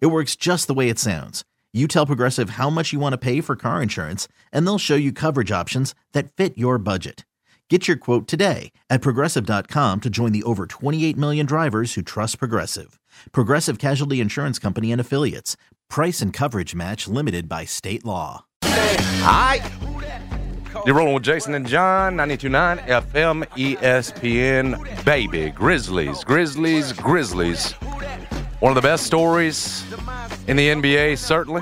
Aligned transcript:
It 0.00 0.06
works 0.06 0.36
just 0.36 0.66
the 0.66 0.74
way 0.74 0.88
it 0.88 0.98
sounds. 0.98 1.44
You 1.72 1.88
tell 1.88 2.06
Progressive 2.06 2.50
how 2.50 2.70
much 2.70 2.92
you 2.92 3.00
want 3.00 3.12
to 3.14 3.18
pay 3.18 3.40
for 3.40 3.56
car 3.56 3.82
insurance, 3.82 4.28
and 4.52 4.66
they'll 4.66 4.78
show 4.78 4.94
you 4.94 5.12
coverage 5.12 5.50
options 5.50 5.94
that 6.12 6.32
fit 6.32 6.56
your 6.56 6.78
budget. 6.78 7.24
Get 7.70 7.88
your 7.88 7.96
quote 7.96 8.28
today 8.28 8.72
at 8.90 9.00
progressive.com 9.00 10.00
to 10.02 10.10
join 10.10 10.32
the 10.32 10.42
over 10.42 10.66
28 10.66 11.16
million 11.16 11.46
drivers 11.46 11.94
who 11.94 12.02
trust 12.02 12.38
Progressive. 12.38 13.00
Progressive 13.32 13.78
Casualty 13.78 14.20
Insurance 14.20 14.58
Company 14.58 14.92
and 14.92 15.00
Affiliates. 15.00 15.56
Price 15.88 16.20
and 16.20 16.30
coverage 16.30 16.74
match 16.74 17.08
limited 17.08 17.48
by 17.48 17.64
state 17.64 18.04
law. 18.04 18.44
Hi. 18.62 19.62
You're 20.84 20.96
rolling 20.96 21.14
with 21.14 21.22
Jason 21.22 21.54
and 21.54 21.66
John, 21.66 22.16
929 22.16 22.78
FM 22.78 23.44
ESPN. 23.56 25.04
Baby, 25.04 25.50
Grizzlies, 25.50 26.22
Grizzlies, 26.22 26.92
Grizzlies. 26.92 27.74
One 28.64 28.74
of 28.74 28.82
the 28.82 28.88
best 28.88 29.04
stories 29.04 29.84
in 30.48 30.56
the 30.56 30.68
NBA, 30.70 31.18
certainly. 31.18 31.60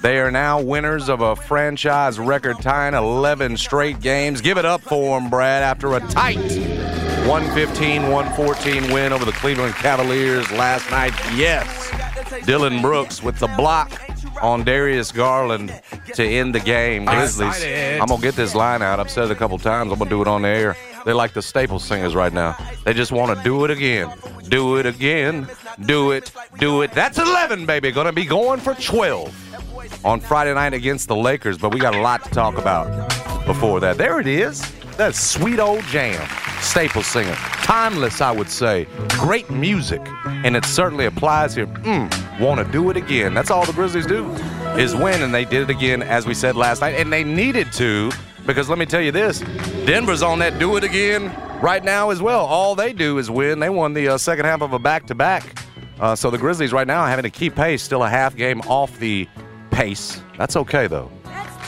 They 0.00 0.18
are 0.20 0.30
now 0.30 0.58
winners 0.58 1.10
of 1.10 1.20
a 1.20 1.36
franchise 1.36 2.18
record 2.18 2.56
tying 2.62 2.94
11 2.94 3.58
straight 3.58 4.00
games. 4.00 4.40
Give 4.40 4.56
it 4.56 4.64
up 4.64 4.80
for 4.80 5.20
them, 5.20 5.28
Brad, 5.28 5.62
after 5.62 5.92
a 5.92 6.00
tight 6.00 6.38
115 7.28 8.10
114 8.10 8.90
win 8.90 9.12
over 9.12 9.26
the 9.26 9.32
Cleveland 9.32 9.74
Cavaliers 9.74 10.50
last 10.52 10.90
night. 10.90 11.12
Yes, 11.34 11.90
Dillon 12.46 12.80
Brooks 12.80 13.22
with 13.22 13.38
the 13.38 13.48
block 13.48 13.92
on 14.40 14.64
Darius 14.64 15.12
Garland 15.12 15.78
to 16.14 16.24
end 16.24 16.54
the 16.54 16.60
game. 16.60 17.04
Grizzlies. 17.04 17.62
I'm 18.00 18.06
going 18.06 18.22
to 18.22 18.26
get 18.26 18.34
this 18.34 18.54
line 18.54 18.80
out. 18.80 18.98
I've 18.98 19.10
said 19.10 19.24
it 19.26 19.30
a 19.30 19.34
couple 19.34 19.58
times. 19.58 19.92
I'm 19.92 19.98
going 19.98 20.08
to 20.08 20.16
do 20.16 20.22
it 20.22 20.28
on 20.28 20.40
the 20.40 20.48
air. 20.48 20.76
They're 21.04 21.14
like 21.14 21.32
the 21.32 21.42
staple 21.42 21.78
singers 21.78 22.14
right 22.14 22.32
now. 22.32 22.56
They 22.84 22.94
just 22.94 23.12
want 23.12 23.36
to 23.36 23.44
do 23.44 23.64
it 23.64 23.70
again. 23.70 24.12
Do 24.48 24.76
it 24.76 24.86
again. 24.86 25.48
Do 25.84 26.12
it. 26.12 26.32
Do 26.58 26.82
it. 26.82 26.92
That's 26.92 27.18
11, 27.18 27.66
baby. 27.66 27.90
Going 27.92 28.06
to 28.06 28.12
be 28.12 28.24
going 28.24 28.60
for 28.60 28.74
12 28.74 30.04
on 30.04 30.20
Friday 30.20 30.54
night 30.54 30.72
against 30.74 31.08
the 31.08 31.16
Lakers, 31.16 31.58
but 31.58 31.74
we 31.74 31.80
got 31.80 31.94
a 31.94 32.00
lot 32.00 32.24
to 32.24 32.30
talk 32.30 32.56
about 32.58 32.86
before 33.46 33.80
that. 33.80 33.98
There 33.98 34.20
it 34.20 34.26
is. 34.26 34.62
That 34.96 35.14
sweet 35.14 35.58
old 35.58 35.82
jam. 35.84 36.26
Staple 36.60 37.02
singer. 37.02 37.34
Timeless, 37.34 38.20
I 38.20 38.30
would 38.30 38.48
say. 38.48 38.86
Great 39.08 39.50
music. 39.50 40.00
And 40.26 40.56
it 40.56 40.64
certainly 40.64 41.06
applies 41.06 41.54
here. 41.54 41.66
Mm, 41.66 42.40
want 42.40 42.64
to 42.64 42.72
do 42.72 42.88
it 42.90 42.96
again. 42.96 43.34
That's 43.34 43.50
all 43.50 43.66
the 43.66 43.72
Grizzlies 43.72 44.06
do 44.06 44.30
is 44.78 44.94
win, 44.94 45.22
and 45.22 45.32
they 45.32 45.44
did 45.44 45.62
it 45.62 45.70
again, 45.70 46.02
as 46.02 46.26
we 46.26 46.34
said 46.34 46.56
last 46.56 46.80
night, 46.80 46.94
and 46.94 47.12
they 47.12 47.22
needed 47.22 47.72
to 47.72 48.10
because 48.46 48.68
let 48.68 48.78
me 48.78 48.86
tell 48.86 49.00
you 49.00 49.12
this 49.12 49.40
Denver's 49.86 50.22
on 50.22 50.38
that 50.40 50.58
do 50.58 50.76
it 50.76 50.84
again 50.84 51.34
right 51.60 51.82
now 51.84 52.10
as 52.10 52.20
well. 52.22 52.44
All 52.44 52.74
they 52.74 52.92
do 52.92 53.18
is 53.18 53.30
win. 53.30 53.58
They 53.58 53.70
won 53.70 53.94
the 53.94 54.08
uh, 54.08 54.18
second 54.18 54.44
half 54.44 54.62
of 54.62 54.72
a 54.72 54.78
back 54.78 55.06
to 55.06 55.14
back. 55.14 55.58
So 56.16 56.30
the 56.30 56.36
Grizzlies 56.38 56.72
right 56.72 56.86
now 56.86 57.06
having 57.06 57.22
to 57.22 57.30
keep 57.30 57.54
pace, 57.54 57.82
still 57.82 58.02
a 58.02 58.08
half 58.08 58.36
game 58.36 58.60
off 58.62 58.98
the 58.98 59.26
pace. 59.70 60.20
That's 60.36 60.56
okay, 60.56 60.86
though. 60.86 61.10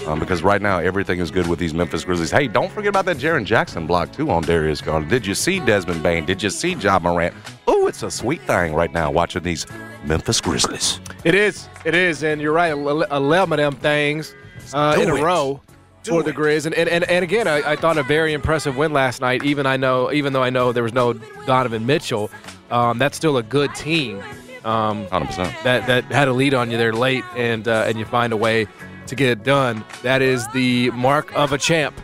Um, 0.07 0.21
because 0.21 0.43
right 0.43 0.61
now 0.61 0.79
everything 0.79 1.19
is 1.21 1.31
good 1.31 1.47
with 1.47 1.59
these 1.59 1.73
Memphis 1.75 2.05
Grizzlies. 2.05 2.31
Hey, 2.31 2.47
don't 2.47 2.71
forget 2.71 2.91
about 2.91 3.07
that 3.07 3.17
Jaren 3.17 3.45
Jackson 3.45 3.87
block 3.87 4.13
too 4.13 4.31
on 4.31 4.43
Darius 4.43 4.81
Garland. 4.81 5.09
Did 5.11 5.27
you 5.27 5.35
see 5.35 5.59
Desmond 5.59 6.03
Bane? 6.03 6.25
Did 6.27 6.43
you 6.43 6.51
see 6.51 6.75
Ja 6.75 6.99
Morant? 6.99 7.35
Oh, 7.67 7.87
it's 7.87 8.03
a 8.03 8.11
sweet 8.11 8.43
thing 8.43 8.75
right 8.75 8.93
now 8.93 9.11
watching 9.11 9.43
these 9.43 9.67
Memphis 10.05 10.41
Grizzlies. 10.41 11.01
It 11.25 11.35
is. 11.35 11.69
It 11.85 11.95
is. 11.95 12.23
And 12.23 12.41
you're 12.41 12.53
right. 12.53 12.73
11 12.73 13.13
of 13.13 13.57
them 13.57 13.81
things 13.81 14.35
uh, 14.75 14.97
in 15.01 15.09
a 15.09 15.17
it. 15.17 15.23
row 15.23 15.61
for 16.07 16.23
the 16.23 16.33
Grizz. 16.33 16.67
And, 16.67 16.75
and, 16.75 16.89
and, 16.89 17.05
and 17.05 17.23
again, 17.23 17.47
I, 17.47 17.73
I, 17.73 17.77
thought 17.77 17.99
a 17.99 18.03
very 18.03 18.33
impressive 18.33 18.77
win 18.77 18.93
last 18.93 19.21
night. 19.21 19.45
Even 19.45 19.67
I 19.67 19.77
know, 19.77 20.13
even 20.13 20.33
though 20.33 20.43
I 20.43 20.51
know 20.51 20.73
there 20.73 20.83
was 20.83 20.93
no 20.93 21.13
Donovan 21.47 21.87
Mitchell, 21.87 22.31
um, 22.71 22.99
that's 22.99 23.17
still 23.17 23.37
a 23.37 23.43
good 23.43 23.75
team. 23.75 24.23
Um, 24.65 25.07
100%. 25.07 25.63
That 25.63 25.87
that 25.87 26.05
had 26.07 26.27
a 26.27 26.33
lead 26.33 26.53
on 26.53 26.71
you 26.71 26.77
there 26.77 26.93
late, 26.93 27.25
and 27.37 27.69
uh, 27.69 27.85
and 27.87 27.99
you 27.99 28.05
find 28.05 28.33
a 28.33 28.37
way 28.37 28.67
to 29.07 29.15
get 29.15 29.29
it 29.29 29.45
done. 29.45 29.85
That 30.03 30.23
is 30.23 30.47
the 30.49 30.91
mark 30.91 31.33
of 31.37 31.53
a 31.53 31.59
champ, 31.59 32.01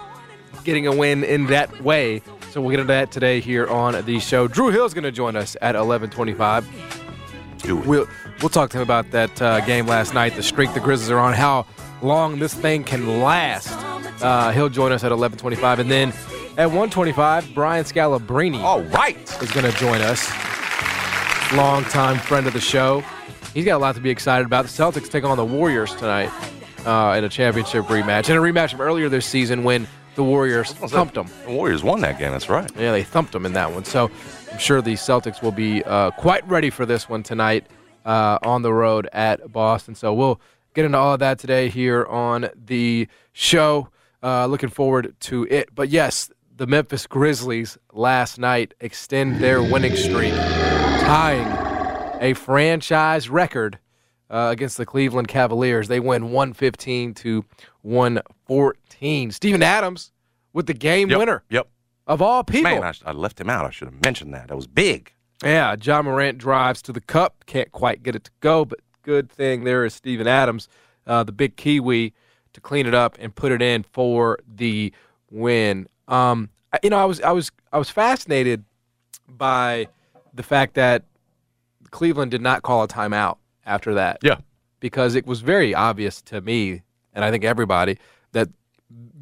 getting 0.63 0.87
a 0.87 0.95
win 0.95 1.25
in 1.25 1.47
that 1.47 1.83
way. 1.83 2.23
So 2.53 2.61
we'll 2.61 2.71
get 2.71 2.81
into 2.81 2.93
that 2.93 3.11
today 3.11 3.41
here 3.41 3.67
on 3.67 4.05
the 4.05 4.21
show. 4.21 4.47
Drew 4.47 4.69
Hill's 4.69 4.95
going 4.95 5.05
to 5.05 5.11
join 5.11 5.35
us 5.35 5.57
at 5.61 5.75
11:25. 5.75 6.65
Do 7.59 7.79
it. 7.79 7.87
We'll 7.87 8.07
we'll 8.41 8.49
talk 8.49 8.71
to 8.71 8.79
him 8.79 8.83
about 8.83 9.11
that 9.11 9.43
uh, 9.43 9.61
game 9.63 9.87
last 9.87 10.15
night, 10.15 10.37
the 10.37 10.43
streak 10.43 10.73
the 10.75 10.81
Grizzlies 10.81 11.11
are 11.11 11.19
on, 11.19 11.35
how 11.35 11.67
long 12.03 12.39
this 12.39 12.55
thing 12.55 12.85
can 12.85 13.21
last. 13.21 13.71
Uh, 14.23 14.51
he'll 14.53 14.69
join 14.69 14.93
us 14.93 15.05
at 15.05 15.13
11:25, 15.13 15.79
and 15.81 15.91
then 15.91 16.09
at 16.57 16.69
1:25, 16.71 17.55
Brian 17.55 17.85
Scalabrine 17.85 18.61
All 18.63 18.83
right. 18.83 19.17
is 19.43 19.51
going 19.53 19.71
to 19.71 19.77
join 19.79 20.01
us. 20.01 20.29
Longtime 21.53 22.19
friend 22.19 22.47
of 22.47 22.53
the 22.53 22.61
show. 22.61 23.03
He's 23.55 23.65
got 23.65 23.77
a 23.77 23.79
lot 23.79 23.95
to 23.97 24.01
be 24.01 24.11
excited 24.11 24.47
about. 24.47 24.67
The 24.67 24.71
Celtics 24.71 25.11
take 25.11 25.25
on 25.25 25.37
the 25.37 25.45
Warriors 25.45 25.95
tonight 25.95 26.31
uh, 26.87 27.15
in 27.19 27.25
a 27.25 27.29
championship 27.29 27.85
rematch, 27.87 28.29
and 28.29 28.39
a 28.39 28.41
rematch 28.41 28.71
from 28.71 28.81
earlier 28.81 29.09
this 29.09 29.27
season 29.27 29.65
when 29.65 29.87
the 30.15 30.25
Warriors 30.25 30.73
thumped 30.73 31.15
them. 31.15 31.29
The 31.45 31.53
Warriors 31.53 31.83
won 31.83 32.01
that 32.01 32.19
game. 32.19 32.33
That's 32.33 32.49
right. 32.49 32.71
Yeah, 32.77 32.93
they 32.93 33.03
thumped 33.03 33.33
them 33.33 33.45
in 33.47 33.53
that 33.55 33.73
one. 33.73 33.85
So 33.85 34.11
I'm 34.51 34.59
sure 34.59 34.81
the 34.83 34.95
Celtics 34.95 35.43
will 35.43 35.53
be 35.53 35.83
uh, 35.85 36.11
quite 36.13 36.47
ready 36.49 36.71
for 36.71 36.87
this 36.87 37.09
one 37.09 37.23
tonight 37.23 37.67
uh, 38.05 38.39
on 38.43 38.63
the 38.63 38.73
road 38.73 39.09
at 39.13 39.53
Boston. 39.53 39.95
So 39.95 40.13
we'll 40.13 40.41
get 40.75 40.85
into 40.85 40.99
all 40.99 41.15
of 41.15 41.21
that 41.21 41.39
today 41.39 41.69
here 41.69 42.05
on 42.07 42.49
the 42.55 43.09
show. 43.33 43.89
Uh, 44.23 44.47
looking 44.47 44.69
forward 44.69 45.15
to 45.21 45.47
it. 45.51 45.69
But 45.75 45.89
yes, 45.89 46.31
the 46.57 46.67
Memphis 46.67 47.07
Grizzlies 47.07 47.77
last 47.93 48.39
night 48.39 48.73
extend 48.81 49.41
their 49.41 49.63
winning 49.63 49.97
streak, 49.97 50.33
tying 50.35 51.49
a 52.23 52.35
franchise 52.35 53.29
record 53.29 53.79
uh, 54.31 54.49
against 54.53 54.77
the 54.77 54.87
Cleveland 54.87 55.27
Cavaliers. 55.29 55.89
They 55.89 55.99
win 56.01 56.31
115 56.31 57.15
to 57.15 57.45
114. 57.83 59.31
Steven 59.33 59.63
Adams 59.63 60.13
with 60.53 60.67
the 60.67 60.75
game 60.75 61.11
Yep. 61.11 61.19
winner 61.19 61.43
Yep. 61.51 61.69
of 62.07 62.23
all 62.23 62.45
people. 62.45 62.71
Man, 62.71 62.83
I, 62.85 62.93
I 63.05 63.13
left 63.13 63.41
him 63.41 63.51
out. 63.51 63.65
I 63.67 63.71
should 63.71 63.89
have 63.89 64.05
mentioned 64.05 64.33
that. 64.35 64.49
That 64.49 64.57
was 64.57 64.67
big. 64.67 65.13
Yeah, 65.43 65.75
Ja 65.83 66.03
Morant 66.03 66.39
drives 66.39 66.81
to 66.83 66.93
the 66.93 67.01
cup, 67.01 67.45
can't 67.47 67.73
quite 67.73 68.03
get 68.05 68.15
it 68.15 68.25
to 68.25 68.31
go, 68.41 68.65
but 68.65 68.79
good 69.03 69.31
thing 69.31 69.65
there 69.65 69.85
is 69.85 69.95
Steven 69.95 70.27
Adams, 70.27 70.69
uh, 71.07 71.23
the 71.25 71.33
big 71.33 71.57
Kiwi, 71.57 72.15
to 72.53 72.61
clean 72.61 72.87
it 72.87 72.95
up 72.95 73.17
and 73.21 73.35
put 73.35 73.53
it 73.53 73.63
in 73.63 73.83
for 73.83 74.39
the 74.47 74.93
win. 75.31 75.89
Um, 76.09 76.51
you 76.83 76.91
know, 76.91 76.99
I 76.99 77.05
was 77.05 77.21
I 77.21 77.33
was 77.33 77.51
I 77.73 77.79
was 77.79 77.91
fascinated 77.91 78.65
by 79.29 79.89
the 80.35 80.43
fact 80.43 80.75
that 80.75 81.05
Cleveland 81.91 82.31
did 82.31 82.43
not 82.43 82.63
call 82.63 82.83
a 82.83 82.89
timeout 82.89 83.37
after 83.67 83.95
that. 83.95 84.19
Yeah. 84.23 84.37
because 84.81 85.15
it 85.15 85.27
was 85.27 85.41
very 85.41 85.75
obvious 85.75 86.21
to 86.23 86.41
me, 86.41 86.83
and 87.15 87.25
I 87.25 87.31
think 87.31 87.45
everybody, 87.45 87.99
that 88.33 88.49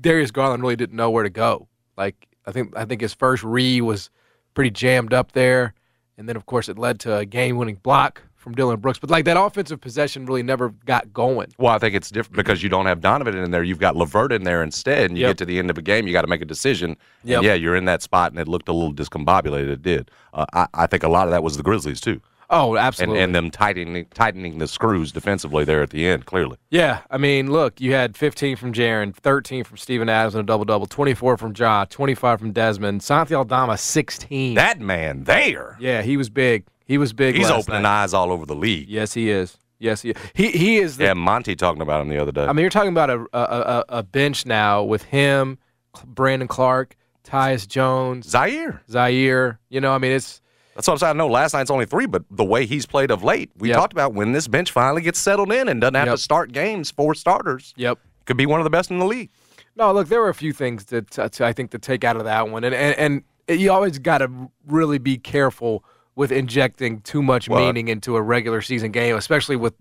Darius 0.01 0.31
Garland 0.31 0.63
really 0.63 0.77
didn't 0.77 0.97
know 0.97 1.11
where 1.11 1.23
to 1.23 1.31
go. 1.31 1.69
Like 1.97 2.27
I 2.47 2.53
think 2.53 2.77
I 2.77 2.85
think 2.85 3.01
his 3.03 3.13
first 3.15 3.43
re 3.45 3.81
was 3.81 4.11
pretty 4.55 4.71
jammed 4.71 5.13
up 5.13 5.33
there, 5.33 5.75
and 6.17 6.29
then 6.29 6.37
of 6.37 6.47
course 6.47 6.69
it 6.69 6.79
led 6.79 6.99
to 7.01 7.17
a 7.19 7.27
game-winning 7.27 7.77
block 7.77 8.23
from 8.41 8.55
Dillon 8.55 8.81
Brooks. 8.81 8.99
But 8.99 9.11
like 9.11 9.25
that 9.27 9.37
offensive 9.37 9.81
possession 9.81 10.27
really 10.27 10.43
never 10.43 10.71
got 10.87 11.13
going. 11.13 11.49
Well, 11.59 11.73
I 11.73 11.79
think 11.79 11.95
it's 11.95 12.11
different 12.11 12.37
because 12.37 12.63
you 12.63 12.69
don't 12.69 12.87
have 12.87 13.01
Donovan 13.01 13.37
in 13.37 13.51
there. 13.51 13.63
You've 13.63 13.79
got 13.79 13.97
LeVert 13.97 14.33
in 14.33 14.45
there 14.45 14.63
instead, 14.63 15.11
and 15.11 15.19
you 15.19 15.23
Yep. 15.23 15.31
get 15.31 15.39
to 15.39 15.45
the 15.47 15.59
end 15.59 15.71
of 15.71 15.79
a 15.79 15.83
game, 15.83 16.07
you 16.07 16.13
got 16.13 16.23
to 16.23 16.29
make 16.29 16.43
a 16.43 16.47
decision. 16.47 16.97
Yep. 17.25 17.43
Yeah, 17.43 17.55
you're 17.55 17.77
in 17.77 17.85
that 17.85 18.03
spot, 18.03 18.33
and 18.33 18.41
it 18.41 18.49
looked 18.49 18.69
a 18.69 18.73
little 18.73 18.93
discombobulated. 18.95 19.69
It 19.71 19.83
did. 19.83 20.11
Uh, 20.35 20.47
I, 20.53 20.67
I 20.75 20.87
think 20.87 21.03
a 21.03 21.09
lot 21.09 21.27
of 21.27 21.31
that 21.33 21.43
was 21.43 21.57
the 21.57 21.63
Grizzlies 21.63 22.01
too, 22.01 22.21
Oh, 22.53 22.71
and 22.75 22.79
absolutely. 22.85 23.21
and 23.23 23.33
them 23.35 23.51
tightening 23.51 24.07
tightening 24.15 24.59
the 24.59 24.67
screws 24.67 25.13
defensively 25.13 25.65
there 25.65 25.83
at 25.83 25.91
the 25.91 26.07
end. 26.07 26.27
Clearly, 26.27 26.57
Yeah, 26.71 27.01
I 27.11 27.17
mean, 27.19 27.51
look, 27.53 27.81
you 27.81 27.93
had 27.93 28.17
15 28.17 28.57
from 28.57 28.73
Jaren, 28.73 29.15
13 29.15 29.63
from 29.65 29.77
Steven 29.77 30.09
Adams 30.09 30.35
in 30.35 30.41
a 30.41 30.45
double 30.45 30.65
double, 30.65 30.87
24 30.87 31.37
from 31.37 31.53
Ja, 31.57 31.85
25 31.85 32.39
from 32.41 32.53
Desmond, 32.53 33.03
Santi 33.03 33.35
Aldama 33.35 33.77
16. 33.77 34.55
that 34.55 34.81
man 34.81 35.25
there, 35.25 35.77
yeah, 35.81 36.03
he 36.03 36.17
was 36.17 36.31
big. 36.31 36.65
He 36.91 36.99
was 36.99 37.13
big. 37.13 37.37
he's 37.37 37.49
opening 37.51 37.83
night. 37.83 38.03
eyes 38.03 38.13
all 38.15 38.33
over 38.33 38.45
the 38.45 38.55
league. 38.57 38.89
Yes, 38.89 39.15
he 39.15 39.31
is. 39.31 39.57
Yes, 39.79 40.03
he 40.03 40.13
he 40.35 40.51
he 40.51 40.79
is. 40.79 40.97
The, 40.97 41.05
Yeah, 41.05 41.15
Monty 41.15 41.55
talking 41.55 41.81
about 41.83 42.01
him 42.03 42.09
the 42.09 42.19
other 42.21 42.33
day. 42.33 42.45
I 42.45 42.53
mean, 42.53 42.63
you're 42.65 42.69
talking 42.71 42.91
about 42.91 43.11
a, 43.11 43.21
a 43.33 43.39
a 43.41 43.85
a 44.01 44.03
bench 44.03 44.45
now 44.45 44.83
with 44.83 45.05
him, 45.05 45.57
Brandon 46.05 46.49
Clarke, 46.49 46.97
Tyus 47.25 47.67
Jones, 47.69 48.27
Ziaire. 48.31 48.81
Ziaire. 48.91 49.59
You 49.69 49.81
know, 49.81 49.93
I 49.93 49.99
mean, 49.99 50.11
it's 50.13 50.41
That's 50.75 50.87
what 50.89 50.95
I'm 50.95 50.99
saying. 50.99 51.11
I 51.11 51.19
know 51.19 51.29
last 51.29 51.55
night's 51.55 51.71
only 51.71 51.87
three, 51.87 52.07
but 52.07 52.25
the 52.31 52.45
way 52.45 52.67
he's 52.67 52.87
played 52.87 53.11
of 53.13 53.23
late, 53.23 53.51
we 53.57 53.69
Yep. 53.69 53.77
talked 53.79 53.93
about 53.93 54.13
when 54.15 54.33
this 54.33 54.49
bench 54.49 54.73
finally 54.73 55.03
gets 55.03 55.19
settled 55.21 55.53
in 55.53 55.69
and 55.69 55.81
doesn't 55.81 55.95
have 55.95 56.09
Yep. 56.09 56.17
to 56.17 56.21
start 56.23 56.53
games, 56.53 56.91
four 56.91 57.15
starters, 57.15 57.73
Yep. 57.77 57.99
could 58.27 58.37
be 58.37 58.47
one 58.47 58.59
of 58.61 58.65
the 58.65 58.71
best 58.71 58.91
in 58.91 58.99
the 58.99 59.07
league. 59.07 59.31
No, 59.77 59.93
look, 59.93 60.09
there 60.09 60.21
were 60.21 60.29
a 60.29 60.35
few 60.35 60.53
things 60.53 60.85
to 60.87 61.05
I 61.41 61.53
think 61.53 61.71
to 61.71 61.79
take 61.79 62.03
out 62.05 62.17
of 62.17 62.25
that 62.25 62.49
one, 62.51 62.65
and 62.65 62.75
and, 62.75 63.23
and 63.49 63.61
you 63.61 63.71
always 63.73 63.99
got 63.99 64.19
to 64.19 64.31
really 64.67 64.99
be 64.99 65.17
careful 65.17 65.85
with 66.21 66.31
injecting 66.31 67.01
too 67.01 67.23
much 67.23 67.49
Well, 67.49 67.65
meaning 67.65 67.89
into 67.89 68.15
a 68.15 68.21
regular 68.21 68.61
season 68.61 68.91
game, 68.91 69.17
especially 69.17 69.57
with 69.57 69.73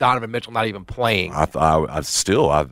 Donovan 0.00 0.32
Mitchell 0.32 0.52
not 0.52 0.66
even 0.66 0.84
playing. 0.84 1.32
I, 1.32 1.46
I, 1.54 1.98
I 1.98 2.00
still, 2.00 2.50
I, 2.50 2.66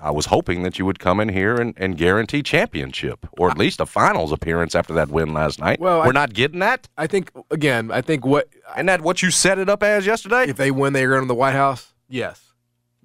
I 0.00 0.10
was 0.10 0.24
hoping 0.24 0.62
that 0.62 0.78
you 0.78 0.86
would 0.86 0.98
come 0.98 1.20
in 1.20 1.28
here 1.28 1.56
and, 1.56 1.74
and 1.76 1.98
guarantee 1.98 2.42
championship 2.42 3.26
or 3.38 3.50
at 3.50 3.58
least 3.58 3.80
a 3.80 3.86
finals 3.86 4.32
appearance 4.32 4.74
after 4.74 4.94
that 4.94 5.10
win 5.10 5.34
last 5.34 5.60
night. 5.60 5.78
Well, 5.78 6.00
we're 6.06 6.12
not 6.12 6.32
getting 6.32 6.60
that. 6.60 6.88
I 6.96 7.06
think 7.06 7.30
again, 7.50 7.90
I 7.90 8.00
think 8.00 8.24
what 8.24 8.48
and 8.74 8.88
that 8.88 9.02
what 9.02 9.20
you 9.20 9.30
set 9.30 9.58
it 9.58 9.68
up 9.68 9.82
as 9.82 10.06
yesterday? 10.06 10.44
if 10.48 10.56
they 10.56 10.70
win, 10.70 10.94
they're 10.94 11.10
going 11.10 11.20
to 11.20 11.28
the 11.28 11.34
White 11.34 11.52
House. 11.52 11.92
Yes, 12.08 12.54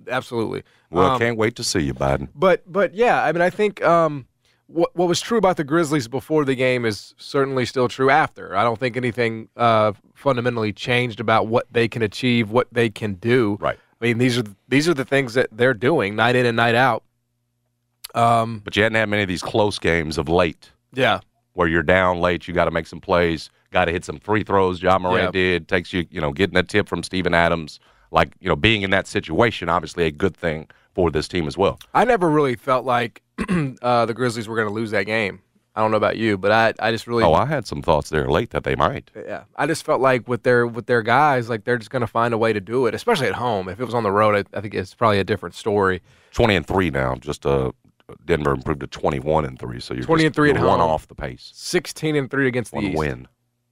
absolutely. 0.08 0.64
well, 0.90 1.12
Um, 1.12 1.20
can't 1.20 1.38
wait 1.38 1.58
to 1.58 1.66
see 1.66 1.82
you, 1.82 1.94
Biden. 1.94 2.30
But 2.34 2.64
but 2.72 2.94
yeah, 2.94 3.22
I 3.22 3.34
mean, 3.34 3.42
I 3.42 3.50
think 3.50 3.84
um, 3.84 4.26
what 4.68 4.96
what 4.96 5.08
was 5.08 5.20
true 5.22 5.38
about 5.38 5.58
the 5.58 5.64
Grizzlies 5.64 6.08
before 6.08 6.46
the 6.46 6.56
game 6.56 6.86
is 6.86 7.14
certainly 7.18 7.66
still 7.66 7.88
true 7.88 8.10
after. 8.10 8.56
I 8.56 8.64
don't 8.64 8.80
think 8.80 8.98
anything 8.98 9.50
uh, 9.58 9.94
fundamentally 10.16 10.74
changed 10.74 11.20
about 11.20 11.48
what 11.48 11.68
they 11.72 11.88
can 11.88 12.02
achieve, 12.02 12.50
what 12.52 12.68
they 12.72 12.90
can 12.90 13.16
do. 13.16 13.58
Right. 13.60 13.78
I 14.02 14.06
mean, 14.06 14.18
these 14.18 14.38
are 14.38 14.44
these 14.68 14.88
are 14.90 14.94
the 14.94 15.06
things 15.06 15.34
that 15.36 15.48
they're 15.52 15.74
doing 15.74 16.16
night 16.16 16.36
in 16.36 16.46
and 16.46 16.56
night 16.58 16.76
out. 16.76 17.04
Um, 18.16 18.62
But 18.64 18.76
you 18.76 18.84
hadn't 18.84 18.96
had 18.96 19.10
many 19.10 19.24
of 19.24 19.28
these 19.30 19.42
close 19.42 19.80
games 19.80 20.18
of 20.18 20.30
late. 20.30 20.72
yeah, 20.94 21.20
where 21.54 21.68
you're 21.68 21.84
down 21.84 22.20
late, 22.20 22.48
you 22.48 22.54
got 22.54 22.66
to 22.66 22.72
make 22.72 22.86
some 22.88 23.00
plays, 23.02 23.50
got 23.72 23.86
to 23.86 23.92
hit 23.92 24.06
some 24.06 24.20
free 24.20 24.44
throws. 24.44 24.82
Ja 24.84 24.98
Morant 25.00 25.24
Yeah. 25.26 25.32
did. 25.32 25.68
Takes 25.68 25.92
you, 25.94 26.06
you 26.12 26.22
know, 26.22 26.32
getting 26.32 26.58
a 26.58 26.64
tip 26.64 26.88
from 26.88 27.02
Steven 27.04 27.34
Adams. 27.34 27.80
Like, 28.12 28.34
you 28.40 28.48
know, 28.50 28.56
being 28.56 28.84
in 28.84 28.92
that 28.92 29.08
situation, 29.08 29.70
obviously 29.70 30.06
a 30.06 30.12
good 30.12 30.38
thing 30.38 30.68
for 30.94 31.10
this 31.10 31.28
team 31.28 31.48
as 31.48 31.58
well. 31.58 31.80
I 31.96 32.06
never 32.06 32.30
really 32.30 32.56
felt 32.56 32.86
like 32.86 33.23
uh, 33.82 34.06
the 34.06 34.14
Grizzlies 34.14 34.48
were 34.48 34.56
going 34.56 34.68
to 34.68 34.74
lose 34.74 34.92
that 34.92 35.04
game. 35.04 35.42
I 35.76 35.82
don't 35.82 35.90
know 35.90 35.98
about 35.98 36.18
you, 36.18 36.38
but 36.38 36.52
I 36.52 36.74
I 36.80 36.92
just 36.92 37.08
really 37.08 37.24
Oh, 37.24 37.34
I 37.34 37.46
had 37.48 37.66
some 37.66 37.82
thoughts 37.82 38.12
there 38.12 38.28
late 38.30 38.52
that 38.52 38.64
they 38.64 38.76
might. 38.76 39.10
Yeah, 39.16 39.46
I 39.56 39.66
just 39.66 39.84
felt 39.84 40.02
like 40.02 40.28
with 40.28 40.44
their 40.44 40.68
with 40.68 40.86
their 40.86 41.02
guys, 41.02 41.50
like 41.50 41.64
they're 41.64 41.80
just 41.80 41.90
going 41.90 42.02
to 42.02 42.08
find 42.08 42.32
a 42.32 42.38
way 42.38 42.54
to 42.54 42.62
do 42.62 42.86
it, 42.86 42.94
especially 42.94 43.26
at 43.28 43.34
home. 43.34 43.68
If 43.70 43.80
it 43.80 43.86
was 43.86 43.96
on 43.96 44.04
the 44.04 44.12
road, 44.12 44.46
I, 44.54 44.58
I 44.58 44.62
think 44.62 44.76
it's 44.76 44.94
probably 44.94 45.20
a 45.20 45.24
different 45.24 45.56
story. 45.56 46.04
20 46.34 46.56
and 46.58 46.68
3 46.68 46.92
now. 46.92 47.16
Just 47.16 47.46
uh, 47.48 47.72
Denver 48.24 48.52
improved 48.52 48.82
to 48.82 48.88
21 48.88 49.46
and 49.46 49.58
3. 49.58 49.80
So 49.80 49.96
you're 49.96 50.04
20 50.04 50.20
just- 50.22 50.26
and 50.28 50.36
three 50.36 50.50
at 50.52 50.58
you're 50.58 50.68
one 50.68 50.80
home. 50.80 50.92
off 50.92 51.08
the 51.08 51.16
pace. 51.16 51.50
Sixteen 51.56 52.16
and 52.16 52.30
three 52.30 52.48
against 52.48 52.70
the 52.72 52.76
One 52.76 52.86
East. 52.86 52.98
win. 53.00 53.28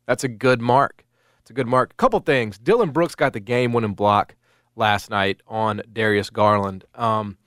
That's 0.07 0.23
a 0.23 0.27
good 0.27 0.59
mark. 0.59 1.05
It's 1.41 1.51
a 1.51 1.53
good 1.53 1.67
mark. 1.67 1.95
Couple 1.97 2.19
things. 2.19 2.57
Dillon 2.57 2.89
Brooks 2.89 3.13
got 3.13 3.33
the 3.33 3.39
game-winning 3.39 3.93
block 3.93 4.35
last 4.75 5.11
night 5.11 5.41
on 5.47 5.81
Darius 5.93 6.31
Garland, 6.31 6.83
um, 6.95 7.37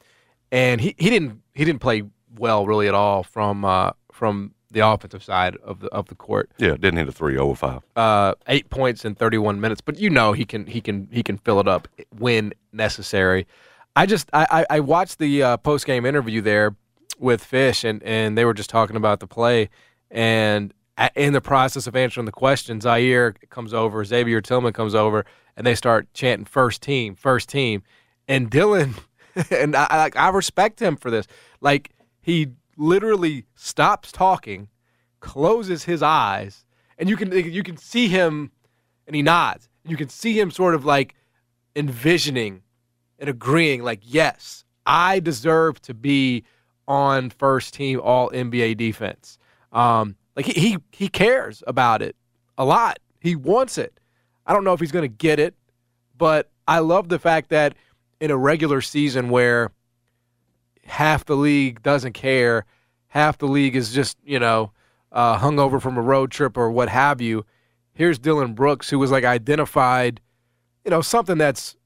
and 0.55 0.81
he, 0.81 0.95
he 0.99 1.11
didn't 1.11 1.43
he 1.53 1.65
didn't 1.65 1.81
play 1.81 2.05
well 2.39 2.65
really 2.67 2.87
at 2.87 2.95
all 2.95 3.25
from 3.25 3.65
uh, 3.65 3.91
from 4.13 4.55
the 4.71 4.81
offensive 4.81 5.23
side 5.23 5.57
of 5.57 5.81
the 5.81 5.89
of 5.89 6.07
the 6.09 6.15
court. 6.15 6.51
Yeah, 6.59 6.71
didn't 6.71 6.97
hit 6.97 7.09
a 7.09 7.13
3 7.13 7.37
over 7.37 7.55
5. 7.55 7.83
uh, 7.97 8.35
eight 8.49 8.71
points 8.71 9.05
in 9.05 9.15
31 9.17 9.61
minutes, 9.61 9.81
but 9.81 9.99
you 9.99 10.11
know 10.11 10.33
he 10.33 10.45
can 10.45 10.67
he 10.67 10.81
can 10.81 11.09
he 11.11 11.23
can 11.23 11.39
fill 11.39 11.59
it 11.61 11.67
up 11.69 11.89
when 12.17 12.55
necessary. 12.73 13.47
I 13.97 14.07
just 14.07 14.31
I 14.33 14.47
I, 14.71 14.77
I 14.77 14.81
watched 14.81 15.19
the 15.19 15.43
uh, 15.43 15.57
post 15.59 15.87
game 15.87 16.07
interview 16.07 16.41
there 16.41 16.77
with 17.19 17.45
Fish, 17.45 17.83
and 17.83 18.03
and 18.05 18.39
they 18.39 18.45
were 18.45 18.55
just 18.55 18.71
talking 18.71 18.97
about 18.97 19.19
the 19.19 19.27
play, 19.27 19.71
and 20.11 20.73
in 21.17 21.33
the 21.33 21.41
process 21.41 21.89
of 21.89 21.97
answering 21.97 22.27
the 22.27 22.33
question, 22.33 22.79
Ziaire 22.79 23.35
comes 23.51 23.75
over, 23.75 24.05
Xavier 24.05 24.41
Tillman 24.41 24.73
comes 24.73 24.95
over, 24.95 25.27
and 25.57 25.67
they 25.67 25.75
start 25.75 26.07
chanting 26.15 26.45
first 26.45 26.81
team, 26.83 27.17
first 27.17 27.49
team, 27.49 27.83
and 28.29 28.49
Dillon, 28.49 28.95
and 29.51 29.77
I 29.77 29.87
I, 29.91 30.11
I 30.17 30.29
respect 30.31 30.81
him 30.81 30.97
for 30.97 31.11
this, 31.11 31.27
like 31.61 31.91
he 32.21 32.49
literally 32.77 33.47
stops 33.55 34.11
talking 34.11 34.69
closes 35.25 35.85
his 35.85 36.03
eyes, 36.03 36.67
and 36.99 37.09
you 37.09 37.17
can 37.17 37.33
you 37.33 37.63
can 37.63 37.79
see 37.79 38.09
him, 38.09 38.53
and 39.07 39.17
he 39.17 39.23
nods. 39.23 39.69
You 39.85 39.97
can 39.97 40.11
see 40.11 40.39
him 40.39 40.51
sort 40.51 40.75
of 40.75 40.85
like 40.85 41.15
envisioning 41.75 42.63
and 43.19 43.29
agreeing, 43.31 43.83
like, 43.83 44.01
yes, 44.03 44.65
I 44.85 45.21
deserve 45.21 45.81
to 45.83 45.95
be 45.95 46.45
on 46.87 47.31
first 47.31 47.73
team 47.73 48.01
All 48.01 48.31
NBA 48.31 48.77
defense. 48.77 49.39
Um, 49.73 50.17
like 50.37 50.45
he, 50.45 50.61
he 50.61 50.79
he 50.93 51.09
cares 51.09 51.63
about 51.67 52.03
it 52.03 52.17
a 52.59 52.65
lot. 52.65 52.99
He 53.21 53.35
wants 53.35 53.79
it. 53.79 53.99
I 54.47 54.53
don't 54.53 54.63
know 54.63 54.75
if 54.75 54.81
he's 54.81 54.93
going 54.93 55.09
to 55.11 55.17
get 55.17 55.39
it, 55.39 55.55
but 56.19 56.51
I 56.69 56.81
love 56.81 57.09
the 57.09 57.19
fact 57.19 57.49
that 57.49 57.75
in 58.25 58.31
a 58.31 58.37
regular 58.39 58.81
season 58.81 59.29
where 59.29 59.71
half 60.85 61.27
the 61.27 61.37
league 61.37 61.83
doesn't 61.83 62.15
care, 62.15 62.65
half 63.09 63.37
the 63.37 63.47
league 63.47 63.77
is 63.77 63.93
just 63.93 64.17
you 64.25 64.39
know 64.39 64.73
uh, 65.13 65.39
hungover 65.39 65.81
from 65.81 65.99
a 65.99 66.01
road 66.01 66.31
trip 66.31 66.57
or 66.57 66.71
what 66.71 66.89
have 66.89 67.21
you. 67.21 67.45
Here's 67.93 68.19
Dillon 68.19 68.55
Brooks, 68.55 68.89
who 68.89 68.99
was 68.99 69.11
like 69.11 69.25
identified, 69.25 70.23
you 70.87 70.91
know, 70.91 71.03
something 71.03 71.37
that's 71.37 71.77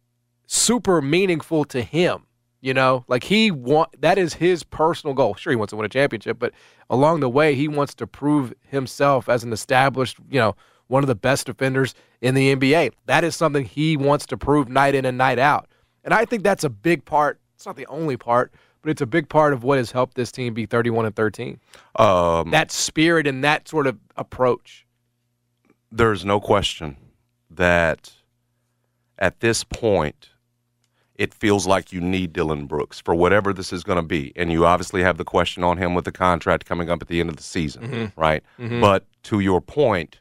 super 0.46 1.02
meaningful 1.02 1.64
to 1.66 1.82
him. 1.82 2.22
You 2.60 2.72
know, 2.72 3.04
like 3.08 3.24
he 3.24 3.50
want 3.50 4.00
that 4.00 4.16
is 4.16 4.34
his 4.34 4.62
personal 4.62 5.14
goal. 5.14 5.34
Sure, 5.34 5.50
he 5.50 5.56
wants 5.56 5.72
to 5.72 5.76
win 5.76 5.86
a 5.86 5.88
championship, 5.88 6.38
but 6.38 6.52
along 6.88 7.18
the 7.18 7.28
way, 7.28 7.56
he 7.56 7.66
wants 7.66 7.96
to 7.96 8.06
prove 8.06 8.54
himself 8.68 9.28
as 9.28 9.42
an 9.42 9.52
established, 9.52 10.18
you 10.30 10.38
know, 10.38 10.54
one 10.86 11.02
of 11.02 11.08
the 11.08 11.16
best 11.16 11.46
defenders 11.46 11.96
in 12.20 12.36
the 12.36 12.54
NBA. 12.54 12.92
That 13.06 13.24
is 13.24 13.34
something 13.34 13.64
he 13.64 13.96
wants 13.96 14.24
to 14.26 14.36
prove 14.36 14.68
night 14.68 14.94
in 14.94 15.04
and 15.04 15.18
night 15.18 15.40
out. 15.40 15.68
And 16.08 16.14
I 16.14 16.24
think 16.24 16.42
that's 16.42 16.64
a 16.64 16.70
big 16.70 17.04
part. 17.04 17.38
It's 17.54 17.66
not 17.66 17.76
the 17.76 17.84
only 17.88 18.16
part, 18.16 18.50
but 18.80 18.90
it's 18.90 19.02
a 19.02 19.06
big 19.06 19.28
part 19.28 19.52
of 19.52 19.62
what 19.62 19.76
has 19.76 19.90
helped 19.90 20.14
this 20.14 20.32
team 20.32 20.54
be 20.54 20.64
31 20.64 21.04
and 21.04 21.14
13. 21.14 21.60
Um, 21.96 22.50
That 22.50 22.70
spirit 22.72 23.26
and 23.26 23.44
that 23.44 23.68
sort 23.68 23.86
of 23.86 23.98
approach. 24.16 24.86
there's 25.92 26.24
no 26.24 26.40
question 26.40 26.96
that 27.50 28.10
at 29.18 29.40
this 29.40 29.64
point, 29.64 30.30
it 31.14 31.34
feels 31.34 31.66
like 31.66 31.92
you 31.92 32.00
need 32.00 32.32
Dillon 32.32 32.64
Brooks 32.64 33.00
for 33.00 33.14
whatever 33.14 33.52
this 33.52 33.70
is 33.70 33.84
going 33.84 33.96
to 33.96 34.02
be. 34.02 34.32
And 34.34 34.50
you 34.50 34.64
obviously 34.64 35.02
have 35.02 35.18
the 35.18 35.24
question 35.26 35.62
on 35.62 35.76
him 35.76 35.94
with 35.94 36.06
the 36.06 36.12
contract 36.12 36.64
coming 36.64 36.88
up 36.88 37.02
at 37.02 37.08
the 37.08 37.20
end 37.20 37.28
of 37.28 37.36
the 37.36 37.42
season, 37.42 38.12
right? 38.16 38.42
But 38.80 39.04
to 39.24 39.40
your 39.40 39.60
point, 39.60 40.20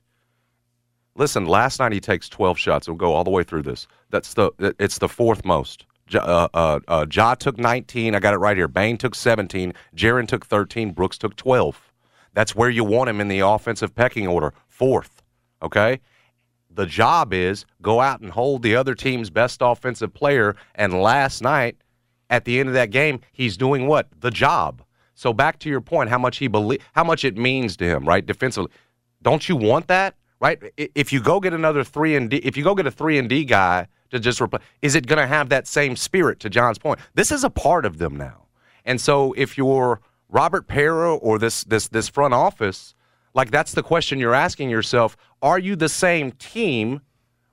listen, 1.18 1.46
last 1.46 1.80
night 1.80 1.92
he 1.92 2.00
takes 2.00 2.30
12 2.30 2.58
shots. 2.58 2.88
We'll 2.88 2.98
go 2.98 3.14
all 3.14 3.24
the 3.24 3.30
way 3.32 3.44
through 3.44 3.64
this. 3.64 3.88
That's 4.10 4.34
the 4.34 4.52
it's 4.80 5.00
the 5.00 5.10
fourth 5.10 5.44
most. 5.44 5.86
Ja, 6.10 6.20
uh, 6.20 6.48
uh, 6.54 6.80
uh, 6.88 7.06
ja 7.12 7.36
took 7.36 7.58
19. 7.58 8.16
I 8.16 8.20
got 8.20 8.34
it 8.34 8.38
right 8.38 8.56
here. 8.56 8.68
Bane 8.68 8.98
took 8.98 9.14
17. 9.14 9.74
Jaren 9.96 10.28
took 10.28 10.46
13. 10.46 10.92
Brooks 10.92 11.18
took 11.18 11.36
12. 11.36 11.92
That's 12.34 12.56
where 12.56 12.70
you 12.70 12.84
want 12.84 13.10
him 13.10 13.20
in 13.20 13.28
the 13.28 13.40
offensive 13.40 13.94
pecking 13.94 14.28
order, 14.28 14.54
fourth. 14.68 15.22
Okay? 15.62 16.00
The 16.70 16.86
job 16.86 17.34
is 17.34 17.66
go 17.82 18.00
out 18.00 18.22
and 18.22 18.30
hold 18.30 18.62
the 18.62 18.76
other 18.76 18.96
team's 18.96 19.30
best 19.30 19.60
offensive 19.62 20.14
player. 20.14 20.56
And 20.76 21.02
last 21.02 21.42
night, 21.42 21.78
at 22.30 22.46
the 22.46 22.60
end 22.60 22.70
of 22.70 22.76
that 22.76 22.92
game, 22.92 23.20
he's 23.32 23.58
doing 23.58 23.88
what? 23.88 24.08
The 24.20 24.32
job. 24.32 24.84
So 25.16 25.34
back 25.34 25.58
to 25.60 25.70
your 25.70 25.82
point, 25.82 26.10
how 26.10 26.20
much 26.20 26.38
he 26.38 26.48
believe, 26.48 26.82
how 26.94 27.04
much 27.04 27.26
it 27.26 27.38
means 27.38 27.76
to 27.78 27.86
him, 27.86 28.06
right? 28.06 28.24
Defensively, 28.24 28.72
don't 29.24 29.50
you 29.50 29.56
want 29.56 29.88
that, 29.88 30.16
right? 30.40 30.62
If 30.78 31.12
you 31.12 31.22
go 31.22 31.40
get 31.40 31.54
another 31.54 31.84
three 31.84 32.16
and 32.16 32.30
D, 32.30 32.38
if 32.38 32.58
you 32.58 32.64
go 32.64 32.76
get 32.76 32.88
a 32.88 32.92
three 32.92 33.18
and 33.18 33.30
D 33.30 33.46
guy 33.46 33.88
to 34.12 34.20
just 34.20 34.42
replace, 34.42 34.62
is 34.82 34.96
it 34.96 35.08
going 35.08 35.20
to 35.20 35.28
have 35.28 35.50
that 35.50 35.68
same 35.68 35.96
spirit? 35.96 36.40
To 36.42 36.50
John's 36.50 36.78
point, 36.78 37.00
this 37.14 37.32
is 37.32 37.44
a 37.44 37.50
part 37.50 37.86
of 37.86 37.98
them 37.98 38.16
now. 38.16 38.46
And 38.86 39.02
so 39.02 39.34
if 39.34 39.58
you're 39.58 40.00
Robert 40.30 40.68
Pera 40.68 41.16
or 41.16 41.40
this 41.40 41.64
this 41.64 41.88
this 41.88 42.08
front 42.08 42.34
office, 42.34 42.94
like 43.34 43.52
that's 43.52 43.74
the 43.74 43.84
question 43.84 44.20
you're 44.20 44.34
asking 44.34 44.70
yourself: 44.70 45.18
Are 45.42 45.60
you 45.60 45.76
the 45.76 45.90
same 45.90 46.32
team 46.32 47.02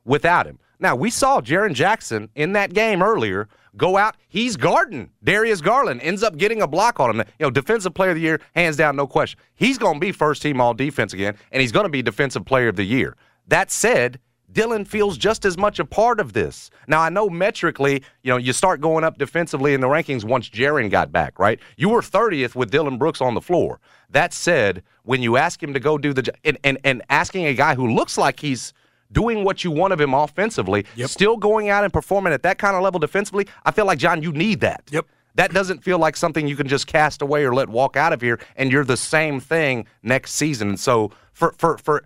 without 0.05 0.47
him? 0.47 0.59
Now 0.79 0.95
we 0.97 1.11
saw 1.11 1.41
Jaren 1.41 1.75
Jackson 1.75 2.29
in 2.35 2.53
that 2.53 2.75
game 2.75 3.03
earlier 3.03 3.49
go 3.77 3.97
out. 3.97 4.17
He's 4.29 4.57
guarding 4.57 5.11
Darius 5.23 5.61
Garland, 5.61 6.01
ends 6.03 6.23
up 6.23 6.37
getting 6.37 6.63
a 6.63 6.67
block 6.67 7.01
on 7.01 7.11
him. 7.11 7.27
You 7.39 7.47
know, 7.47 7.51
defensive 7.51 7.95
player 7.95 8.11
of 8.11 8.17
the 8.17 8.23
year, 8.23 8.41
hands 8.55 8.77
down, 8.77 8.97
no 8.97 9.07
question. 9.07 9.39
He's 9.55 9.79
going 9.79 9.95
to 9.95 10.01
be 10.01 10.13
first 10.13 10.43
team 10.43 10.61
all 10.61 10.75
defense 10.75 11.13
again, 11.13 11.37
and 11.53 11.61
he's 11.61 11.73
going 11.73 11.85
to 11.85 11.91
be 11.91 12.03
defensive 12.03 12.45
player 12.45 12.69
of 12.69 12.77
the 12.77 12.85
year. 12.85 13.17
That 13.49 13.71
said, 13.71 14.21
Dillon 14.53 14.85
feels 14.85 15.19
just 15.19 15.45
as 15.45 15.59
much 15.59 15.81
a 15.81 15.85
part 15.85 16.21
of 16.21 16.33
this. 16.33 16.71
Now 16.87 17.01
I 17.01 17.09
know 17.09 17.29
metrically, 17.29 18.03
you 18.23 18.31
know, 18.31 18.37
you 18.37 18.53
start 18.53 18.81
going 18.81 19.03
up 19.03 19.19
defensively 19.19 19.75
in 19.75 19.81
the 19.81 19.89
rankings 19.89 20.25
once 20.25 20.49
Jaren 20.49 20.91
got 20.91 21.11
back, 21.11 21.39
right? 21.39 21.59
You 21.77 21.89
were 21.89 22.01
30th 22.01 22.55
with 22.55 22.71
Dillon 22.71 22.97
Brooks 22.97 23.21
on 23.21 23.35
the 23.35 23.41
floor. 23.41 23.81
That 24.11 24.33
said, 24.33 24.85
when 25.03 25.23
you 25.23 25.37
ask 25.37 25.61
him 25.61 25.75
to 25.75 25.81
go 25.81 25.99
do 25.99 26.13
the 26.13 26.33
and 26.45 26.57
and, 26.63 26.79
and 26.85 27.03
asking 27.11 27.47
a 27.47 27.55
guy 27.55 27.75
who 27.75 27.93
looks 27.93 28.17
like 28.17 28.39
he's 28.41 28.73
doing 29.15 29.45
what 29.45 29.65
you 29.65 29.71
want 29.71 29.95
of 29.95 30.01
him 30.01 30.13
offensively, 30.13 30.85
still 31.07 31.39
going 31.39 31.71
out 31.71 31.85
and 31.85 31.93
performing 31.93 32.35
at 32.35 32.43
that 32.43 32.59
kind 32.59 32.77
of 32.77 32.83
level 32.83 33.01
defensively, 33.01 33.47
I 33.65 33.71
feel 33.71 33.87
like 33.87 33.99
John, 33.99 34.23
you 34.23 34.33
need 34.33 34.61
that. 34.61 34.83
Yep. 34.91 35.07
That 35.37 35.53
doesn't 35.53 35.83
feel 35.83 35.99
like 35.99 36.17
something 36.17 36.47
you 36.47 36.57
can 36.57 36.69
just 36.69 36.87
cast 36.87 37.23
away 37.23 37.45
or 37.45 37.55
let 37.55 37.69
walk 37.69 37.97
out 37.97 38.13
of 38.13 38.21
here, 38.21 38.39
and 38.57 38.71
you're 38.71 38.85
the 38.85 38.97
same 38.97 39.41
thing 39.41 39.87
next 40.03 40.33
season. 40.33 40.69
And 40.69 40.79
so 40.79 41.11
for 41.33 41.55
for 41.59 41.79
for 41.79 42.05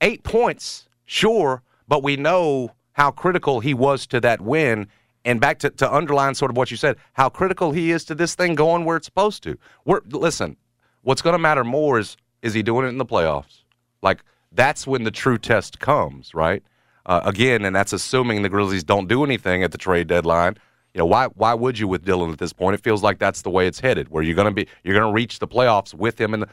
eight 0.00 0.22
points, 0.22 0.88
sure, 1.06 1.62
but 1.88 2.02
we 2.02 2.16
know 2.16 2.72
how 2.92 3.10
critical 3.10 3.60
he 3.60 3.74
was 3.74 4.06
to 4.08 4.20
that 4.20 4.40
win. 4.40 4.88
And 5.24 5.40
back 5.40 5.60
to, 5.60 5.70
to 5.70 5.92
underline 5.92 6.34
sort 6.34 6.50
of 6.50 6.56
what 6.56 6.72
you 6.72 6.76
said, 6.76 6.96
how 7.12 7.28
critical 7.28 7.70
he 7.70 7.92
is 7.92 8.04
to 8.06 8.14
this 8.14 8.34
thing 8.34 8.56
going 8.56 8.84
where 8.84 8.96
it's 8.96 9.06
supposed 9.06 9.44
to. 9.44 9.56
We're, 9.84 10.00
listen, 10.10 10.56
what's 11.02 11.22
going 11.22 11.34
to 11.34 11.38
matter 11.38 11.62
more 11.62 12.00
is 12.00 12.16
is 12.42 12.54
he 12.54 12.62
doing 12.62 12.86
it 12.86 12.88
in 12.88 12.98
the 12.98 13.06
playoffs? 13.06 13.62
Like 14.02 14.24
that's 14.54 14.86
when 14.86 15.04
the 15.04 15.10
true 15.10 15.38
test 15.38 15.78
comes, 15.78 16.34
right? 16.34 16.62
Uh, 17.06 17.20
again, 17.24 17.64
and 17.64 17.74
that's 17.74 17.92
assuming 17.92 18.42
the 18.42 18.48
Grizzlies 18.48 18.84
don't 18.84 19.08
do 19.08 19.24
anything 19.24 19.62
at 19.64 19.72
the 19.72 19.78
trade 19.78 20.06
deadline. 20.06 20.56
You 20.94 21.00
know 21.00 21.06
why? 21.06 21.26
Why 21.28 21.54
would 21.54 21.78
you 21.78 21.88
with 21.88 22.04
Dillon 22.04 22.30
at 22.30 22.38
this 22.38 22.52
point? 22.52 22.74
It 22.74 22.82
feels 22.82 23.02
like 23.02 23.18
that's 23.18 23.42
the 23.42 23.50
way 23.50 23.66
it's 23.66 23.80
headed. 23.80 24.08
Where 24.10 24.22
you're 24.22 24.36
going 24.36 24.48
to 24.48 24.54
be, 24.54 24.68
you're 24.84 24.94
going 24.94 25.10
to 25.10 25.12
reach 25.14 25.38
the 25.38 25.48
playoffs 25.48 25.94
with 25.94 26.20
him, 26.20 26.34
and 26.34 26.44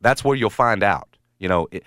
that's 0.00 0.24
where 0.24 0.34
you'll 0.34 0.50
find 0.50 0.82
out. 0.82 1.16
You 1.38 1.48
know, 1.48 1.68
it, 1.70 1.84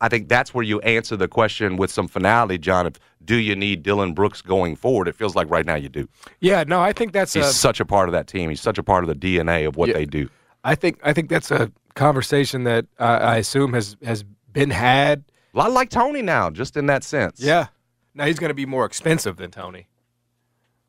I 0.00 0.08
think 0.08 0.28
that's 0.28 0.54
where 0.54 0.62
you 0.64 0.80
answer 0.80 1.16
the 1.16 1.26
question 1.28 1.76
with 1.76 1.90
some 1.90 2.06
finality, 2.06 2.58
John. 2.58 2.86
Of 2.86 2.98
do 3.24 3.36
you 3.36 3.56
need 3.56 3.82
Dillon 3.82 4.14
Brooks 4.14 4.40
going 4.40 4.76
forward? 4.76 5.08
It 5.08 5.16
feels 5.16 5.34
like 5.34 5.50
right 5.50 5.66
now 5.66 5.74
you 5.74 5.88
do. 5.88 6.08
Yeah, 6.40 6.64
no, 6.66 6.80
I 6.80 6.92
think 6.92 7.12
that's 7.12 7.32
he's 7.34 7.44
a, 7.46 7.52
such 7.52 7.80
a 7.80 7.84
part 7.84 8.08
of 8.08 8.12
that 8.12 8.28
team. 8.28 8.48
He's 8.50 8.60
such 8.60 8.78
a 8.78 8.82
part 8.82 9.02
of 9.04 9.08
the 9.08 9.16
DNA 9.16 9.66
of 9.66 9.76
what 9.76 9.88
Yeah. 9.88 9.94
they 9.94 10.06
do. 10.06 10.30
I 10.64 10.74
think 10.76 11.00
I 11.02 11.12
think 11.12 11.28
that's 11.28 11.50
a 11.50 11.72
conversation 11.94 12.64
that 12.64 12.86
uh, 13.00 13.18
I 13.20 13.36
assume 13.38 13.72
has 13.72 13.96
has 14.04 14.24
been 14.58 14.70
had. 14.70 15.24
A 15.54 15.58
lot 15.58 15.72
like 15.72 15.88
Tony 15.90 16.22
now, 16.22 16.50
just 16.50 16.76
in 16.76 16.86
that 16.86 17.02
sense. 17.04 17.40
Yeah. 17.40 17.66
Now 18.14 18.26
he's 18.26 18.38
going 18.38 18.50
to 18.50 18.54
be 18.54 18.66
more 18.66 18.84
expensive 18.84 19.36
than 19.36 19.50
Tony, 19.50 19.86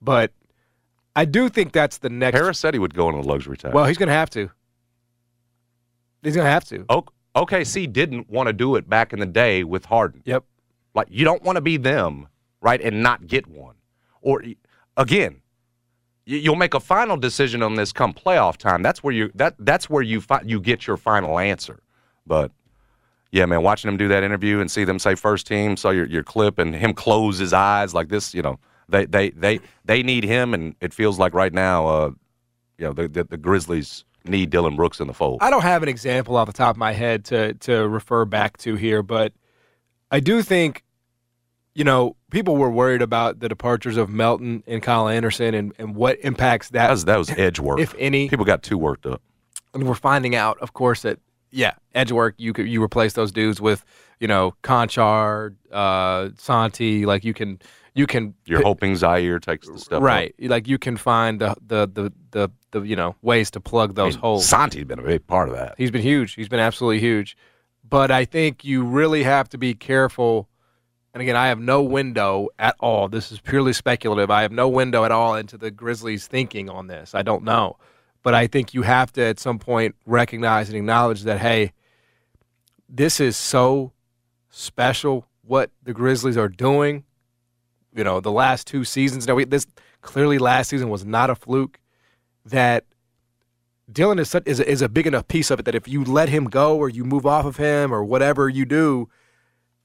but 0.01 0.31
I 1.15 1.25
do 1.25 1.47
think 1.49 1.71
that's 1.71 1.97
the 1.99 2.09
next. 2.09 2.35
Harris 2.37 2.59
said 2.59 2.73
he 2.73 2.79
would 2.79 2.93
go 2.93 3.07
on 3.07 3.13
a 3.15 3.21
luxury 3.21 3.57
tax. 3.57 3.73
Well, 3.73 3.85
he's 3.85 3.97
going 3.97 4.07
to 4.07 4.13
have 4.13 4.29
to. 4.31 4.49
He's 6.23 6.35
going 6.35 6.45
to 6.45 6.51
have 6.51 6.65
to. 6.65 6.85
O- 6.89 7.05
OKC 7.35 7.91
didn't 7.91 8.29
want 8.29 8.47
to 8.47 8.53
do 8.53 8.75
it 8.75 8.89
back 8.89 9.13
in 9.13 9.19
the 9.19 9.25
day 9.25 9.63
with 9.63 9.85
Harden. 9.85 10.21
Yep. 10.25 10.43
Like 10.95 11.07
you 11.09 11.23
don't 11.23 11.43
want 11.43 11.55
to 11.57 11.61
be 11.61 11.77
them, 11.77 12.27
right, 12.61 12.81
and 12.81 13.01
not 13.03 13.27
get 13.27 13.47
one. 13.47 13.75
Or 14.21 14.43
again, 14.97 15.41
you- 16.25 16.37
you'll 16.39 16.55
make 16.55 16.73
a 16.73 16.79
final 16.79 17.15
decision 17.15 17.61
on 17.63 17.75
this 17.75 17.91
come 17.93 18.13
playoff 18.13 18.57
time. 18.57 18.81
That's 18.81 19.03
where 19.03 19.13
you 19.13 19.31
that 19.35 19.55
that's 19.59 19.89
where 19.89 20.01
you 20.03 20.19
fi- 20.19 20.41
you 20.45 20.59
get 20.59 20.87
your 20.87 20.97
final 20.97 21.37
answer. 21.39 21.79
But 22.25 22.51
yeah, 23.31 23.45
man, 23.45 23.61
watching 23.61 23.89
him 23.89 23.97
do 23.97 24.07
that 24.07 24.23
interview 24.23 24.59
and 24.59 24.69
see 24.71 24.83
them 24.83 24.99
say 24.99 25.15
first 25.15 25.45
team, 25.47 25.77
saw 25.77 25.89
your 25.91 26.05
your 26.05 26.23
clip 26.23 26.57
and 26.59 26.75
him 26.75 26.93
close 26.93 27.37
his 27.37 27.53
eyes 27.53 27.93
like 27.93 28.09
this, 28.09 28.33
you 28.33 28.41
know, 28.41 28.59
they 28.87 29.05
they 29.05 29.29
they 29.31 29.59
they 29.85 30.03
need 30.03 30.23
him, 30.23 30.53
and 30.53 30.75
it 30.81 30.93
feels 30.93 31.19
like 31.19 31.33
right 31.33 31.53
now, 31.53 31.87
uh, 31.87 32.11
you 32.77 32.85
know, 32.85 32.93
the 32.93 33.07
the, 33.07 33.23
the 33.23 33.37
Grizzlies 33.37 34.03
need 34.25 34.49
Dillon 34.49 34.75
Brooks 34.75 34.99
in 34.99 35.07
the 35.07 35.13
fold. 35.13 35.39
I 35.41 35.49
don't 35.49 35.61
have 35.63 35.81
an 35.83 35.89
example 35.89 36.35
off 36.37 36.47
the 36.47 36.53
top 36.53 36.75
of 36.75 36.77
my 36.77 36.91
head 36.91 37.25
to 37.25 37.53
to 37.55 37.87
refer 37.87 38.25
back 38.25 38.57
to 38.59 38.75
here, 38.75 39.01
but 39.03 39.33
I 40.11 40.19
do 40.19 40.41
think, 40.41 40.83
you 41.75 41.83
know, 41.83 42.15
people 42.31 42.57
were 42.57 42.69
worried 42.71 43.01
about 43.03 43.39
the 43.39 43.47
departures 43.47 43.95
of 43.95 44.09
Melton 44.09 44.63
and 44.65 44.81
Kyle 44.81 45.07
Anderson 45.07 45.53
and, 45.53 45.71
and 45.77 45.95
what 45.95 46.17
impacts 46.21 46.69
that, 46.69 46.87
That 46.87 46.91
was 46.91 47.05
that 47.05 47.17
was 47.17 47.29
edge 47.31 47.59
work. 47.59 47.79
if 47.79 47.93
any. 47.99 48.27
People 48.27 48.45
got 48.45 48.63
too 48.63 48.77
worked 48.77 49.05
up. 49.05 49.21
and 49.73 49.87
we're 49.87 49.93
finding 49.93 50.35
out, 50.35 50.57
of 50.59 50.73
course, 50.73 51.03
that 51.03 51.19
yeah, 51.51 51.73
edge 51.93 52.11
work. 52.11 52.35
You 52.37 52.53
could 52.53 52.67
you 52.67 52.83
replace 52.83 53.13
those 53.13 53.31
dudes 53.31 53.59
with, 53.61 53.83
you 54.19 54.27
know, 54.27 54.55
Konchar, 54.63 55.55
uh, 55.71 56.29
Santi. 56.37 57.05
Like 57.05 57.23
you 57.23 57.33
can 57.33 57.59
you 57.93 58.07
can 58.07 58.33
You're 58.45 58.63
hoping 58.63 58.93
Ziaire 58.93 59.41
takes 59.41 59.67
the 59.67 59.97
up. 59.97 60.03
right. 60.03 60.33
Like 60.39 60.67
you 60.67 60.77
can 60.77 60.97
find 60.97 61.39
the 61.39 61.55
the 61.65 61.87
the 61.87 62.13
the, 62.31 62.49
the 62.71 62.81
you 62.81 62.95
know 62.95 63.15
ways 63.21 63.51
to 63.51 63.59
plug 63.59 63.91
I 63.91 63.93
those 63.93 64.15
mean, 64.15 64.21
holes. 64.21 64.45
Santi's 64.45 64.85
been 64.85 64.99
a 64.99 65.03
big 65.03 65.25
part 65.27 65.49
of 65.49 65.55
that. 65.55 65.75
He's 65.77 65.91
been 65.91 66.01
huge. 66.01 66.33
He's 66.35 66.49
been 66.49 66.59
absolutely 66.59 66.99
huge. 66.99 67.35
But 67.87 68.11
I 68.11 68.25
think 68.25 68.63
you 68.63 68.83
really 68.83 69.23
have 69.23 69.49
to 69.49 69.57
be 69.57 69.73
careful. 69.73 70.47
And 71.11 71.21
again, 71.21 71.35
I 71.35 71.47
have 71.47 71.59
no 71.59 71.81
window 71.81 72.49
at 72.59 72.75
all. 72.79 73.07
This 73.09 73.31
is 73.31 73.39
purely 73.41 73.73
speculative. 73.73 74.29
I 74.29 74.43
have 74.43 74.51
no 74.51 74.69
window 74.69 75.05
at 75.05 75.11
all 75.11 75.33
into 75.33 75.57
the 75.57 75.71
Grizzlies' 75.71 76.27
thinking 76.27 76.69
on 76.69 76.85
this. 76.85 77.15
I 77.15 77.23
don't 77.23 77.43
know. 77.43 77.77
But 78.21 78.33
I 78.33 78.47
think 78.47 78.73
you 78.73 78.81
have 78.81 79.11
to, 79.13 79.23
at 79.23 79.39
some 79.39 79.59
point, 79.59 79.95
recognize 80.05 80.69
and 80.69 80.77
acknowledge 80.77 81.23
that, 81.23 81.39
hey, 81.39 81.73
this 82.87 83.19
is 83.19 83.37
so 83.37 83.93
special 84.49 85.25
what 85.43 85.71
the 85.83 85.93
Grizzlies 85.93 86.37
are 86.37 86.49
doing. 86.49 87.05
You 87.95 88.03
know, 88.03 88.19
the 88.19 88.31
last 88.31 88.67
two 88.67 88.83
seasons. 88.83 89.27
Now, 89.27 89.35
we, 89.35 89.45
this 89.45 89.65
clearly 90.01 90.37
last 90.37 90.69
season 90.69 90.89
was 90.89 91.05
not 91.05 91.29
a 91.29 91.35
fluke. 91.35 91.79
That 92.45 92.85
Dillon 93.91 94.19
is 94.19 94.29
such, 94.29 94.43
is 94.45 94.59
a, 94.59 94.69
is 94.69 94.81
a 94.81 94.89
big 94.89 95.07
enough 95.07 95.27
piece 95.27 95.49
of 95.49 95.59
it 95.59 95.65
that 95.65 95.75
if 95.75 95.87
you 95.87 96.03
let 96.03 96.29
him 96.29 96.45
go 96.45 96.77
or 96.77 96.89
you 96.89 97.03
move 97.03 97.25
off 97.25 97.45
of 97.45 97.57
him 97.57 97.93
or 97.93 98.03
whatever 98.03 98.47
you 98.47 98.65
do, 98.65 99.09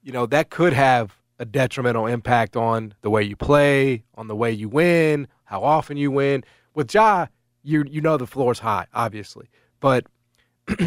you 0.01 0.11
know 0.11 0.25
that 0.27 0.49
could 0.49 0.73
have 0.73 1.15
a 1.39 1.45
detrimental 1.45 2.05
impact 2.05 2.55
on 2.55 2.93
the 3.01 3.09
way 3.09 3.23
you 3.23 3.35
play, 3.35 4.03
on 4.15 4.27
the 4.27 4.35
way 4.35 4.51
you 4.51 4.69
win, 4.69 5.27
how 5.45 5.63
often 5.63 5.97
you 5.97 6.11
win. 6.11 6.43
With 6.73 6.93
Ja, 6.93 7.27
you 7.65 7.83
you 7.89 8.01
know 8.01 8.17
the 8.17 8.27
floor's 8.27 8.59
high, 8.59 8.87
obviously, 8.93 9.49
but 9.79 10.05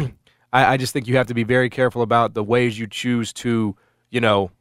I, 0.51 0.73
I 0.73 0.77
just 0.77 0.93
think 0.93 1.07
you 1.07 1.17
have 1.17 1.27
to 1.27 1.33
be 1.33 1.43
very 1.43 1.69
careful 1.69 2.01
about 2.01 2.33
the 2.33 2.43
ways 2.43 2.79
you 2.79 2.87
choose 2.87 3.31
to, 3.33 3.75
you 4.09 4.21
know, 4.21 4.51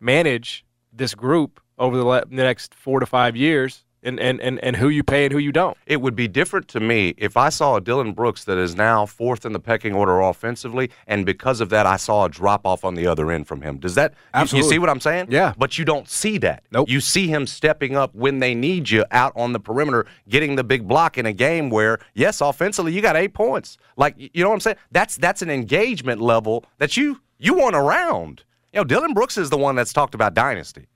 manage 0.00 0.64
this 0.92 1.14
group 1.14 1.60
over 1.78 1.96
the, 1.96 2.04
le- 2.04 2.26
the 2.26 2.36
next 2.36 2.74
four 2.74 3.00
to 3.00 3.06
five 3.06 3.36
years, 3.36 3.84
and, 4.02 4.18
and 4.20 4.40
and 4.40 4.58
and 4.60 4.76
who 4.76 4.88
you 4.88 5.02
pay 5.02 5.24
and 5.24 5.32
who 5.32 5.38
you 5.38 5.52
don't. 5.52 5.76
It 5.86 6.00
would 6.00 6.16
be 6.16 6.28
different 6.28 6.68
to 6.68 6.80
me 6.80 7.14
if 7.16 7.36
I 7.36 7.48
saw 7.48 7.76
a 7.76 7.80
Dillon 7.80 8.12
Brooks 8.12 8.44
that 8.44 8.58
is 8.58 8.74
now 8.74 9.06
fourth 9.06 9.44
in 9.46 9.52
the 9.52 9.60
pecking 9.60 9.94
order 9.94 10.20
offensively, 10.20 10.90
and 11.06 11.24
because 11.26 11.60
of 11.60 11.68
that, 11.70 11.86
I 11.86 11.96
saw 11.96 12.24
a 12.24 12.28
drop 12.28 12.66
off 12.66 12.84
on 12.84 12.94
the 12.94 13.06
other 13.06 13.30
end 13.30 13.46
from 13.46 13.62
him. 13.62 13.78
Does 13.78 13.94
that 13.94 14.12
you- 14.12 14.58
You, 14.58 14.62
see 14.64 14.78
what 14.78 14.88
I'm 14.90 15.00
saying? 15.00 15.26
Yeah. 15.30 15.54
But 15.56 15.78
you 15.78 15.84
don't 15.84 16.08
see 16.08 16.38
that. 16.38 16.64
Nope. 16.70 16.88
You 16.88 17.00
see 17.00 17.28
him 17.28 17.46
stepping 17.46 17.96
up 17.96 18.14
when 18.14 18.38
they 18.40 18.54
need 18.54 18.90
you 18.90 19.04
out 19.10 19.32
on 19.36 19.52
the 19.52 19.60
perimeter, 19.60 20.06
getting 20.28 20.56
the 20.56 20.64
big 20.64 20.86
block 20.88 21.18
in 21.18 21.26
a 21.26 21.32
game 21.32 21.70
where, 21.70 21.98
yes, 22.14 22.40
offensively 22.40 22.92
you 22.92 23.00
got 23.02 23.16
eight 23.16 23.34
points. 23.34 23.78
Like 23.96 24.14
you 24.18 24.42
know 24.42 24.48
what 24.48 24.54
I'm 24.54 24.60
saying? 24.60 24.76
That's 24.90 25.16
that's 25.16 25.42
an 25.42 25.50
engagement 25.50 26.20
level 26.20 26.64
that 26.78 26.96
you 26.96 27.20
you 27.38 27.54
want 27.54 27.74
around. 27.76 28.44
You 28.72 28.80
know, 28.80 28.84
Dillon 28.84 29.12
Brooks 29.14 29.36
is 29.36 29.50
the 29.50 29.58
one 29.58 29.74
that's 29.74 29.92
talked 29.92 30.14
about 30.14 30.32
dynasty, 30.32 30.86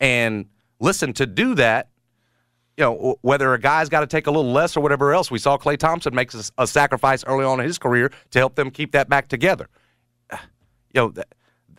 and 0.00 0.46
listen 0.80 1.12
to 1.12 1.26
do 1.26 1.54
that 1.54 1.89
you 2.76 2.84
know, 2.84 3.18
whether 3.22 3.52
a 3.52 3.60
guy's 3.60 3.88
got 3.88 4.00
to 4.00 4.06
take 4.06 4.26
a 4.26 4.30
little 4.30 4.52
less 4.52 4.76
or 4.76 4.80
whatever 4.80 5.12
else. 5.12 5.30
We 5.30 5.38
saw 5.38 5.58
Klay 5.58 5.76
Thompson 5.76 6.14
make 6.14 6.32
a, 6.32 6.42
a 6.58 6.66
sacrifice 6.66 7.24
early 7.24 7.44
on 7.44 7.60
in 7.60 7.66
his 7.66 7.78
career 7.78 8.10
to 8.30 8.38
help 8.38 8.54
them 8.54 8.70
keep 8.70 8.92
that 8.92 9.08
back 9.08 9.28
together. 9.28 9.68
Uh, 10.30 10.38
you 10.94 11.00
know, 11.00 11.08
that, 11.10 11.28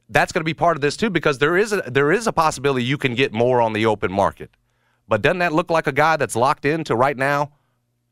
that's 0.10 0.32
going 0.32 0.42
to 0.42 0.46
be 0.46 0.54
part 0.54 0.78
of 0.78 0.82
this 0.82 0.98
too 0.98 1.10
because 1.10 1.40
there 1.40 1.58
is 1.58 1.74
a 1.74 1.82
there 1.88 2.12
is 2.12 2.28
a 2.28 2.34
possibility 2.34 2.84
you 2.84 2.98
can 2.98 3.16
get 3.16 3.34
more 3.34 3.62
on 3.62 3.74
the 3.74 3.86
open 3.86 4.12
market. 4.12 4.52
But 5.08 5.22
doesn't 5.22 5.40
that 5.40 5.54
look 5.54 5.70
like 5.70 5.88
a 5.88 5.92
guy 5.92 6.18
that's 6.18 6.36
locked 6.36 6.66
into 6.66 6.96
right 6.96 7.18
now 7.18 7.52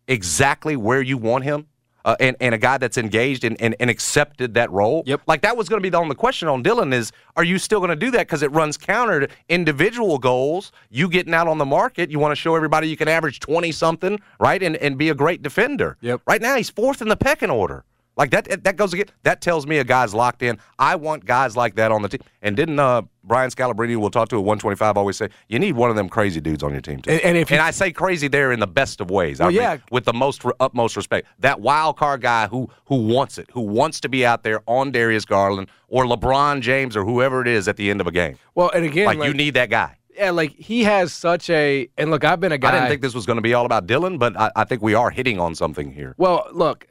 exactly 0.07 0.75
where 0.75 1.01
you 1.01 1.17
want 1.17 1.43
him? 1.43 1.67
Uh, 2.09 2.15
and, 2.19 2.35
and 2.39 2.55
a 2.55 2.57
guy 2.57 2.75
that's 2.75 2.97
engaged 2.97 3.43
and, 3.43 3.55
and, 3.61 3.75
and 3.79 3.87
accepted 3.87 4.55
that 4.55 4.71
role. 4.71 5.03
Yep. 5.05 5.21
Like 5.27 5.41
that 5.41 5.55
was 5.55 5.69
going 5.69 5.79
to 5.79 5.83
be 5.83 5.91
the 5.91 5.99
only 5.99 6.15
question 6.15 6.47
on 6.47 6.63
Dillon 6.63 6.91
is, 6.91 7.11
are 7.35 7.43
you 7.43 7.59
still 7.59 7.79
going 7.79 7.91
to 7.91 7.95
do 7.95 8.09
that? 8.09 8.25
Because 8.25 8.41
it 8.41 8.51
runs 8.51 8.77
counter 8.77 9.27
to 9.27 9.29
individual 9.47 10.17
goals. 10.17 10.71
You 10.89 11.07
getting 11.07 11.35
out 11.35 11.47
on 11.47 11.59
the 11.59 11.67
market, 11.67 12.09
you 12.09 12.17
want 12.17 12.31
to 12.31 12.35
show 12.35 12.55
everybody 12.55 12.89
you 12.89 12.97
can 12.97 13.07
average 13.07 13.39
20 13.39 13.71
something, 13.71 14.19
right? 14.39 14.63
And, 14.63 14.75
and 14.77 14.97
be 14.97 15.09
a 15.09 15.13
great 15.13 15.43
defender. 15.43 15.97
Yep. 16.01 16.21
Right 16.25 16.41
now, 16.41 16.55
he's 16.55 16.71
fourth 16.71 16.99
in 17.03 17.09
the 17.09 17.15
pecking 17.15 17.51
order. 17.51 17.83
Like 18.19 18.31
that, 18.31 18.63
that 18.65 18.75
goes 18.75 18.93
again. 18.93 19.05
That 19.23 19.39
tells 19.39 19.65
me 19.65 19.77
a 19.77 19.83
guy's 19.85 20.13
locked 20.13 20.43
in. 20.43 20.59
I 20.77 20.95
want 20.97 21.23
guys 21.25 21.55
like 21.55 21.75
that 21.75 21.89
on 21.91 22.01
the 22.01 22.09
team. 22.09 22.19
And 22.41 22.55
didn't 22.55 22.77
uh, 22.77 23.03
Brian 23.23 23.49
Scalabrine, 23.49 23.95
we'll 23.97 24.09
talk 24.09 24.27
to 24.29 24.35
at 24.35 24.39
125, 24.43 24.97
always 24.97 25.15
say 25.15 25.29
you 25.47 25.57
need 25.57 25.71
one 25.77 25.89
of 25.89 25.95
them 25.95 26.09
crazy 26.09 26.41
dudes 26.41 26.61
on 26.61 26.71
your 26.73 26.81
team 26.81 27.01
too. 27.01 27.11
And- 27.11 27.21
and 27.21 27.37
if 27.37 27.49
you- 27.49 27.57
I 27.57 27.71
say 27.71 27.91
crazy 27.93 28.27
there 28.27 28.51
in 28.51 28.59
the 28.59 28.67
best 28.67 28.99
of 28.99 29.09
ways. 29.09 29.39
I 29.39 29.45
Well, 29.45 29.51
mean, 29.53 29.61
yeah. 29.61 29.77
with 29.89 30.03
the 30.03 30.11
most 30.13 30.43
utmost 30.59 30.97
respect. 30.97 31.27
That 31.39 31.61
wild 31.61 31.95
card 31.97 32.19
guy 32.21 32.47
who 32.47 32.69
who 32.85 32.95
wants 33.07 33.37
it, 33.37 33.47
who 33.53 33.61
wants 33.61 34.01
to 34.01 34.09
be 34.09 34.25
out 34.25 34.43
there 34.43 34.61
on 34.67 34.91
Darius 34.91 35.23
Garland 35.23 35.69
or 35.87 36.03
LeBron 36.03 36.59
James 36.59 36.97
or 36.97 37.05
whoever 37.05 37.41
it 37.41 37.47
is 37.47 37.67
at 37.69 37.77
the 37.77 37.89
end 37.89 38.01
of 38.01 38.07
a 38.07 38.11
game. 38.11 38.37
Well, 38.53 38.69
and 38.75 38.83
again, 38.83 39.05
Like, 39.05 39.17
like, 39.17 39.27
you 39.29 39.33
need 39.33 39.53
that 39.53 39.69
guy. 39.69 39.95
yeah, 40.17 40.31
like 40.31 40.51
he 40.55 40.83
has 40.83 41.13
such 41.13 41.49
a 41.49 41.87
and 41.97 42.11
look, 42.11 42.25
I've 42.25 42.41
been 42.41 42.51
a 42.51 42.57
guy. 42.57 42.67
I 42.67 42.71
didn't 42.73 42.89
think 42.89 43.01
this 43.01 43.13
was 43.15 43.25
going 43.25 43.37
to 43.37 43.41
be 43.41 43.53
all 43.53 43.65
about 43.65 43.87
Dillon, 43.87 44.17
but 44.17 44.37
I, 44.37 44.51
I 44.57 44.63
think 44.65 44.81
we 44.81 44.93
are 44.93 45.09
hitting 45.09 45.39
on 45.39 45.55
something 45.55 45.89
here. 45.93 46.15
Well, 46.17 46.47
look, 46.51 46.85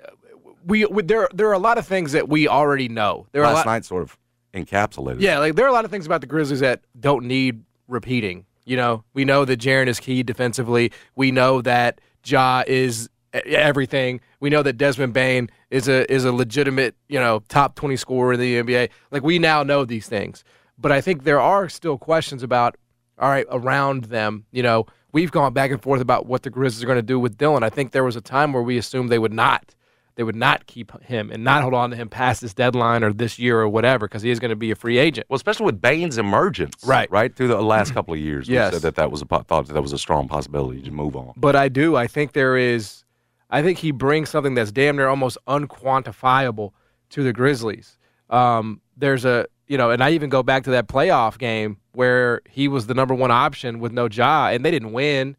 we, 0.69 0.85
we 0.85 1.03
there 1.03 1.29
there 1.33 1.49
are 1.49 1.55
a 1.55 1.59
lot 1.59 1.79
of 1.79 1.87
things 1.87 2.13
that 2.13 2.29
we 2.29 2.47
already 2.47 2.89
know. 2.89 3.27
There 3.33 3.43
Last 3.43 3.55
lot, 3.55 3.67
night 3.67 3.85
sort 3.85 4.03
of 4.03 4.17
encapsulated. 4.55 5.21
yeah, 5.21 5.39
like 5.39 5.55
there 5.57 5.65
are 5.65 5.69
a 5.69 5.73
lot 5.73 5.85
of 5.85 5.91
things 5.91 6.07
about 6.07 6.21
the 6.21 6.27
Grizzlies 6.27 6.61
that 6.61 6.83
don't 6.99 7.25
need 7.25 7.65
repeating. 7.89 8.45
You 8.65 8.77
know, 8.77 9.03
we 9.15 9.25
know 9.25 9.45
that 9.47 9.59
Jaren 9.59 9.87
is 9.87 9.99
key 9.99 10.23
defensively. 10.23 10.93
We 11.17 11.31
know 11.31 11.63
that 11.63 12.01
Ja 12.25 12.63
is 12.67 13.09
everything. 13.33 14.21
We 14.41 14.51
know 14.51 14.63
that 14.63 14.75
Desmond 14.75 15.15
Bane 15.15 15.51
is 15.71 15.89
a 15.89 16.11
is 16.13 16.25
a 16.25 16.33
legitimate 16.33 16.95
you 17.09 17.19
know 17.19 17.43
top 17.49 17.75
twenty 17.75 17.97
scorer 17.97 18.35
in 18.35 18.41
the 18.41 18.63
NBA. 18.63 18.91
Like 19.11 19.23
we 19.23 19.39
now 19.39 19.63
know 19.63 19.87
these 19.87 20.07
things, 20.07 20.45
but 20.77 20.93
I 20.93 21.01
think 21.01 21.25
there 21.25 21.41
are 21.41 21.69
still 21.71 21.97
questions 21.97 22.43
about 22.43 22.77
all 23.19 23.31
right 23.31 23.47
around 23.51 24.05
them. 24.05 24.45
You 24.53 24.63
know, 24.63 24.87
we've 25.13 25.33
gone 25.33 25.55
back 25.55 25.71
and 25.71 25.83
forth 25.83 26.03
about 26.03 26.27
what 26.27 26.43
the 26.43 26.51
Grizzlies 26.51 26.83
are 26.83 26.87
going 26.87 26.99
to 26.99 27.03
do 27.03 27.19
with 27.19 27.39
Dillon. 27.39 27.63
I 27.63 27.71
think 27.71 27.93
there 27.93 28.05
was 28.05 28.17
a 28.17 28.21
time 28.21 28.53
where 28.53 28.63
we 28.63 28.77
assumed 28.77 29.09
they 29.09 29.19
would 29.19 29.33
not. 29.33 29.75
They 30.19 30.25
would 30.25 30.35
not 30.35 30.67
keep 30.67 30.91
him 31.05 31.31
and 31.31 31.45
not 31.45 31.63
hold 31.63 31.75
on 31.75 31.91
to 31.91 31.97
him 31.97 32.09
past 32.09 32.41
this 32.41 32.53
deadline 32.53 33.05
or 33.05 33.13
this 33.13 33.39
year 33.39 33.61
or 33.61 33.69
whatever 33.69 34.09
because 34.09 34.21
he 34.21 34.31
is 34.31 34.41
going 34.41 34.49
to 34.49 34.57
be 34.57 34.73
a 34.73 34.75
free 34.75 34.99
agent. 34.99 35.25
Well, 35.31 35.37
especially 35.37 35.67
with 35.67 35.81
Bane's 35.81 36.19
emergence, 36.19 36.75
Right. 36.85 37.09
Right 37.09 37.33
through 37.37 37.47
the 37.47 37.63
last 37.63 37.95
couple 37.95 38.15
of 38.15 38.19
years, 38.19 38.49
Yes. 38.49 38.73
said 38.73 38.83
that 38.83 38.97
that 38.97 39.13
was 39.13 39.23
a 39.23 39.27
thought 39.27 39.47
that, 39.47 39.69
that 39.75 39.81
was 39.81 39.93
a 39.93 39.99
strong 39.99 40.27
possibility 40.27 40.83
to 40.83 40.91
move 40.91 41.15
on. 41.15 41.35
But 41.37 41.55
I 41.55 41.69
do. 41.69 41.95
I 41.95 42.09
think 42.09 42.33
there 42.33 42.57
is. 42.57 43.05
I 43.49 43.63
think 43.63 43.79
he 43.79 43.93
brings 43.93 44.29
something 44.29 44.55
that's 44.55 44.73
damn 44.73 44.97
near 44.97 45.07
almost 45.07 45.39
unquantifiable 45.47 46.73
to 47.11 47.23
the 47.23 47.33
Grizzlies. 47.33 47.97
Um, 48.29 48.81
there's 48.97 49.25
a 49.25 49.47
you 49.69 49.79
know, 49.79 49.91
and 49.93 50.03
I 50.03 50.11
even 50.11 50.31
go 50.31 50.43
back 50.43 50.65
to 50.65 50.71
that 50.73 50.89
playoff 50.89 51.39
game 51.39 51.77
where 51.93 52.41
he 52.51 52.67
was 52.67 52.89
the 52.89 52.95
number 52.95 53.15
one 53.15 53.31
option 53.31 53.79
with 53.79 53.93
no 53.93 54.09
Ja, 54.11 54.49
and 54.49 54.65
they 54.65 54.73
didn't 54.73 54.93
win, 54.93 55.37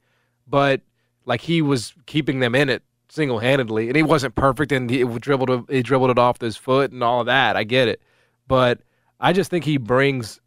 but 0.48 0.79
like 1.25 1.41
he 1.41 1.62
was 1.62 1.93
keeping 2.05 2.39
them 2.39 2.55
in 2.55 2.69
it 2.69 2.81
single 3.10 3.39
handedly, 3.39 3.88
and 3.88 3.96
he 3.96 4.04
wasn't 4.04 4.36
perfect, 4.36 4.72
and 4.72 4.89
he 4.89 5.04
dribbled 5.04 5.50
it- 5.50 5.63
he 5.70 5.82
dribbled 5.84 6.12
it 6.12 6.20
off 6.20 6.39
his 6.39 6.58
foot 6.58 6.92
and 6.92 7.04
all 7.04 7.22
of 7.22 7.25
that. 7.25 7.56
I 7.56 7.63
get 7.63 7.88
it, 7.88 8.01
but 8.48 8.80
I 9.20 9.34
just 9.34 9.50
think 9.50 9.66
he 9.66 9.78
brings 9.78 10.39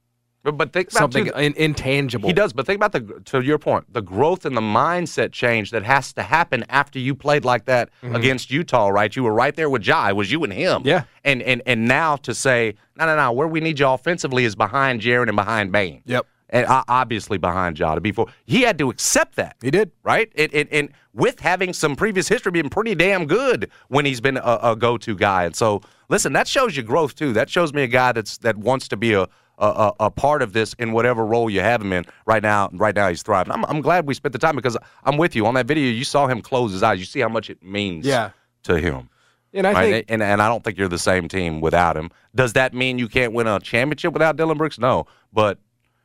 But, 0.44 0.56
but 0.56 0.72
think 0.72 0.90
about 0.90 0.98
something 0.98 1.26
too, 1.26 1.32
in, 1.38 1.54
intangible. 1.56 2.28
He 2.28 2.32
does, 2.32 2.52
but 2.52 2.66
think 2.66 2.76
about 2.76 2.90
the 2.90 3.20
to 3.26 3.40
your 3.42 3.58
point, 3.58 3.92
the 3.92 4.02
growth 4.02 4.44
and 4.44 4.56
the 4.56 4.60
mindset 4.60 5.30
change 5.30 5.70
that 5.70 5.84
has 5.84 6.12
to 6.14 6.22
happen 6.22 6.64
after 6.68 6.98
you 6.98 7.14
played 7.14 7.44
like 7.44 7.66
that 7.66 7.90
mm-hmm. 8.02 8.16
against 8.16 8.50
Utah, 8.50 8.88
right? 8.88 9.14
You 9.14 9.22
were 9.22 9.32
right 9.34 9.54
there 9.54 9.70
with 9.70 9.86
Ja, 9.86 10.08
It 10.08 10.16
was 10.16 10.32
you 10.32 10.42
and 10.42 10.52
him. 10.52 10.82
Yeah. 10.84 11.04
And 11.22 11.42
and 11.42 11.62
and 11.64 11.86
now 11.86 12.16
to 12.16 12.34
say, 12.34 12.74
no, 12.96 13.06
no, 13.06 13.14
no, 13.14 13.30
where 13.30 13.46
we 13.46 13.60
need 13.60 13.78
you 13.78 13.86
offensively 13.86 14.44
is 14.44 14.56
behind 14.56 15.00
Jaren 15.00 15.28
and 15.28 15.36
behind 15.36 15.70
Bane. 15.70 16.02
Yep. 16.06 16.26
And 16.52 16.66
obviously 16.68 17.38
behind 17.38 17.78
Jada 17.78 18.02
before 18.02 18.26
he 18.44 18.60
had 18.60 18.76
to 18.78 18.90
accept 18.90 19.36
that. 19.36 19.56
He 19.62 19.70
did. 19.70 19.90
Right? 20.04 20.30
It, 20.34 20.54
it, 20.54 20.68
and 20.70 20.90
with 21.14 21.40
having 21.40 21.72
some 21.72 21.96
previous 21.96 22.28
history 22.28 22.52
being 22.52 22.68
pretty 22.68 22.94
damn 22.94 23.26
good 23.26 23.70
when 23.88 24.04
he's 24.04 24.20
been 24.20 24.36
a, 24.36 24.58
a 24.62 24.76
go 24.76 24.98
to 24.98 25.16
guy. 25.16 25.44
And 25.44 25.56
so, 25.56 25.80
listen, 26.10 26.34
that 26.34 26.46
shows 26.46 26.76
you 26.76 26.82
growth, 26.82 27.14
too. 27.14 27.32
That 27.32 27.48
shows 27.48 27.72
me 27.72 27.82
a 27.82 27.86
guy 27.88 28.12
that's 28.12 28.36
that 28.38 28.58
wants 28.58 28.86
to 28.88 28.98
be 28.98 29.14
a, 29.14 29.22
a, 29.22 29.66
a, 29.66 29.92
a 30.00 30.10
part 30.10 30.42
of 30.42 30.52
this 30.52 30.74
in 30.74 30.92
whatever 30.92 31.24
role 31.24 31.48
you 31.48 31.60
have 31.60 31.80
him 31.80 31.92
in 31.92 32.04
right 32.26 32.42
now. 32.42 32.68
Right 32.72 32.94
now, 32.94 33.08
he's 33.08 33.22
thriving. 33.22 33.52
I'm, 33.52 33.64
I'm 33.64 33.80
glad 33.80 34.06
we 34.06 34.12
spent 34.12 34.34
the 34.34 34.38
time 34.38 34.54
because 34.54 34.76
I'm 35.04 35.16
with 35.16 35.34
you. 35.34 35.46
On 35.46 35.54
that 35.54 35.66
video, 35.66 35.90
you 35.90 36.04
saw 36.04 36.26
him 36.26 36.42
close 36.42 36.72
his 36.72 36.82
eyes. 36.82 36.98
You 36.98 37.06
see 37.06 37.20
how 37.20 37.28
much 37.30 37.48
it 37.48 37.62
means 37.62 38.04
Yeah. 38.06 38.30
to 38.64 38.78
him. 38.78 39.08
And 39.54 39.66
I 39.66 39.72
right? 39.72 39.90
think 39.92 40.06
and, 40.10 40.22
and 40.22 40.40
I 40.42 40.48
don't 40.48 40.64
think 40.64 40.76
you're 40.78 40.88
the 40.88 40.98
same 40.98 41.28
team 41.28 41.60
without 41.60 41.96
him. 41.96 42.10
Does 42.34 42.52
that 42.54 42.72
mean 42.74 42.98
you 42.98 43.08
can't 43.08 43.32
win 43.32 43.46
a 43.46 43.58
championship 43.60 44.12
without 44.12 44.36
Dillon 44.36 44.56
Brooks? 44.58 44.78
No. 44.78 45.06
But 45.32 45.58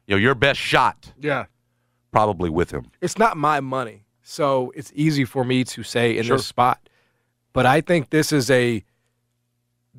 you 0.08 0.16
know, 0.16 0.20
your 0.20 0.36
best 0.36 0.60
shot 0.60 1.14
yeah. 1.20 1.46
probably 2.12 2.50
with 2.50 2.72
him. 2.72 2.88
it's 3.02 3.18
not 3.18 3.38
my 3.38 3.60
money, 3.60 4.06
so 4.24 4.72
it's 4.76 4.92
easy 4.96 5.26
for 5.26 5.44
me 5.44 5.64
to 5.66 5.84
say 5.84 6.18
in 6.18 6.24
Sure. 6.24 6.38
this 6.38 6.48
spot. 6.48 6.90
But 7.54 7.66
I 7.66 7.82
think 7.82 8.10
this 8.10 8.32
is 8.32 8.50
a, 8.52 8.84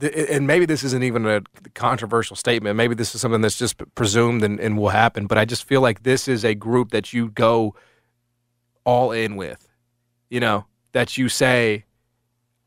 and 0.01 0.47
maybe 0.47 0.65
this 0.65 0.85
isn't 0.85 1.03
even 1.03 1.27
a 1.27 1.43
controversial 1.75 2.37
statement. 2.37 2.77
Maybe 2.77 2.95
this 2.95 3.15
is 3.15 3.21
something 3.21 3.41
that's 3.41 3.59
just 3.59 3.83
presumed 3.97 4.45
and, 4.45 4.61
and 4.61 4.79
will 4.79 4.91
happen. 4.91 5.27
But 5.27 5.39
I 5.39 5.45
just 5.45 5.65
feel 5.65 5.81
like 5.81 6.05
this 6.05 6.29
is 6.29 6.45
a 6.45 6.55
group 6.55 6.91
that 6.93 7.13
you 7.13 7.31
go 7.31 7.75
all 8.85 9.11
in 9.11 9.35
with. 9.37 9.69
You 10.31 10.39
know, 10.41 10.67
that 10.93 11.19
you 11.19 11.29
say, 11.29 11.85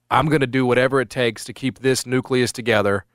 I'm 0.09 0.27
going 0.27 0.41
to 0.41 0.47
do 0.47 0.65
whatever 0.65 0.99
it 0.99 1.09
takes 1.09 1.45
to 1.45 1.53
keep 1.53 1.79
this 1.79 2.05
nucleus 2.05 2.51
together 2.51 3.05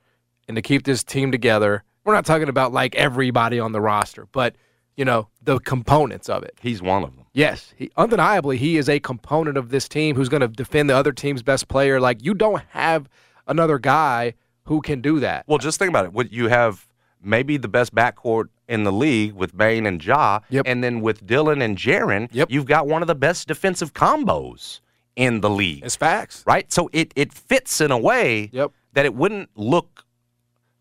and 0.49 0.56
to 0.56 0.62
keep 0.62 0.85
this 0.85 1.04
team 1.04 1.30
together. 1.30 1.83
We're 2.06 2.14
not 2.14 2.25
talking 2.25 2.48
about 2.48 2.72
like 2.72 2.94
everybody 2.94 3.58
on 3.58 3.72
the 3.72 3.80
roster, 3.80 4.26
but 4.30 4.54
you 4.96 5.04
know 5.04 5.28
the 5.42 5.58
components 5.58 6.28
of 6.28 6.44
it. 6.44 6.56
He's 6.62 6.80
one 6.80 7.02
of 7.02 7.14
them. 7.16 7.26
Yes, 7.34 7.75
he, 7.76 7.90
undeniably, 7.96 8.56
he 8.56 8.76
is 8.78 8.88
a 8.88 9.00
component 9.00 9.58
of 9.58 9.68
this 9.70 9.88
team 9.88 10.14
who's 10.16 10.28
going 10.30 10.40
to 10.40 10.48
defend 10.48 10.88
the 10.88 10.94
other 10.96 11.10
team's 11.12 11.42
best 11.42 11.66
player. 11.68 12.00
Like 12.00 12.25
you 12.25 12.32
don't 12.32 12.62
have 12.70 13.08
another 13.48 13.78
guy 13.80 14.34
who 14.64 14.80
can 14.80 15.00
do 15.00 15.18
that. 15.20 15.44
Well, 15.48 15.58
just 15.58 15.78
think 15.80 15.88
about 15.90 16.04
it. 16.06 16.12
What 16.12 16.32
you 16.32 16.46
have 16.48 16.86
maybe 17.20 17.56
the 17.56 17.68
best 17.68 17.92
backcourt 17.92 18.44
in 18.68 18.84
the 18.84 18.92
league 18.92 19.32
with 19.32 19.56
Bane 19.56 19.84
and 19.84 20.02
Ja, 20.02 20.40
Yep. 20.48 20.64
and 20.66 20.82
then 20.84 21.00
with 21.00 21.26
Dillon 21.26 21.60
and 21.60 21.76
Jaren, 21.76 22.28
Yep. 22.30 22.50
you've 22.52 22.66
got 22.66 22.86
one 22.86 23.02
of 23.02 23.08
the 23.08 23.14
best 23.16 23.48
defensive 23.48 23.94
combos 23.94 24.78
in 25.16 25.40
the 25.40 25.50
league. 25.50 25.84
It's 25.84 25.96
facts. 25.96 26.44
right? 26.46 26.73
So 26.73 26.88
it 26.92 27.12
it 27.16 27.32
fits 27.32 27.80
in 27.80 27.90
a 27.90 27.99
way 27.99 28.49
Yep. 28.52 28.71
that 28.92 29.04
it 29.04 29.14
wouldn't 29.14 29.50
look 29.56 30.04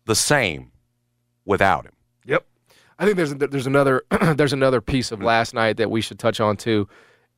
the 0.04 0.14
same 0.14 0.70
without 1.46 1.86
him. 1.86 1.92
Yep. 2.26 2.44
I 2.98 3.04
think 3.04 3.16
there's 3.16 3.34
there's 3.34 3.66
another 3.66 4.02
there's 4.34 4.52
another 4.52 4.80
piece 4.82 5.10
of 5.12 5.22
last 5.22 5.54
night 5.54 5.78
that 5.78 5.90
we 5.90 6.00
should 6.02 6.18
touch 6.18 6.40
on 6.40 6.56
too, 6.58 6.86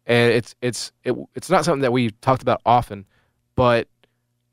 and 0.06 0.32
it's 0.32 0.54
it's 0.60 0.90
it, 1.04 1.14
it's 1.36 1.48
not 1.50 1.64
something 1.64 1.82
that 1.82 1.92
we 1.92 2.10
talked 2.10 2.42
about 2.42 2.60
often, 2.66 3.04
but 3.54 3.86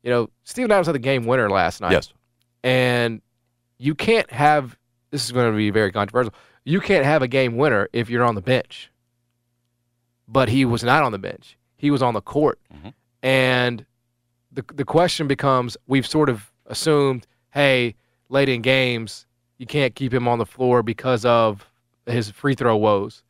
you 0.02 0.10
know 0.10 0.28
Steven 0.44 0.70
Adams 0.70 0.86
had 0.86 0.94
the 0.94 1.00
game 1.00 1.24
winner 1.24 1.50
last 1.50 1.80
night. 1.80 1.92
Yes. 1.92 2.12
and 2.62 3.20
you 3.78 3.94
can't 3.94 4.30
have 4.30 4.76
this 5.10 5.24
is 5.24 5.32
going 5.32 5.50
to 5.50 5.56
be 5.56 5.70
very 5.70 5.92
controversial. 5.92 6.32
You 6.64 6.80
can't 6.80 7.04
have 7.04 7.22
a 7.22 7.28
game 7.28 7.56
winner 7.56 7.88
if 7.92 8.08
you're 8.10 8.24
on 8.24 8.34
the 8.34 8.40
bench. 8.42 8.90
But 10.28 10.48
he 10.48 10.64
was 10.64 10.82
not 10.82 11.04
on 11.04 11.12
the 11.12 11.18
bench. 11.18 11.56
He 11.76 11.90
was 11.90 12.02
on 12.02 12.14
the 12.14 12.20
court. 12.20 12.58
Mhm. 12.74 12.92
And 13.22 13.86
the 14.50 14.64
the 14.74 14.84
question 14.84 15.28
becomes 15.28 15.76
we've 15.86 16.06
sort 16.06 16.28
of 16.28 16.50
assumed, 16.66 17.26
hey, 17.50 17.94
late 18.28 18.48
in 18.48 18.62
games, 18.62 19.26
you 19.58 19.66
can't 19.66 19.94
keep 19.94 20.12
him 20.12 20.28
on 20.28 20.38
the 20.38 20.46
floor 20.46 20.82
because 20.82 21.24
of 21.24 21.66
his 22.06 22.30
free 22.30 22.54
throw 22.54 22.76
woes. 22.76 23.22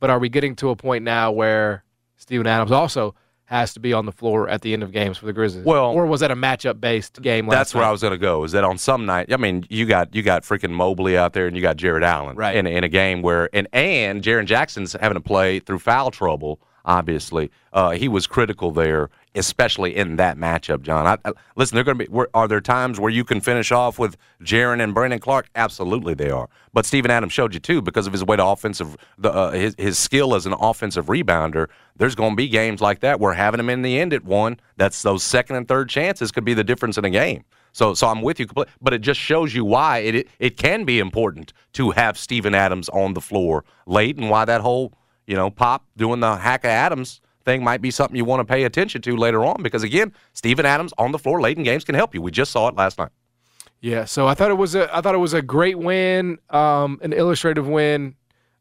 But 0.00 0.10
are 0.10 0.18
we 0.18 0.28
getting 0.28 0.56
to 0.56 0.70
a 0.70 0.76
point 0.76 1.04
now 1.04 1.30
where 1.30 1.84
Steven 2.16 2.46
Adams 2.46 2.72
also 2.72 3.14
has 3.44 3.74
to 3.74 3.80
be 3.80 3.92
on 3.92 4.06
the 4.06 4.12
floor 4.12 4.48
at 4.48 4.62
the 4.62 4.72
end 4.72 4.82
of 4.82 4.92
games 4.92 5.18
for 5.18 5.26
the 5.26 5.32
Grizzlies? 5.32 5.64
Well- 5.64 5.92
or 5.92 6.06
was 6.06 6.20
that 6.20 6.30
a 6.30 6.36
matchup 6.36 6.80
based 6.80 7.20
game 7.22 7.46
That's 7.46 7.74
where? 7.74 7.84
I 7.84 7.90
was 7.90 8.00
going 8.00 8.12
to 8.12 8.18
go. 8.18 8.44
Is 8.44 8.52
that 8.52 8.64
on 8.64 8.78
some 8.78 9.06
night? 9.06 9.32
I 9.32 9.36
mean, 9.36 9.64
you 9.68 9.86
got 9.86 10.14
you 10.14 10.22
got 10.22 10.42
freaking 10.42 10.70
Mobley 10.70 11.16
out 11.16 11.34
there, 11.34 11.46
and 11.46 11.54
you 11.54 11.62
got 11.62 11.76
Jarrett 11.76 12.02
Allen, 12.02 12.36
Right. 12.36 12.56
In, 12.56 12.66
in 12.66 12.82
a 12.82 12.88
game 12.88 13.22
where 13.22 13.48
and 13.52 13.68
and 13.72 14.22
Jaren 14.22 14.46
Jackson's 14.46 14.94
having 14.94 15.14
to 15.14 15.20
play 15.20 15.60
through 15.60 15.78
foul 15.78 16.10
trouble. 16.10 16.60
Obviously, 16.84 17.48
uh, 17.72 17.90
he 17.90 18.08
was 18.08 18.26
critical 18.26 18.72
there, 18.72 19.08
especially 19.34 19.96
in 19.96 20.16
that 20.16 20.36
matchup. 20.36 20.82
John, 20.82 21.06
I, 21.06 21.16
I, 21.28 21.32
listen, 21.56 21.74
they're 21.74 21.84
going 21.84 21.98
to 21.98 22.06
be. 22.06 22.24
Are 22.34 22.48
there 22.48 22.60
times 22.60 23.00
where 23.00 23.10
you 23.10 23.24
can 23.24 23.40
finish 23.40 23.72
off 23.72 23.98
with 23.98 24.16
Jaren 24.42 24.82
and 24.82 24.94
Brandon 24.94 25.18
Clarke? 25.18 25.48
Absolutely, 25.54 26.14
they 26.14 26.30
are. 26.30 26.48
But 26.72 26.86
Steven 26.86 27.10
Adams 27.10 27.32
showed 27.32 27.54
you 27.54 27.60
too 27.60 27.82
because 27.82 28.06
of 28.06 28.12
his 28.12 28.24
way 28.24 28.36
to 28.36 28.44
offensive, 28.44 28.96
the 29.18 29.32
uh, 29.32 29.50
his 29.52 29.74
his 29.78 29.98
skill 29.98 30.34
as 30.34 30.46
an 30.46 30.54
offensive 30.60 31.06
rebounder. 31.06 31.68
There's 31.96 32.14
going 32.14 32.32
to 32.32 32.36
be 32.36 32.48
games 32.48 32.80
like 32.80 33.00
that 33.00 33.20
where 33.20 33.34
having 33.34 33.60
him 33.60 33.70
in 33.70 33.82
the 33.82 33.98
end 33.98 34.12
at 34.12 34.24
one, 34.24 34.58
that's 34.76 35.02
those 35.02 35.22
second 35.22 35.56
and 35.56 35.68
third 35.68 35.88
chances 35.88 36.32
could 36.32 36.44
be 36.44 36.54
the 36.54 36.64
difference 36.64 36.98
in 36.98 37.04
a 37.04 37.10
game. 37.10 37.44
So, 37.72 37.94
so 37.94 38.08
I'm 38.08 38.22
with 38.22 38.38
you, 38.38 38.46
completely. 38.46 38.72
but 38.82 38.92
it 38.92 39.00
just 39.00 39.20
shows 39.20 39.54
you 39.54 39.64
why 39.64 39.98
it, 39.98 40.14
it 40.14 40.28
it 40.38 40.56
can 40.56 40.84
be 40.84 40.98
important 40.98 41.52
to 41.74 41.90
have 41.92 42.18
Steven 42.18 42.54
Adams 42.54 42.88
on 42.90 43.14
the 43.14 43.20
floor 43.20 43.64
late, 43.86 44.16
and 44.18 44.28
why 44.28 44.44
that 44.44 44.60
whole 44.60 44.92
you 45.26 45.36
know 45.36 45.50
pop 45.50 45.86
doing 45.96 46.20
the 46.20 46.36
hack 46.36 46.64
of 46.64 46.70
Adams 46.70 47.20
thing 47.44 47.62
might 47.64 47.80
be 47.80 47.90
something 47.90 48.16
you 48.16 48.24
want 48.24 48.40
to 48.40 48.44
pay 48.44 48.64
attention 48.64 49.02
to 49.02 49.16
later 49.16 49.44
on. 49.44 49.62
Because 49.62 49.82
again, 49.82 50.12
Steven 50.32 50.64
Adams 50.66 50.92
on 50.98 51.12
the 51.12 51.18
floor 51.18 51.40
late 51.40 51.56
in 51.58 51.64
games 51.64 51.84
can 51.84 51.94
help 51.94 52.14
you. 52.14 52.22
We 52.22 52.30
just 52.30 52.50
saw 52.52 52.68
it 52.68 52.74
last 52.76 52.98
night. 52.98 53.10
Yeah, 53.80 54.04
so 54.04 54.28
I 54.28 54.34
thought 54.34 54.50
it 54.50 54.58
was 54.58 54.74
a 54.76 54.94
I 54.96 55.00
thought 55.00 55.14
it 55.14 55.18
was 55.18 55.34
a 55.34 55.42
great 55.42 55.78
win, 55.78 56.38
um, 56.50 57.00
an 57.02 57.12
illustrative 57.12 57.66
win, 57.66 58.14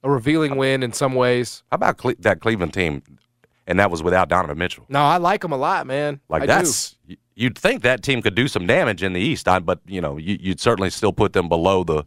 a 0.03 0.09
revealing 0.09 0.55
win 0.57 0.81
in 0.81 0.93
some 0.93 1.13
ways. 1.13 1.61
How 1.71 1.75
about 1.75 1.97
Cle- 1.97 2.15
that 2.19 2.39
Cleveland 2.41 2.73
team? 2.73 3.03
And 3.67 3.79
that 3.79 3.91
was 3.91 4.01
without 4.01 4.27
Donovan 4.27 4.57
Mitchell. 4.57 4.85
No, 4.89 5.01
I 5.01 5.17
like 5.17 5.43
him 5.43 5.51
a 5.51 5.57
lot, 5.57 5.85
man. 5.85 6.19
Like 6.27 6.43
I 6.43 6.45
that's 6.47 6.97
y- 7.07 7.17
you'd 7.35 7.57
think 7.57 7.83
that 7.83 8.01
team 8.01 8.23
could 8.23 8.33
do 8.33 8.47
some 8.47 8.65
damage 8.65 9.03
in 9.03 9.13
the 9.13 9.21
East, 9.21 9.47
I, 9.47 9.59
but 9.59 9.79
you 9.85 10.01
know 10.01 10.17
you, 10.17 10.37
you'd 10.41 10.59
certainly 10.59 10.89
still 10.89 11.13
put 11.13 11.33
them 11.33 11.47
below 11.47 11.83
the 11.83 12.03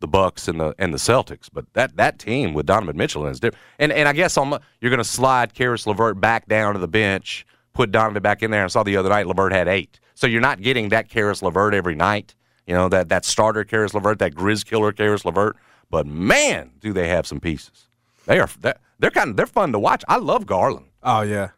the 0.00 0.08
Bucks 0.08 0.48
and 0.48 0.60
the 0.60 0.74
and 0.78 0.92
the 0.92 0.98
Celtics. 0.98 1.48
But 1.52 1.66
that 1.74 1.96
that 1.96 2.18
team 2.18 2.54
with 2.54 2.66
Donovan 2.66 2.96
Mitchell 2.96 3.26
is 3.26 3.40
different. 3.40 3.62
And 3.78 3.92
and 3.92 4.08
I 4.08 4.12
guess 4.12 4.34
the, 4.34 4.60
you're 4.80 4.90
going 4.90 4.98
to 4.98 5.04
slide 5.04 5.54
Caris 5.54 5.86
LeVert 5.86 6.20
back 6.20 6.46
down 6.48 6.74
to 6.74 6.80
the 6.80 6.88
bench, 6.88 7.46
put 7.72 7.90
Donovan 7.90 8.22
back 8.22 8.42
in 8.42 8.50
there. 8.50 8.64
I 8.64 8.68
saw 8.68 8.82
the 8.82 8.96
other 8.96 9.08
night 9.08 9.26
LeVert 9.26 9.52
had 9.52 9.68
eight, 9.68 10.00
so 10.14 10.26
you're 10.26 10.40
not 10.40 10.60
getting 10.60 10.90
that 10.90 11.08
Caris 11.08 11.42
LeVert 11.42 11.74
every 11.74 11.94
night. 11.94 12.34
You 12.66 12.74
know 12.74 12.88
that 12.88 13.08
that 13.08 13.24
starter 13.24 13.64
Caris 13.64 13.94
LeVert, 13.94 14.18
that 14.18 14.34
Grizz 14.34 14.64
killer 14.64 14.92
Caris 14.92 15.24
LeVert. 15.24 15.56
But 15.90 16.06
man, 16.06 16.72
do 16.80 16.92
they 16.92 17.08
have 17.08 17.26
some 17.26 17.40
pieces? 17.40 17.88
They 18.26 18.38
are 18.38 18.48
they're, 18.60 18.78
they're 18.98 19.10
kind 19.10 19.30
of 19.30 19.36
they're 19.36 19.46
fun 19.46 19.72
to 19.72 19.78
watch. 19.78 20.04
I 20.08 20.16
love 20.16 20.46
Garland. 20.46 20.86
Oh 21.02 21.22
yeah. 21.22 21.50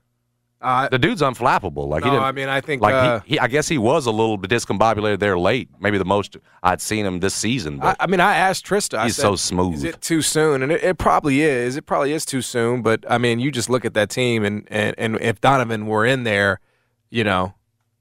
Uh, 0.61 0.89
The 0.89 0.99
dude's 0.99 1.23
unflappable. 1.23 1.89
Like 1.89 2.05
he 2.05 2.11
didn't, 2.11 2.23
I 2.23 2.33
mean 2.33 2.49
I 2.49 2.61
think 2.61 2.83
like 2.83 2.95
uh, 2.95 3.21
he, 3.21 3.35
he, 3.35 3.39
I 3.39 3.49
guess 3.49 3.67
he 3.67 3.79
was 3.79 4.05
a 4.07 4.11
little 4.11 4.37
bit 4.37 4.51
discombobulated 4.51 5.19
there 5.19 5.39
late. 5.39 5.71
Maybe 5.81 5.97
the 5.97 6.05
most 6.05 6.37
I'd 6.63 6.83
seen 6.83 7.07
him 7.07 7.21
this 7.21 7.35
season. 7.35 7.81
I, 7.81 7.85
But 7.85 7.97
I 8.01 8.07
mean 8.07 8.21
I 8.21 8.35
asked 8.37 8.67
Trista. 8.67 8.99
I 8.99 9.05
he's 9.05 9.17
said, 9.17 9.23
so 9.23 9.37
smooth. 9.37 9.75
Is 9.77 9.85
it 9.85 10.01
too 10.03 10.21
soon? 10.21 10.63
And 10.63 10.71
it, 10.71 10.85
it 10.85 10.99
probably 10.99 11.41
is. 11.41 11.77
It 11.77 11.87
probably 11.87 12.13
is 12.13 12.27
too 12.27 12.43
soon. 12.43 12.83
But 12.83 13.05
I 13.09 13.17
mean, 13.17 13.41
you 13.41 13.51
just 13.51 13.71
look 13.71 13.85
at 13.87 13.95
that 13.95 14.11
team, 14.11 14.45
and 14.45 14.67
and, 14.71 14.95
and 14.99 15.19
if 15.21 15.41
Donovan 15.41 15.87
were 15.87 16.05
in 16.05 16.25
there, 16.25 16.61
you 17.09 17.25
know, 17.25 17.55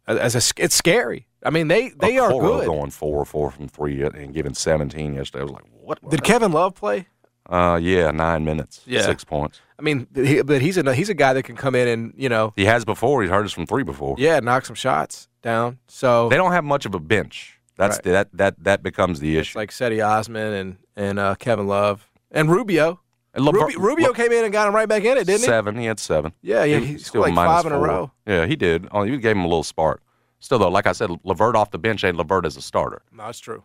as 0.07 0.35
a, 0.35 0.61
it's 0.61 0.75
scary. 0.75 1.27
I 1.45 1.51
mean, 1.51 1.69
they 1.69 1.89
they 1.89 2.17
are 2.17 2.29
good. 2.29 2.65
going 2.65 2.91
four 2.91 3.19
or 3.19 3.25
four 3.25 3.51
from 3.51 3.69
three 3.69 4.03
and 4.03 4.33
giving 4.33 4.53
seventeen 4.53 5.13
yesterday. 5.13 5.41
I 5.41 5.43
was 5.43 5.53
like, 5.53 5.63
what? 5.81 6.09
Did 6.09 6.23
Kevin 6.23 6.51
Love 6.51 6.75
play? 6.75 7.07
Uh, 7.49 7.79
yeah, 7.81 8.11
nine 8.11 8.45
minutes, 8.45 8.81
Yeah. 8.85 9.01
six 9.01 9.23
points. 9.23 9.59
I 9.79 9.81
mean, 9.81 10.07
he, 10.13 10.41
but 10.43 10.61
he's 10.61 10.77
a 10.77 10.93
he's 10.93 11.09
a 11.09 11.13
guy 11.15 11.33
that 11.33 11.43
can 11.43 11.55
come 11.55 11.73
in 11.73 11.87
and 11.87 12.13
you 12.15 12.29
know, 12.29 12.53
He 12.55 12.65
has 12.65 12.85
before. 12.85 13.21
He's 13.23 13.31
hurt 13.31 13.43
us 13.45 13.51
from 13.51 13.65
three 13.65 13.83
before. 13.83 14.15
yeah, 14.19 14.39
knock 14.39 14.65
some 14.65 14.75
shots 14.75 15.27
down. 15.41 15.79
So 15.87 16.29
They 16.29 16.35
don't 16.37 16.51
have 16.51 16.63
much 16.63 16.85
of 16.85 16.93
a 16.93 16.99
bench. 16.99 17.59
That's 17.75 17.95
Right. 17.97 18.03
the, 18.03 18.09
that 18.11 18.27
that 18.33 18.63
that 18.65 18.83
becomes 18.83 19.19
the 19.19 19.37
it's 19.37 19.49
issue. 19.49 19.57
like 19.57 19.71
Cedi 19.71 20.05
Osman 20.05 20.53
and 20.53 20.77
and 20.95 21.17
uh, 21.17 21.35
Kevin 21.35 21.65
Love 21.67 22.07
and 22.31 22.51
Rubio. 22.51 22.99
And 23.33 23.45
Rubio, 23.45 23.79
Rubio 23.79 24.11
came 24.11 24.31
in 24.31 24.43
and 24.43 24.51
got 24.51 24.67
him 24.67 24.73
right 24.75 24.89
back 24.89 25.03
in 25.03 25.11
it, 25.15 25.25
didn't 25.25 25.41
he? 25.41 25.45
seven. 25.45 25.77
He 25.77 25.85
had 25.85 25.99
seven. 25.99 26.33
Yeah, 26.41 26.63
yeah, 26.63 26.79
He 26.79 26.97
scored 26.97 27.25
like 27.27 27.33
minus 27.33 27.57
five 27.61 27.65
in 27.67 27.71
a 27.71 27.75
four. 27.77 27.87
row. 27.87 28.11
Yeah, 28.27 28.45
he 28.47 28.55
did. 28.55 28.87
Oh, 28.91 29.03
you 29.03 29.17
gave 29.17 29.35
him 29.35 29.43
a 29.43 29.47
little 29.47 29.63
spark. 29.63 30.01
Still 30.39 30.57
though, 30.59 30.69
like 30.69 30.87
I 30.87 30.91
said, 30.93 31.09
Levert 31.23 31.55
off 31.55 31.71
the 31.71 31.77
bench 31.79 32.03
ain't 32.03 32.17
Levert 32.17 32.45
as 32.45 32.57
a 32.57 32.61
starter. 32.61 33.01
No, 33.11 33.25
that's 33.25 33.39
true. 33.39 33.63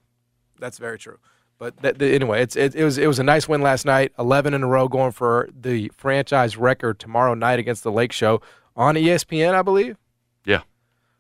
That's 0.61 0.79
very 0.79 0.99
true. 0.99 1.19
But 1.59 2.03
anyway, 2.03 2.43
it's 2.43 2.57
it, 2.57 2.75
it 2.75 2.85
was 2.85 2.99
it 2.99 3.07
was 3.07 3.19
a 3.19 3.23
nice 3.23 3.49
win 3.49 3.63
last 3.63 3.85
night. 3.87 4.13
Eleven 4.19 4.55
in 4.55 4.63
a 4.63 4.67
row, 4.67 4.89
going 4.89 5.13
for 5.13 5.49
the 5.59 5.91
franchise 5.97 6.57
record 6.57 6.99
tomorrow 6.99 7.35
night 7.35 7.59
against 7.59 7.85
the 7.85 7.93
Lake 7.93 8.13
Show 8.13 8.41
on 8.77 8.97
ESPN, 8.97 9.55
I 9.55 9.63
believe. 9.63 9.97
Yeah, 10.45 10.63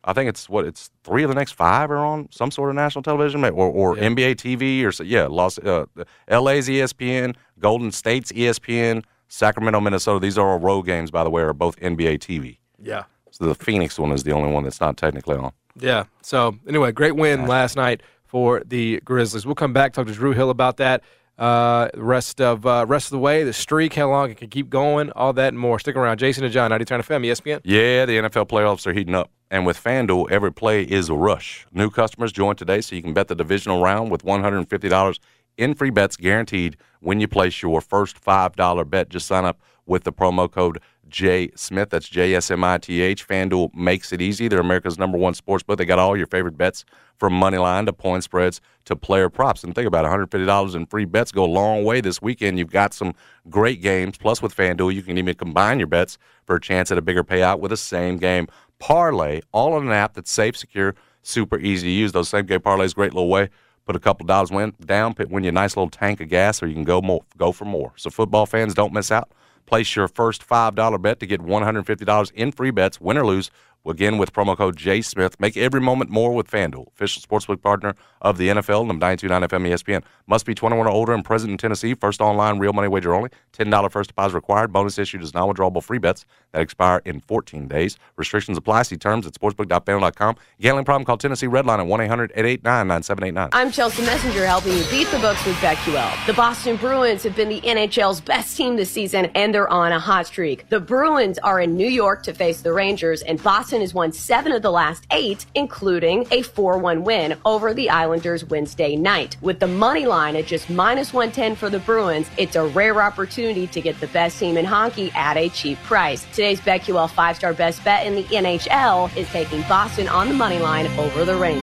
I 0.02 0.12
think 0.12 0.28
it's 0.28 0.48
what 0.48 0.64
it's 0.66 0.90
three 1.04 1.22
of 1.22 1.28
the 1.28 1.34
next 1.36 1.52
five 1.52 1.90
are 1.90 1.98
on 2.04 2.28
some 2.30 2.50
sort 2.50 2.70
of 2.70 2.76
national 2.76 3.02
television, 3.02 3.44
or, 3.44 3.52
or 3.52 3.96
Yeah. 3.96 4.08
NBA 4.08 4.34
TV, 4.36 4.84
or 4.84 4.90
so, 4.92 5.04
yeah, 5.04 5.26
Los 5.26 5.58
uh, 5.58 5.86
LA's 6.28 6.68
ESPN, 6.68 7.36
Golden 7.60 7.92
State's 7.92 8.32
ESPN, 8.32 9.04
Sacramento, 9.28 9.80
Minnesota. 9.80 10.18
These 10.20 10.36
are 10.36 10.46
all 10.46 10.58
road 10.58 10.82
games, 10.82 11.10
by 11.10 11.22
the 11.24 11.30
way, 11.30 11.42
are 11.42 11.52
both 11.52 11.76
NBA 11.80 12.18
TV. 12.18 12.58
Yeah. 12.82 13.04
So 13.30 13.46
the 13.46 13.54
Phoenix 13.54 13.98
one 13.98 14.12
is 14.12 14.24
the 14.24 14.32
only 14.32 14.52
one 14.52 14.64
that's 14.64 14.80
not 14.80 14.96
technically 14.96 15.36
on. 15.36 15.52
Yeah. 15.78 16.04
So 16.22 16.56
anyway, 16.68 16.92
great 16.92 17.16
win 17.16 17.46
last 17.46 17.76
night 17.76 18.02
for 18.24 18.62
the 18.64 19.00
Grizzlies. 19.04 19.46
We'll 19.46 19.54
come 19.54 19.72
back 19.72 19.92
talk 19.92 20.06
to 20.06 20.12
Drew 20.12 20.32
Hill 20.32 20.50
about 20.50 20.76
that. 20.78 21.02
Uh, 21.36 21.88
rest 21.96 22.40
of 22.40 22.64
uh, 22.64 22.86
rest 22.86 23.06
of 23.06 23.10
the 23.10 23.18
way, 23.18 23.42
the 23.42 23.52
streak, 23.52 23.94
how 23.94 24.08
long 24.08 24.30
it 24.30 24.36
can 24.36 24.48
keep 24.48 24.70
going, 24.70 25.10
all 25.12 25.32
that 25.32 25.48
and 25.48 25.58
more. 25.58 25.80
Stick 25.80 25.96
around, 25.96 26.18
Jason 26.18 26.44
and 26.44 26.52
John, 26.52 26.70
90 26.70 26.84
Turn 26.84 27.00
FM, 27.00 27.26
ESPN. 27.26 27.60
Yeah, 27.64 28.06
the 28.06 28.18
NFL 28.18 28.48
playoffs 28.48 28.86
are 28.86 28.92
heating 28.92 29.16
up. 29.16 29.30
And 29.50 29.66
with 29.66 29.82
FanDuel, 29.82 30.30
every 30.30 30.52
play 30.52 30.82
is 30.82 31.08
a 31.08 31.14
rush. 31.14 31.66
New 31.72 31.90
customers 31.90 32.30
join 32.30 32.54
today 32.54 32.80
so 32.80 32.94
you 32.94 33.02
can 33.02 33.14
bet 33.14 33.28
the 33.28 33.34
divisional 33.34 33.82
round 33.82 34.12
with 34.12 34.24
$150 34.24 35.18
in 35.56 35.74
free 35.74 35.90
bets 35.90 36.16
guaranteed 36.16 36.76
when 37.00 37.20
you 37.20 37.28
place 37.28 37.62
your 37.62 37.80
first 37.80 38.22
$5 38.24 38.90
bet. 38.90 39.08
Just 39.08 39.26
sign 39.26 39.44
up 39.44 39.60
with 39.86 40.04
the 40.04 40.12
promo 40.12 40.50
code 40.50 40.78
J 41.14 41.52
Smith. 41.54 41.90
That's 41.90 42.08
J 42.08 42.34
S 42.34 42.50
M 42.50 42.64
I 42.64 42.76
T 42.78 43.00
H. 43.00 43.26
FanDuel 43.26 43.72
makes 43.72 44.12
it 44.12 44.20
easy. 44.20 44.48
They're 44.48 44.58
America's 44.58 44.98
number 44.98 45.16
one 45.16 45.32
sports 45.34 45.62
book. 45.62 45.78
They 45.78 45.84
got 45.84 46.00
all 46.00 46.16
your 46.16 46.26
favorite 46.26 46.58
bets 46.58 46.84
from 47.18 47.32
money 47.32 47.56
line 47.56 47.86
to 47.86 47.92
point 47.92 48.24
spreads 48.24 48.60
to 48.86 48.96
player 48.96 49.30
props. 49.30 49.62
And 49.62 49.76
think 49.76 49.86
about 49.86 50.04
it, 50.04 50.08
$150 50.08 50.74
in 50.74 50.86
free 50.86 51.04
bets 51.04 51.30
go 51.30 51.44
a 51.44 51.46
long 51.46 51.84
way 51.84 52.00
this 52.00 52.20
weekend. 52.20 52.58
You've 52.58 52.72
got 52.72 52.92
some 52.92 53.14
great 53.48 53.80
games. 53.80 54.18
Plus, 54.18 54.42
with 54.42 54.56
FanDuel, 54.56 54.92
you 54.92 55.02
can 55.02 55.16
even 55.16 55.34
combine 55.36 55.78
your 55.78 55.86
bets 55.86 56.18
for 56.46 56.56
a 56.56 56.60
chance 56.60 56.90
at 56.90 56.98
a 56.98 57.02
bigger 57.02 57.22
payout 57.22 57.60
with 57.60 57.70
a 57.70 57.76
same 57.76 58.16
game 58.16 58.48
parlay, 58.80 59.40
all 59.52 59.74
on 59.74 59.86
an 59.86 59.92
app 59.92 60.14
that's 60.14 60.32
safe, 60.32 60.56
secure, 60.56 60.96
super 61.22 61.60
easy 61.60 61.86
to 61.86 61.92
use. 61.92 62.10
Those 62.10 62.28
same 62.28 62.46
game 62.46 62.58
parlays, 62.58 62.92
great 62.92 63.14
little 63.14 63.30
way. 63.30 63.50
Put 63.86 63.94
a 63.94 64.00
couple 64.00 64.26
dollars 64.26 64.50
down, 64.84 65.14
win 65.30 65.44
you 65.44 65.50
a 65.50 65.52
nice 65.52 65.76
little 65.76 65.90
tank 65.90 66.20
of 66.20 66.28
gas, 66.28 66.60
or 66.60 66.66
you 66.66 66.74
can 66.74 66.82
go 66.82 67.00
more, 67.00 67.22
go 67.36 67.52
for 67.52 67.66
more. 67.66 67.92
So 67.94 68.10
football 68.10 68.46
fans, 68.46 68.74
don't 68.74 68.92
miss 68.92 69.12
out. 69.12 69.30
Place 69.66 69.96
your 69.96 70.08
first 70.08 70.42
five 70.42 70.74
dollar 70.74 70.98
bet 70.98 71.20
to 71.20 71.26
get 71.26 71.40
one 71.40 71.62
hundred 71.62 71.86
fifty 71.86 72.04
dollars 72.04 72.30
in 72.30 72.52
free 72.52 72.70
bets, 72.70 73.00
win 73.00 73.16
or 73.16 73.26
lose. 73.26 73.50
Again 73.86 74.16
with 74.16 74.32
promo 74.32 74.56
code 74.56 74.76
J 74.76 75.02
Smith. 75.02 75.38
Make 75.38 75.58
every 75.58 75.80
moment 75.80 76.10
more 76.10 76.32
with 76.32 76.50
FanDuel, 76.50 76.88
official 76.88 77.20
sportsbook 77.20 77.60
partner 77.60 77.94
of 78.22 78.38
the 78.38 78.48
NFL. 78.48 78.86
Number 78.86 79.04
929 79.04 79.42
FM 79.42 79.68
ESPN. 79.68 80.02
Must 80.26 80.46
be 80.46 80.54
21 80.54 80.86
or 80.86 80.90
older 80.90 81.12
and 81.12 81.22
present 81.22 81.50
in 81.50 81.58
Tennessee. 81.58 81.92
First 81.92 82.22
online, 82.22 82.58
real 82.58 82.72
money 82.72 82.88
wager 82.88 83.14
only. 83.14 83.28
$10 83.52 83.92
first 83.92 84.08
deposit 84.08 84.36
required. 84.36 84.72
Bonus 84.72 84.98
issued 84.98 85.22
is 85.22 85.34
non 85.34 85.52
withdrawable 85.52 85.82
free 85.82 85.98
bets 85.98 86.24
that 86.52 86.62
expire 86.62 87.02
in 87.04 87.20
14 87.20 87.68
days. 87.68 87.98
Restrictions 88.16 88.56
apply. 88.56 88.84
See 88.84 88.96
terms 88.96 89.26
at 89.26 89.34
sportsbook.fanduel.com. 89.34 90.36
Gambling 90.60 90.86
problem? 90.86 91.04
Call 91.04 91.18
Tennessee 91.18 91.46
Redline 91.46 91.80
at 91.80 91.86
1 91.86 92.00
800 92.00 92.32
889 92.34 92.88
9789. 92.88 93.50
I'm 93.52 93.70
Chelsea 93.70 94.02
Messenger 94.06 94.46
helping 94.46 94.72
you 94.72 94.84
beat 94.90 95.08
the 95.08 95.18
books 95.18 95.44
with 95.44 95.56
BetQL. 95.56 96.26
The 96.26 96.32
Boston 96.32 96.76
Bruins 96.76 97.22
have 97.22 97.36
been 97.36 97.50
the 97.50 97.60
NHL's 97.60 98.22
best 98.22 98.56
team 98.56 98.76
this 98.76 98.90
season 98.90 99.26
and 99.34 99.54
they're 99.54 99.68
on 99.68 99.92
a 99.92 100.00
hot 100.00 100.26
streak. 100.26 100.70
The 100.70 100.80
Bruins 100.80 101.38
are 101.40 101.60
in 101.60 101.76
New 101.76 101.88
York 101.88 102.22
to 102.22 102.32
face 102.32 102.62
the 102.62 102.72
Rangers 102.72 103.20
and 103.20 103.42
Boston 103.42 103.73
has 103.80 103.94
won 103.94 104.12
seven 104.12 104.52
of 104.52 104.62
the 104.62 104.70
last 104.70 105.06
eight, 105.10 105.46
including 105.54 106.22
a 106.30 106.42
4-1 106.42 107.02
win 107.02 107.36
over 107.44 107.74
the 107.74 107.90
Islanders 107.90 108.44
Wednesday 108.44 108.96
night. 108.96 109.36
With 109.40 109.60
the 109.60 109.66
money 109.66 110.06
line 110.06 110.36
at 110.36 110.46
just 110.46 110.70
minus 110.70 111.12
110 111.12 111.56
for 111.56 111.70
the 111.70 111.78
Bruins, 111.80 112.30
it's 112.36 112.56
a 112.56 112.66
rare 112.66 113.02
opportunity 113.02 113.66
to 113.66 113.80
get 113.80 113.98
the 114.00 114.06
best 114.08 114.38
team 114.38 114.56
in 114.56 114.64
hockey 114.64 115.10
at 115.12 115.36
a 115.36 115.48
cheap 115.48 115.82
price. 115.82 116.24
Today's 116.26 116.60
BetQL 116.60 117.10
five-star 117.10 117.54
best 117.54 117.84
bet 117.84 118.06
in 118.06 118.14
the 118.14 118.24
NHL 118.24 119.14
is 119.16 119.28
taking 119.28 119.60
Boston 119.62 120.08
on 120.08 120.28
the 120.28 120.34
money 120.34 120.58
line 120.58 120.86
over 120.98 121.24
the 121.24 121.34
Rangers. 121.34 121.62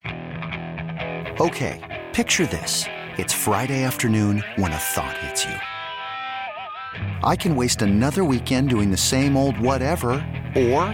Okay, 1.40 1.80
picture 2.14 2.46
this. 2.46 2.86
It's 3.18 3.34
Friday 3.34 3.84
afternoon 3.84 4.44
when 4.58 4.72
a 4.72 4.78
thought 4.78 5.18
hits 5.18 5.46
you. 5.46 5.56
I 7.24 7.36
can 7.36 7.56
waste 7.56 7.82
another 7.82 8.24
weekend 8.24 8.70
doing 8.70 8.92
the 8.92 8.98
same 8.98 9.38
old 9.38 9.60
whatever, 9.60 10.12
or 10.56 10.94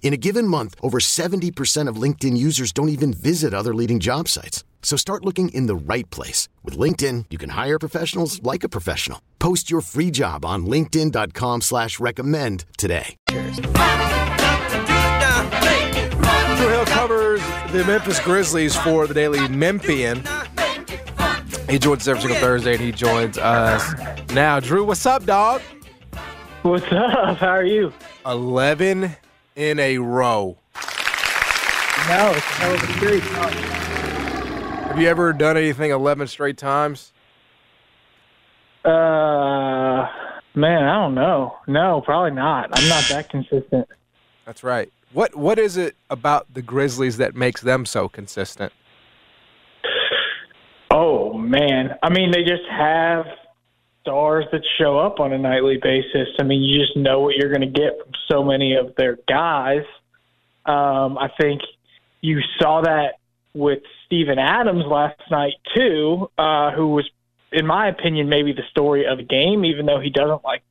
In 0.00 0.14
a 0.14 0.16
given 0.16 0.46
month, 0.46 0.74
over 0.80 0.98
70% 1.00 1.88
of 1.88 1.96
LinkedIn 1.96 2.36
users 2.36 2.72
don't 2.72 2.88
even 2.88 3.12
visit 3.12 3.52
other 3.52 3.74
leading 3.74 3.98
job 4.00 4.26
sites. 4.28 4.64
So 4.80 4.96
start 4.96 5.24
looking 5.24 5.50
in 5.50 5.66
the 5.66 5.76
right 5.76 6.08
place. 6.08 6.48
With 6.64 6.78
LinkedIn, 6.78 7.26
you 7.28 7.36
can 7.36 7.50
hire 7.50 7.78
professionals 7.78 8.42
like 8.42 8.64
a 8.64 8.70
professional. 8.70 9.20
Post 9.38 9.70
your 9.70 9.82
free 9.82 10.10
job 10.10 10.46
on 10.46 10.64
linkedin.com 10.64 11.60
slash 11.60 12.00
recommend 12.00 12.64
today. 12.78 13.16
Drew 13.26 13.36
Hill 16.68 16.86
covers 16.86 17.40
the 17.72 17.84
Memphis 17.86 18.18
Grizzlies 18.20 18.74
for 18.76 19.06
the 19.06 19.14
Daily 19.14 19.46
Memphian. 19.48 20.22
He 21.68 21.78
joins 21.78 22.02
us 22.02 22.08
every 22.08 22.22
single 22.22 22.38
Thursday, 22.38 22.72
and 22.74 22.80
he 22.80 22.92
joins 22.92 23.36
us 23.36 23.84
now. 24.32 24.58
Drew, 24.58 24.84
what's 24.84 25.04
up, 25.04 25.26
dog? 25.26 25.60
What's 26.62 26.90
up? 26.92 27.36
How 27.38 27.48
are 27.48 27.64
you? 27.64 27.92
11 28.24 29.14
in 29.58 29.80
a 29.80 29.98
row. 29.98 30.56
No, 30.76 32.30
it's 32.30 32.38
a 32.38 32.54
hell 32.54 32.74
of 32.74 32.82
a 32.82 33.00
series. 33.00 33.22
Have 34.86 35.00
you 35.00 35.08
ever 35.08 35.32
done 35.32 35.56
anything 35.56 35.90
11 35.90 36.28
straight 36.28 36.56
times? 36.56 37.12
Uh, 38.84 40.06
man, 40.54 40.84
I 40.84 40.94
don't 40.94 41.16
know. 41.16 41.56
No, 41.66 42.00
probably 42.04 42.30
not. 42.30 42.70
I'm 42.72 42.88
not 42.88 43.04
that 43.08 43.28
consistent. 43.28 43.88
That's 44.46 44.62
right. 44.62 44.92
What 45.12 45.34
What 45.34 45.58
is 45.58 45.76
it 45.76 45.96
about 46.08 46.54
the 46.54 46.62
Grizzlies 46.62 47.16
that 47.16 47.34
makes 47.34 47.60
them 47.60 47.84
so 47.84 48.08
consistent? 48.08 48.72
Oh 50.90 51.34
man, 51.34 51.96
I 52.02 52.10
mean 52.10 52.30
they 52.30 52.44
just 52.44 52.62
have 52.70 53.26
stars 54.08 54.46
that 54.52 54.62
show 54.78 54.98
up 54.98 55.20
on 55.20 55.32
a 55.32 55.38
nightly 55.38 55.78
basis. 55.82 56.28
I 56.40 56.42
mean 56.42 56.62
you 56.62 56.80
just 56.80 56.96
know 56.96 57.20
what 57.20 57.36
you're 57.36 57.52
going 57.52 57.72
to 57.72 57.80
get 57.80 57.98
from 58.02 58.12
so 58.30 58.42
many 58.42 58.74
of 58.74 58.94
their 58.96 59.18
guys. 59.28 59.84
Um, 60.64 61.18
I 61.18 61.28
think 61.38 61.60
you 62.20 62.40
saw 62.58 62.82
that 62.82 63.18
with 63.54 63.80
Steven 64.06 64.38
Adams 64.38 64.84
last 64.86 65.20
night 65.30 65.54
too, 65.74 66.30
uh, 66.38 66.70
who 66.72 66.88
was, 66.88 67.08
in 67.52 67.66
my 67.66 67.88
opinion, 67.88 68.28
maybe 68.28 68.52
the 68.52 68.62
story 68.70 69.06
of 69.06 69.18
the 69.18 69.24
game, 69.24 69.64
even 69.64 69.86
though 69.86 70.00
he 70.00 70.10
doesn't 70.10 70.44
like 70.44 70.62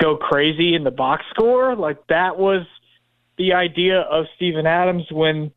go 0.00 0.16
crazy 0.16 0.74
in 0.74 0.84
the 0.84 0.90
box 0.90 1.24
score. 1.30 1.74
Like 1.74 2.06
that 2.08 2.38
was 2.38 2.66
the 3.38 3.54
idea 3.54 4.00
of 4.00 4.26
Steven 4.36 4.66
Adams 4.66 5.04
when 5.10 5.52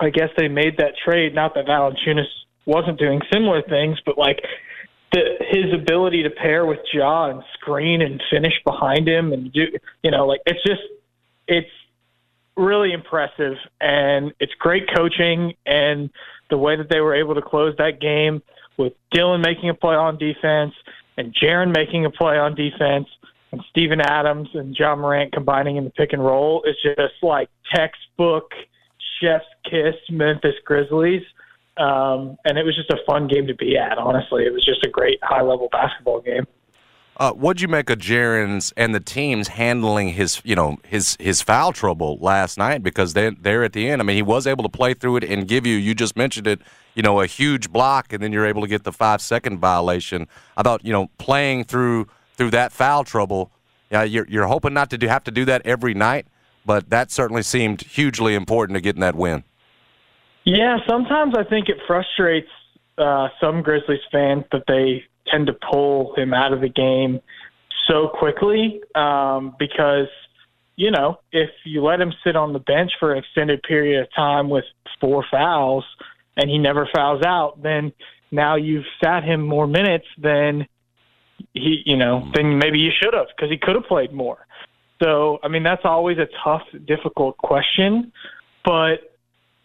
I 0.00 0.10
guess 0.10 0.30
they 0.36 0.48
made 0.48 0.78
that 0.78 0.94
trade. 1.04 1.34
Not 1.34 1.54
that 1.54 1.66
Valanciunas 1.66 2.26
wasn't 2.66 2.98
doing 2.98 3.20
similar 3.32 3.62
things, 3.62 3.98
but 4.04 4.18
like 4.18 4.40
the, 5.12 5.20
his 5.50 5.72
ability 5.74 6.22
to 6.22 6.30
pair 6.30 6.66
with 6.66 6.80
Ja 6.92 7.30
and 7.30 7.42
screen 7.54 8.02
and 8.02 8.22
finish 8.30 8.54
behind 8.64 9.08
him 9.08 9.32
and 9.32 9.52
do, 9.52 9.66
you 10.02 10.10
know, 10.10 10.26
like 10.26 10.40
it's 10.46 10.62
just, 10.66 10.82
it's 11.46 11.70
really 12.56 12.92
impressive 12.92 13.56
and 13.80 14.32
it's 14.40 14.52
great 14.58 14.84
coaching 14.94 15.54
and 15.66 16.10
the 16.50 16.58
way 16.58 16.76
that 16.76 16.88
they 16.90 17.00
were 17.00 17.14
able 17.14 17.34
to 17.34 17.42
close 17.42 17.74
that 17.78 18.00
game 18.00 18.42
with 18.76 18.92
Dillon 19.10 19.40
making 19.40 19.70
a 19.70 19.74
play 19.74 19.94
on 19.94 20.18
defense 20.18 20.74
and 21.16 21.34
Jaren 21.34 21.74
making 21.74 22.04
a 22.04 22.10
play 22.10 22.38
on 22.38 22.54
defense 22.54 23.08
and 23.52 23.62
Steven 23.70 24.00
Adams 24.00 24.48
and 24.54 24.76
Ja 24.76 24.96
Morant 24.96 25.32
combining 25.32 25.76
in 25.76 25.84
the 25.84 25.90
pick 25.90 26.12
and 26.12 26.24
roll 26.24 26.62
is 26.64 26.76
just 26.82 27.14
like 27.22 27.48
textbook 27.74 28.52
chef's 29.20 29.44
kiss 29.64 29.94
Memphis 30.10 30.54
Grizzlies. 30.64 31.22
Um, 31.76 32.36
and 32.44 32.58
it 32.58 32.64
was 32.64 32.76
just 32.76 32.90
a 32.90 32.98
fun 33.06 33.28
game 33.28 33.46
to 33.46 33.54
be 33.54 33.76
at. 33.76 33.98
Honestly, 33.98 34.44
it 34.44 34.52
was 34.52 34.64
just 34.64 34.84
a 34.84 34.90
great 34.90 35.18
high 35.22 35.42
level 35.42 35.68
basketball 35.72 36.20
game. 36.20 36.46
Uh, 37.16 37.30
what'd 37.32 37.60
you 37.60 37.68
make 37.68 37.90
of 37.90 37.98
Jaren's 37.98 38.72
and 38.76 38.94
the 38.94 39.00
teams 39.00 39.48
handling 39.48 40.10
his, 40.10 40.40
you 40.44 40.56
know, 40.56 40.78
his 40.86 41.16
his 41.20 41.42
foul 41.42 41.72
trouble 41.72 42.18
last 42.20 42.56
night? 42.56 42.82
Because 42.82 43.12
they 43.12 43.30
they're 43.30 43.64
at 43.64 43.74
the 43.74 43.88
end. 43.88 44.00
I 44.00 44.04
mean, 44.04 44.16
he 44.16 44.22
was 44.22 44.46
able 44.46 44.62
to 44.64 44.68
play 44.68 44.94
through 44.94 45.18
it 45.18 45.24
and 45.24 45.46
give 45.46 45.66
you. 45.66 45.76
You 45.76 45.94
just 45.94 46.16
mentioned 46.16 46.46
it. 46.46 46.60
You 46.94 47.02
know, 47.02 47.20
a 47.20 47.26
huge 47.26 47.70
block, 47.70 48.12
and 48.12 48.22
then 48.22 48.32
you're 48.32 48.46
able 48.46 48.60
to 48.62 48.68
get 48.68 48.84
the 48.84 48.92
five 48.92 49.22
second 49.22 49.58
violation. 49.58 50.26
I 50.56 50.62
thought, 50.62 50.84
you 50.84 50.92
know, 50.92 51.08
playing 51.18 51.64
through 51.64 52.08
through 52.36 52.50
that 52.50 52.72
foul 52.72 53.04
trouble. 53.04 53.50
Yeah, 53.90 54.02
you're 54.02 54.26
you're 54.28 54.46
hoping 54.46 54.74
not 54.74 54.90
to 54.90 54.98
do, 54.98 55.06
have 55.06 55.24
to 55.24 55.30
do 55.30 55.44
that 55.44 55.62
every 55.66 55.94
night, 55.94 56.26
but 56.64 56.90
that 56.90 57.10
certainly 57.10 57.42
seemed 57.42 57.82
hugely 57.82 58.34
important 58.34 58.76
to 58.76 58.80
getting 58.80 59.00
that 59.00 59.14
win. 59.14 59.44
Yeah, 60.44 60.78
sometimes 60.88 61.34
I 61.36 61.44
think 61.44 61.68
it 61.68 61.76
frustrates 61.86 62.48
uh, 62.98 63.28
some 63.40 63.62
Grizzlies 63.62 64.00
fans 64.10 64.44
that 64.52 64.64
they 64.66 65.04
tend 65.30 65.46
to 65.46 65.54
pull 65.70 66.14
him 66.16 66.34
out 66.34 66.52
of 66.52 66.60
the 66.60 66.68
game 66.68 67.20
so 67.88 68.08
quickly 68.08 68.80
um, 68.94 69.54
because, 69.58 70.08
you 70.76 70.90
know, 70.90 71.18
if 71.30 71.50
you 71.64 71.82
let 71.82 72.00
him 72.00 72.12
sit 72.24 72.36
on 72.36 72.52
the 72.52 72.58
bench 72.58 72.90
for 72.98 73.12
an 73.12 73.18
extended 73.18 73.62
period 73.62 74.00
of 74.02 74.08
time 74.14 74.50
with 74.50 74.64
four 75.00 75.24
fouls 75.30 75.84
and 76.36 76.50
he 76.50 76.58
never 76.58 76.88
fouls 76.94 77.22
out, 77.24 77.62
then 77.62 77.92
now 78.30 78.56
you've 78.56 78.84
sat 79.02 79.22
him 79.22 79.42
more 79.42 79.66
minutes 79.66 80.06
than 80.18 80.66
he, 81.54 81.82
you 81.86 81.96
know, 81.96 82.30
than 82.34 82.58
maybe 82.58 82.78
you 82.78 82.90
should 83.00 83.14
have 83.14 83.26
because 83.36 83.50
he 83.50 83.58
could 83.58 83.74
have 83.74 83.84
played 83.84 84.12
more. 84.12 84.46
So, 85.02 85.38
I 85.42 85.48
mean, 85.48 85.62
that's 85.62 85.84
always 85.84 86.18
a 86.18 86.28
tough, 86.44 86.62
difficult 86.86 87.36
question. 87.36 88.12
But 88.64 89.11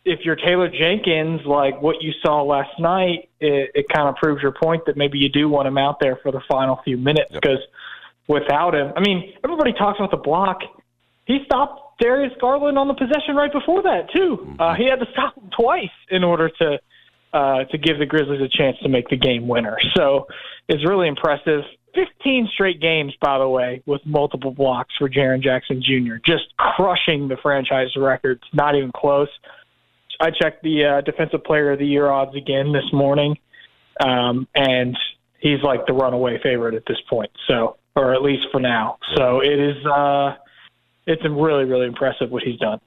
if 0.07 0.21
you're 0.23 0.35
Taylor 0.37 0.69
Jenkins, 0.69 1.41
like 1.45 1.81
what 1.81 1.97
you 2.01 2.11
saw 2.23 2.41
last 2.41 2.71
night, 2.79 3.29
it, 3.39 3.71
it 3.75 3.85
kind 3.93 4.07
of 4.07 4.15
proves 4.15 4.41
your 4.41 4.53
point 4.53 4.83
that 4.85 4.95
maybe 4.97 5.17
you 5.19 5.29
do 5.29 5.49
want 5.49 5.67
him 5.67 5.77
out 5.77 5.99
there 5.99 6.17
for 6.23 6.31
the 6.31 6.41
final 6.49 6.79
few 6.83 6.97
minutes 6.97 7.29
Yep. 7.31 7.41
because 7.41 7.59
without 8.27 8.73
him, 8.73 8.93
I 8.95 9.01
mean, 9.01 9.33
everybody 9.43 9.73
talks 9.73 9.99
about 9.99 10.11
the 10.11 10.17
block. 10.17 10.59
He 11.25 11.39
stopped 11.45 11.99
Darius 11.99 12.33
Garland 12.39 12.77
on 12.77 12.87
the 12.87 12.93
possession 12.93 13.35
right 13.35 13.51
before 13.51 13.83
that 13.83 14.07
too. 14.15 14.55
Uh, 14.59 14.75
he 14.75 14.85
had 14.89 14.99
to 14.99 15.05
stop 15.11 15.35
him 15.37 15.49
twice 15.59 15.89
in 16.09 16.23
order 16.23 16.49
to 16.61 16.79
uh, 17.33 17.65
to 17.65 17.77
give 17.77 17.99
the 17.99 18.05
Grizzlies 18.05 18.41
a 18.41 18.47
chance 18.47 18.77
to 18.81 18.87
make 18.89 19.09
the 19.09 19.17
game 19.17 19.47
winner. 19.47 19.77
So 19.95 20.27
it's 20.69 20.87
really 20.87 21.07
impressive. 21.07 21.61
15 21.93 22.47
straight 22.53 22.79
games, 22.79 23.13
by 23.19 23.37
the 23.39 23.47
way, 23.47 23.81
with 23.85 24.01
multiple 24.05 24.51
blocks 24.51 24.93
for 24.97 25.09
Jaren 25.09 25.41
Jackson 25.41 25.81
Jr. 25.83 26.15
Just 26.25 26.55
crushing 26.57 27.27
the 27.27 27.35
franchise 27.41 27.89
records. 27.97 28.41
Not 28.53 28.75
even 28.75 28.91
close. 28.95 29.27
I 30.19 30.31
checked 30.31 30.63
the 30.63 30.85
uh, 30.85 31.01
Defensive 31.01 31.43
Player 31.43 31.71
of 31.71 31.79
the 31.79 31.85
Year 31.85 32.09
odds 32.09 32.35
again 32.35 32.73
this 32.73 32.91
morning, 32.91 33.37
um, 33.99 34.47
and 34.55 34.97
he's 35.39 35.61
like 35.61 35.85
the 35.85 35.93
runaway 35.93 36.39
favorite 36.41 36.73
at 36.73 36.83
this 36.87 36.97
point. 37.09 37.31
So, 37.47 37.77
or 37.95 38.13
at 38.13 38.21
least 38.21 38.47
for 38.51 38.59
now. 38.59 38.97
So 39.15 39.41
it 39.41 39.59
is. 39.59 39.85
Uh, 39.85 40.35
it's 41.05 41.23
really, 41.23 41.63
really 41.63 41.85
impressive 41.85 42.31
what 42.31 42.43
he's 42.43 42.59
done. 42.59 42.79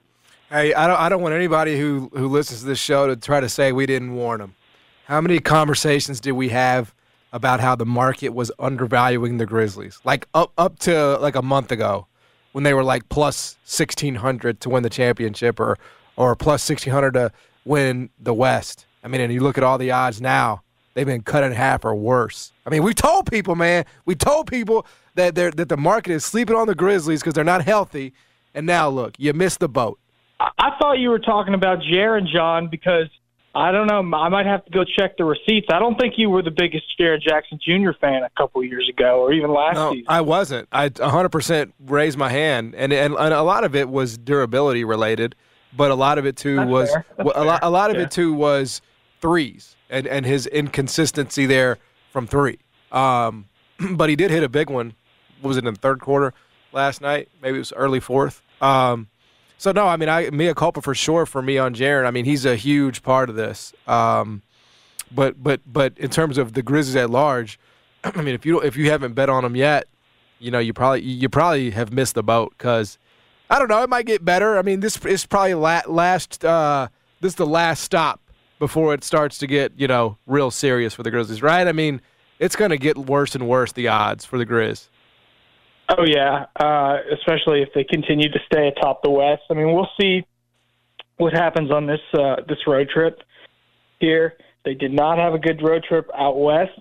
Hey, 0.49 0.73
I 0.73 0.85
don't. 0.87 0.99
I 0.99 1.09
don't 1.09 1.21
want 1.21 1.33
anybody 1.33 1.79
who 1.79 2.11
who 2.13 2.27
listens 2.27 2.61
to 2.61 2.65
this 2.67 2.79
show 2.79 3.07
to 3.07 3.15
try 3.15 3.39
to 3.39 3.49
say 3.49 3.71
we 3.71 3.85
didn't 3.85 4.13
warn 4.13 4.41
them. 4.41 4.55
How 5.05 5.21
many 5.21 5.39
conversations 5.39 6.19
did 6.19 6.33
we 6.33 6.49
have 6.49 6.93
about 7.33 7.61
how 7.61 7.75
the 7.75 7.85
market 7.85 8.29
was 8.29 8.51
undervaluing 8.59 9.37
the 9.37 9.45
Grizzlies? 9.45 9.99
Like 10.03 10.27
up 10.33 10.51
up 10.57 10.79
to 10.79 11.17
like 11.19 11.35
a 11.35 11.41
month 11.41 11.71
ago, 11.71 12.07
when 12.51 12.63
they 12.63 12.73
were 12.73 12.83
like 12.83 13.07
plus 13.09 13.57
sixteen 13.63 14.15
hundred 14.15 14.59
to 14.61 14.69
win 14.69 14.83
the 14.83 14.89
championship, 14.89 15.59
or 15.59 15.77
or 16.15 16.35
plus 16.35 16.63
sixteen 16.63 16.93
hundred 16.93 17.13
to 17.13 17.31
win 17.65 18.09
the 18.19 18.33
West. 18.33 18.85
I 19.03 19.07
mean, 19.07 19.21
and 19.21 19.33
you 19.33 19.41
look 19.41 19.57
at 19.57 19.63
all 19.63 19.77
the 19.77 19.91
odds 19.91 20.21
now; 20.21 20.63
they've 20.93 21.05
been 21.05 21.23
cut 21.23 21.43
in 21.43 21.51
half 21.51 21.85
or 21.85 21.95
worse. 21.95 22.51
I 22.65 22.69
mean, 22.69 22.83
we 22.83 22.93
told 22.93 23.29
people, 23.29 23.55
man, 23.55 23.85
we 24.05 24.15
told 24.15 24.47
people 24.47 24.85
that 25.15 25.35
they're, 25.35 25.51
that 25.51 25.69
the 25.69 25.77
market 25.77 26.11
is 26.13 26.23
sleeping 26.23 26.55
on 26.55 26.67
the 26.67 26.75
Grizzlies 26.75 27.21
because 27.21 27.33
they're 27.33 27.43
not 27.43 27.63
healthy, 27.63 28.13
and 28.53 28.65
now 28.65 28.89
look, 28.89 29.15
you 29.17 29.33
missed 29.33 29.59
the 29.59 29.69
boat. 29.69 29.99
I, 30.39 30.49
I 30.57 30.69
thought 30.79 30.99
you 30.99 31.09
were 31.09 31.19
talking 31.19 31.53
about 31.53 31.79
Jaren 31.79 32.27
John 32.31 32.67
because 32.69 33.07
I 33.53 33.71
don't 33.73 33.87
know. 33.87 33.99
I 34.17 34.29
might 34.29 34.45
have 34.45 34.63
to 34.63 34.71
go 34.71 34.85
check 34.85 35.17
the 35.17 35.25
receipts. 35.25 35.67
I 35.71 35.79
don't 35.79 35.99
think 35.99 36.13
you 36.17 36.29
were 36.29 36.41
the 36.41 36.51
biggest 36.51 36.85
Jaren 36.97 37.19
Jackson 37.21 37.59
Jr. 37.61 37.91
fan 37.99 38.23
a 38.23 38.29
couple 38.37 38.63
years 38.63 38.87
ago, 38.87 39.19
or 39.21 39.33
even 39.33 39.51
last 39.51 39.75
No, 39.75 39.91
season. 39.91 40.05
I 40.07 40.21
wasn't. 40.21 40.69
I 40.71 40.87
100% 40.89 41.73
raised 41.85 42.17
my 42.17 42.29
hand, 42.29 42.75
and, 42.75 42.93
and 42.93 43.13
and 43.13 43.33
a 43.33 43.41
lot 43.43 43.63
of 43.65 43.75
it 43.75 43.89
was 43.89 44.17
durability 44.17 44.83
related, 44.85 45.35
but 45.75 45.91
a 45.91 45.95
lot 45.95 46.17
of 46.17 46.25
it 46.25 46.35
too 46.35 46.57
That's 46.57 46.69
was. 46.69 46.95
A 47.17 47.43
lot. 47.43 47.59
A 47.63 47.69
lot 47.69 47.89
of 47.91 47.97
Yeah. 47.97 48.03
it 48.03 48.11
too 48.11 48.33
was 48.33 48.81
threes 49.21 49.75
and 49.89 50.07
and 50.07 50.25
his 50.25 50.47
inconsistency 50.47 51.45
there 51.45 51.77
from 52.11 52.27
three. 52.27 52.59
Um, 52.91 53.45
but 53.91 54.09
he 54.09 54.15
did 54.15 54.31
hit 54.31 54.43
a 54.43 54.49
big 54.49 54.69
one. 54.69 54.93
Was 55.41 55.57
it 55.57 55.65
in 55.65 55.73
the 55.73 55.79
third 55.79 55.99
quarter 56.01 56.33
last 56.71 57.01
night? 57.01 57.29
Maybe 57.41 57.55
it 57.55 57.59
was 57.59 57.73
early 57.73 57.99
fourth. 57.99 58.41
Um, 58.61 59.07
so 59.57 59.71
no, 59.71 59.87
I 59.87 59.95
mean, 59.97 60.09
I 60.09 60.29
mea 60.31 60.53
culpa 60.53 60.81
for 60.81 60.93
sure 60.95 61.25
for 61.25 61.41
me 61.41 61.57
on 61.57 61.73
Jaren. 61.75 62.05
I 62.05 62.11
mean, 62.11 62.25
he's 62.25 62.45
a 62.45 62.55
huge 62.55 63.03
part 63.03 63.29
of 63.29 63.35
this. 63.35 63.73
Um, 63.87 64.41
but 65.11 65.41
but 65.43 65.61
but 65.71 65.93
in 65.97 66.09
terms 66.09 66.37
of 66.37 66.53
the 66.53 66.61
Grizzlies 66.61 66.95
at 66.95 67.09
large, 67.09 67.59
I 68.03 68.21
mean, 68.21 68.33
if 68.35 68.45
you 68.45 68.59
if 68.61 68.75
you 68.75 68.89
haven't 68.89 69.13
bet 69.13 69.29
on 69.29 69.43
them 69.43 69.55
yet, 69.55 69.87
you 70.39 70.51
know 70.51 70.59
you 70.59 70.73
probably 70.73 71.01
you 71.01 71.29
probably 71.29 71.71
have 71.71 71.91
missed 71.93 72.15
the 72.15 72.23
boat 72.23 72.53
because 72.57 72.97
I 73.51 73.59
don't 73.59 73.67
know. 73.67 73.83
It 73.83 73.89
might 73.89 74.05
get 74.05 74.23
better. 74.23 74.57
I 74.57 74.61
mean, 74.61 74.79
this 74.79 74.97
is 75.05 75.25
probably 75.25 75.55
la- 75.55 75.81
last. 75.85 76.43
Uh, 76.43 76.87
this 77.19 77.33
is 77.33 77.35
the 77.35 77.45
last 77.45 77.83
stop 77.83 78.21
before 78.59 78.93
it 78.93 79.03
starts 79.03 79.37
to 79.39 79.47
get 79.47 79.73
you 79.75 79.87
know 79.87 80.17
real 80.25 80.51
serious 80.51 80.93
for 80.93 81.03
the 81.03 81.11
Grizzlies, 81.11 81.43
right? 81.43 81.67
I 81.67 81.73
mean, 81.73 81.99
it's 82.39 82.55
going 82.55 82.71
to 82.71 82.77
get 82.77 82.97
worse 82.97 83.35
and 83.35 83.49
worse. 83.49 83.73
The 83.73 83.89
odds 83.89 84.23
for 84.23 84.37
the 84.37 84.45
Grizz. 84.45 84.87
Oh 85.89 86.05
yeah, 86.05 86.45
uh, 86.55 86.99
especially 87.11 87.61
if 87.61 87.67
they 87.75 87.83
continue 87.83 88.31
to 88.31 88.39
stay 88.45 88.69
atop 88.69 89.03
the 89.03 89.09
West. 89.09 89.41
I 89.49 89.53
mean, 89.53 89.73
we'll 89.73 89.89
see 89.99 90.25
what 91.17 91.33
happens 91.33 91.71
on 91.71 91.87
this 91.87 91.99
uh, 92.17 92.37
this 92.47 92.59
road 92.65 92.89
trip 92.89 93.19
here. 93.99 94.37
They 94.63 94.75
did 94.75 94.93
not 94.93 95.17
have 95.17 95.33
a 95.33 95.39
good 95.39 95.61
road 95.61 95.83
trip 95.83 96.09
out 96.17 96.39
west. 96.39 96.79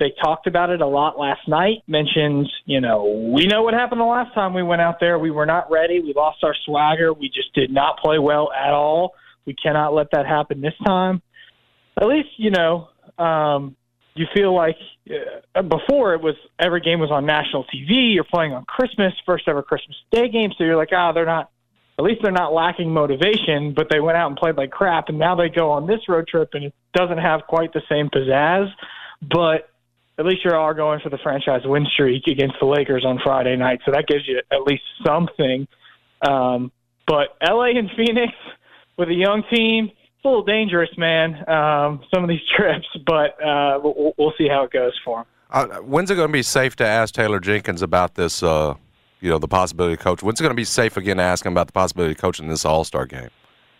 They 0.00 0.12
talked 0.22 0.46
about 0.46 0.70
it 0.70 0.80
a 0.80 0.86
lot 0.86 1.18
last 1.18 1.46
night. 1.46 1.78
Mentioned, 1.86 2.48
you 2.64 2.80
know, 2.80 3.32
we 3.34 3.46
know 3.46 3.62
what 3.62 3.74
happened 3.74 4.00
the 4.00 4.04
last 4.04 4.34
time 4.34 4.52
we 4.52 4.62
went 4.62 4.82
out 4.82 4.98
there. 4.98 5.18
We 5.18 5.30
were 5.30 5.46
not 5.46 5.70
ready. 5.70 6.00
We 6.00 6.12
lost 6.14 6.42
our 6.42 6.54
swagger. 6.64 7.12
We 7.12 7.28
just 7.28 7.54
did 7.54 7.70
not 7.70 7.98
play 7.98 8.18
well 8.18 8.50
at 8.52 8.72
all. 8.72 9.14
We 9.46 9.54
cannot 9.54 9.94
let 9.94 10.08
that 10.12 10.26
happen 10.26 10.60
this 10.60 10.74
time. 10.84 11.22
At 12.00 12.08
least, 12.08 12.30
you 12.38 12.50
know, 12.50 12.88
um, 13.18 13.76
you 14.14 14.26
feel 14.34 14.54
like 14.54 14.76
uh, 15.54 15.62
before 15.62 16.14
it 16.14 16.20
was 16.20 16.34
every 16.58 16.80
game 16.80 16.98
was 16.98 17.10
on 17.10 17.26
national 17.26 17.64
TV. 17.64 18.14
You're 18.14 18.24
playing 18.24 18.52
on 18.52 18.64
Christmas, 18.64 19.12
first 19.26 19.46
ever 19.46 19.62
Christmas 19.62 19.96
Day 20.10 20.28
game, 20.28 20.50
so 20.56 20.64
you're 20.64 20.76
like, 20.76 20.90
ah, 20.92 21.12
they're 21.12 21.26
not 21.26 21.50
at 21.98 22.04
least 22.04 22.20
they're 22.22 22.32
not 22.32 22.52
lacking 22.52 22.90
motivation, 22.90 23.72
but 23.74 23.86
they 23.88 24.00
went 24.00 24.16
out 24.16 24.26
and 24.26 24.36
played 24.36 24.56
like 24.56 24.70
crap, 24.70 25.08
and 25.08 25.18
now 25.18 25.36
they 25.36 25.48
go 25.48 25.70
on 25.70 25.86
this 25.86 26.00
road 26.08 26.26
trip 26.26 26.50
and 26.54 26.64
it 26.64 26.74
doesn't 26.92 27.18
have 27.18 27.42
quite 27.48 27.72
the 27.72 27.82
same 27.88 28.08
pizzazz, 28.08 28.68
but 29.22 29.68
at 30.18 30.24
least 30.24 30.44
you 30.44 30.50
are 30.52 30.74
going 30.74 31.00
for 31.00 31.10
the 31.10 31.18
franchise 31.18 31.62
win 31.64 31.86
streak 31.92 32.26
against 32.26 32.56
the 32.60 32.66
Lakers 32.66 33.04
on 33.04 33.18
Friday 33.22 33.56
night, 33.56 33.80
so 33.84 33.92
that 33.92 34.06
gives 34.06 34.26
you 34.26 34.40
at 34.50 34.62
least 34.62 34.82
something. 35.04 35.66
Um, 36.22 36.70
but 37.06 37.36
LA 37.42 37.70
and 37.70 37.90
Phoenix 37.96 38.32
with 38.96 39.08
a 39.08 39.14
young 39.14 39.42
team, 39.52 39.86
it's 39.86 40.24
a 40.24 40.28
little 40.28 40.44
dangerous, 40.44 40.90
man. 40.96 41.48
Um, 41.48 42.02
some 42.14 42.22
of 42.22 42.28
these 42.28 42.46
trips, 42.56 42.86
but 43.06 43.42
uh, 43.44 43.80
we'll, 43.82 44.14
we'll 44.16 44.32
see 44.38 44.48
how 44.48 44.64
it 44.64 44.70
goes 44.70 44.92
for 45.04 45.18
them. 45.18 45.26
Uh, 45.50 45.78
when's 45.78 46.10
it 46.10 46.16
going 46.16 46.28
to 46.28 46.32
be 46.32 46.42
safe 46.42 46.74
to 46.76 46.86
ask 46.86 47.14
Taylor 47.14 47.40
Jenkins 47.40 47.82
about 47.82 48.14
this? 48.14 48.42
Uh, 48.42 48.74
you 49.20 49.30
know, 49.30 49.38
the 49.38 49.48
possibility 49.48 49.94
of 49.94 50.00
coach. 50.00 50.22
When's 50.22 50.40
it 50.40 50.42
going 50.42 50.50
to 50.50 50.56
be 50.56 50.64
safe 50.64 50.96
again 50.96 51.16
to 51.16 51.22
ask 51.22 51.46
him 51.46 51.52
about 51.52 51.66
the 51.66 51.72
possibility 51.72 52.12
of 52.12 52.18
coaching 52.18 52.48
this 52.48 52.64
All 52.64 52.84
Star 52.84 53.06
game? 53.06 53.30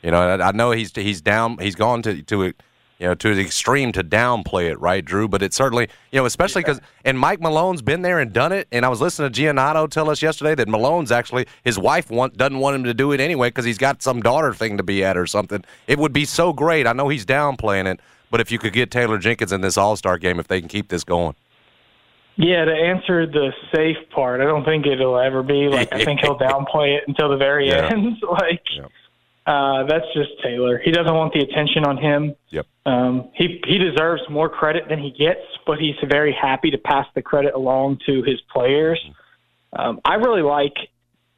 You 0.03 0.11
know, 0.11 0.21
I, 0.21 0.49
I 0.49 0.53
know 0.53 0.71
he's 0.71 0.95
he's 0.95 1.21
down. 1.21 1.59
He's 1.59 1.75
gone 1.75 2.03
to 2.03 2.23
to. 2.23 2.53
You 3.01 3.09
know, 3.09 3.15
to 3.17 3.35
the 3.35 3.41
extreme 3.43 3.91
to 3.93 4.05
downplay 4.05 4.71
it, 4.71 4.79
right, 4.81 5.05
Drew? 5.05 5.27
But 5.27 5.43
it's 5.43 5.57
certainly, 5.57 5.89
you 6.13 6.21
know, 6.21 6.27
especially 6.27 6.63
because, 6.63 6.81
and 7.05 7.19
Mike 7.19 7.41
Malone's 7.41 7.83
been 7.83 8.03
there 8.03 8.21
and 8.21 8.33
done 8.33 8.53
it. 8.53 8.69
And 8.71 8.87
I 8.87 8.89
was 8.89 9.01
listening 9.01 9.33
to 9.33 9.41
Giannotto 9.43 9.91
tell 9.91 10.09
us 10.09 10.23
yesterday 10.23 10.55
that 10.55 10.69
Malone's 10.69 11.11
actually, 11.11 11.47
his 11.65 11.77
wife 11.77 12.09
want, 12.09 12.37
doesn't 12.37 12.59
want 12.59 12.77
him 12.77 12.85
to 12.85 12.95
do 12.95 13.11
it 13.11 13.19
anyway 13.21 13.49
because 13.49 13.65
he's 13.65 13.79
got 13.79 14.01
some 14.01 14.23
daughter 14.23 14.55
thing 14.55 14.77
to 14.77 14.85
be 14.85 15.03
at 15.05 15.17
or 15.17 15.27
something. 15.27 15.65
It 15.89 15.99
would 15.99 16.13
be 16.13 16.25
so 16.25 16.53
great. 16.53 16.87
I 16.87 16.93
know 16.93 17.09
he's 17.09 17.27
downplaying 17.27 17.93
it, 17.93 17.99
but 18.31 18.41
if 18.41 18.53
you 18.53 18.61
could 18.61 18.73
get 18.73 18.93
Taylor 18.93 19.19
Jenkins 19.19 19.51
in 19.51 19.61
this 19.61 19.77
All 19.77 19.97
Star 19.97 20.17
game, 20.17 20.39
if 20.39 20.47
they 20.47 20.61
can 20.61 20.69
keep 20.69 20.89
this 20.89 21.03
going. 21.03 21.35
Yeah, 22.37 22.65
to 22.65 22.73
answer 22.73 23.27
the 23.27 23.53
safe 23.75 23.97
part, 24.11 24.41
I 24.41 24.45
don't 24.45 24.65
think 24.65 24.87
it'll 24.87 25.19
ever 25.19 25.43
be 25.43 25.69
like 25.69 25.93
I 25.93 26.05
think 26.05 26.21
he'll 26.21 26.39
downplay 26.39 26.97
it 26.97 27.05
until 27.09 27.29
the 27.29 27.37
very 27.37 27.69
Yeah. 27.69 27.91
end. 27.93 28.17
like 28.31 28.63
Yep. 28.77 28.91
Uh 29.47 29.85
that's 29.85 30.07
just 30.15 30.31
Taylor. 30.43 30.79
He 30.79 30.91
doesn't 30.91 31.15
want 31.15 31.33
the 31.33 31.41
attention 31.41 31.85
on 31.85 31.97
him. 31.97 32.35
Yep. 32.51 32.67
Um 32.87 33.31
he 33.35 33.61
he 33.67 33.79
deserves 33.79 34.23
more 34.31 34.49
credit 34.49 34.85
than 34.89 34.99
he 34.99 35.11
gets, 35.11 35.41
but 35.67 35.79
he's 35.79 35.97
very 36.09 36.33
happy 36.41 36.71
to 36.71 36.79
pass 36.79 37.07
the 37.15 37.23
credit 37.23 37.55
along 37.55 37.99
to 38.07 38.23
his 38.23 38.41
players. 38.53 39.01
Um 39.77 40.01
I 40.05 40.15
really 40.15 40.43
like 40.43 40.75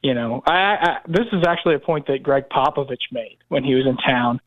you 0.03 0.15
know, 0.15 0.43
I, 0.47 0.53
I 0.53 0.97
this 1.09 1.27
is 1.33 1.45
actually 1.47 1.75
a 1.75 1.81
point 1.81 2.07
that 2.07 2.23
Gregg 2.23 2.45
Popovich 2.49 3.11
made 3.11 3.39
when 3.49 3.65
he 3.65 3.75
was 3.75 3.87
in 3.87 3.97
town. 3.97 4.41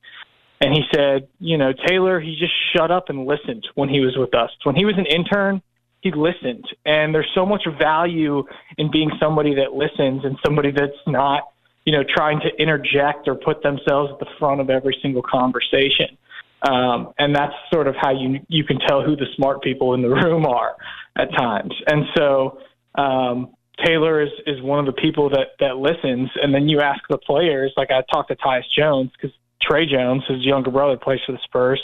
And 0.61 0.73
he 0.73 0.83
said, 0.93 1.27
you 1.39 1.57
know, 1.57 1.71
Taylor, 1.87 2.19
he 2.19 2.35
just 2.37 2.53
shut 2.75 2.91
up 2.91 3.09
and 3.09 3.25
listened 3.25 3.67
when 3.75 3.87
he 3.87 4.01
was 4.01 4.17
with 4.17 4.35
us. 4.35 4.49
When 4.63 4.75
he 4.75 4.85
was 4.85 4.95
an 4.97 5.05
intern, 5.05 5.61
he 6.01 6.11
listened. 6.11 6.65
And 6.85 7.13
there's 7.13 7.29
so 7.33 7.45
much 7.45 7.63
value 7.79 8.43
in 8.77 8.91
being 8.91 9.09
somebody 9.19 9.55
that 9.55 9.73
listens 9.73 10.25
and 10.25 10.37
somebody 10.45 10.71
that's 10.71 10.91
not, 11.07 11.49
you 11.85 11.93
know, 11.93 12.03
trying 12.03 12.39
to 12.41 12.49
interject 12.61 13.27
or 13.27 13.35
put 13.35 13.63
themselves 13.63 14.11
at 14.13 14.19
the 14.19 14.27
front 14.37 14.61
of 14.61 14.69
every 14.69 14.97
single 15.01 15.23
conversation. 15.23 16.17
Um, 16.61 17.13
and 17.17 17.33
that's 17.33 17.53
sort 17.71 17.87
of 17.87 17.95
how 17.95 18.11
you 18.11 18.39
you 18.49 18.63
can 18.63 18.79
tell 18.79 19.01
who 19.01 19.15
the 19.15 19.27
smart 19.35 19.61
people 19.61 19.93
in 19.93 20.01
the 20.01 20.09
room 20.09 20.45
are 20.45 20.75
at 21.17 21.29
times. 21.37 21.73
And 21.87 22.05
so 22.15 22.59
um, 22.95 23.53
Taylor 23.85 24.21
is 24.21 24.29
is 24.45 24.61
one 24.61 24.79
of 24.79 24.85
the 24.85 25.01
people 25.01 25.29
that 25.29 25.55
that 25.59 25.77
listens. 25.77 26.29
And 26.41 26.53
then 26.53 26.67
you 26.67 26.81
ask 26.81 27.01
the 27.09 27.17
players, 27.17 27.71
like 27.77 27.91
I 27.91 28.03
talked 28.11 28.29
to 28.29 28.35
Tyus 28.35 28.63
Jones 28.77 29.11
because 29.13 29.35
Tre 29.61 29.85
Jones, 29.85 30.23
his 30.27 30.45
younger 30.45 30.71
brother, 30.71 30.97
plays 30.97 31.19
for 31.25 31.31
the 31.31 31.39
Spurs. 31.43 31.81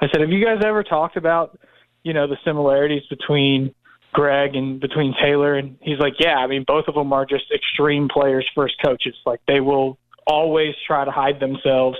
I 0.00 0.06
said, 0.12 0.20
have 0.20 0.30
you 0.30 0.44
guys 0.44 0.58
ever 0.64 0.82
talked 0.82 1.16
about 1.16 1.58
you 2.04 2.12
know 2.12 2.26
the 2.26 2.36
similarities 2.44 3.02
between 3.10 3.74
Gregg 4.12 4.54
and 4.54 4.80
between 4.80 5.14
Taylor? 5.22 5.54
And 5.54 5.76
he's 5.80 5.98
like, 5.98 6.14
yeah. 6.18 6.36
I 6.36 6.46
mean, 6.46 6.64
both 6.66 6.86
of 6.88 6.94
them 6.94 7.12
are 7.12 7.26
just 7.26 7.44
extreme 7.54 8.08
players, 8.08 8.48
first 8.54 8.74
coaches. 8.84 9.14
Like 9.26 9.40
they 9.46 9.60
will 9.60 9.98
always 10.26 10.74
try 10.86 11.04
to 11.04 11.10
hide 11.10 11.40
themselves. 11.40 11.98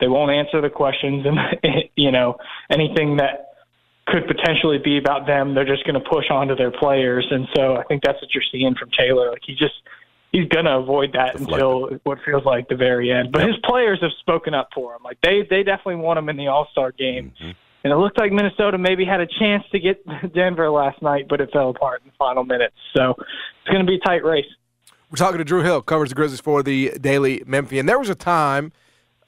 They 0.00 0.08
won't 0.08 0.30
answer 0.30 0.60
the 0.60 0.68
questions, 0.68 1.24
and 1.26 1.38
you 1.96 2.12
know 2.12 2.36
anything 2.70 3.16
that 3.16 3.46
could 4.06 4.26
potentially 4.26 4.78
be 4.78 4.98
about 4.98 5.26
them, 5.26 5.54
they're 5.54 5.64
just 5.66 5.84
going 5.84 6.00
to 6.00 6.08
push 6.08 6.26
onto 6.30 6.54
their 6.54 6.70
players. 6.70 7.26
And 7.30 7.48
so 7.56 7.76
I 7.76 7.82
think 7.84 8.02
that's 8.04 8.20
what 8.22 8.32
you're 8.32 8.44
seeing 8.52 8.74
from 8.76 8.90
Taylor. 8.96 9.30
Like 9.30 9.42
he 9.44 9.54
just 9.54 9.74
he's 10.32 10.48
going 10.48 10.66
to 10.66 10.76
avoid 10.76 11.12
that 11.14 11.38
until 11.38 11.90
what 12.04 12.18
feels 12.24 12.44
like 12.44 12.68
the 12.68 12.76
very 12.76 13.10
end. 13.10 13.32
But 13.32 13.42
his 13.42 13.56
players 13.64 13.98
have 14.02 14.12
spoken 14.20 14.54
up 14.54 14.68
for 14.74 14.94
him. 14.94 15.00
Like 15.04 15.18
they 15.22 15.46
they 15.48 15.62
definitely 15.62 15.96
want 15.96 16.18
him 16.18 16.28
in 16.28 16.36
the 16.36 16.48
All 16.48 16.68
Star 16.70 16.92
game. 16.92 17.32
Mm-hmm. 17.40 17.50
And 17.86 17.92
it 17.92 17.98
looked 17.98 18.18
like 18.18 18.32
Minnesota 18.32 18.78
maybe 18.78 19.04
had 19.04 19.20
a 19.20 19.28
chance 19.28 19.62
to 19.70 19.78
get 19.78 20.04
Denver 20.34 20.68
last 20.70 21.00
night, 21.02 21.26
but 21.28 21.40
it 21.40 21.50
fell 21.52 21.70
apart 21.70 22.02
in 22.02 22.08
the 22.08 22.14
final 22.18 22.42
minutes. 22.42 22.74
So 22.96 23.14
it's 23.16 23.68
going 23.70 23.78
to 23.78 23.84
be 23.86 23.94
a 23.94 24.00
tight 24.00 24.24
race. 24.24 24.44
We're 25.08 25.18
talking 25.18 25.38
to 25.38 25.44
Drew 25.44 25.62
Hill, 25.62 25.82
covers 25.82 26.08
the 26.08 26.16
Grizzlies 26.16 26.40
for 26.40 26.64
the 26.64 26.90
Daily 27.00 27.44
Memphian. 27.46 27.86
There 27.86 28.00
was 28.00 28.08
a 28.08 28.16
time, 28.16 28.72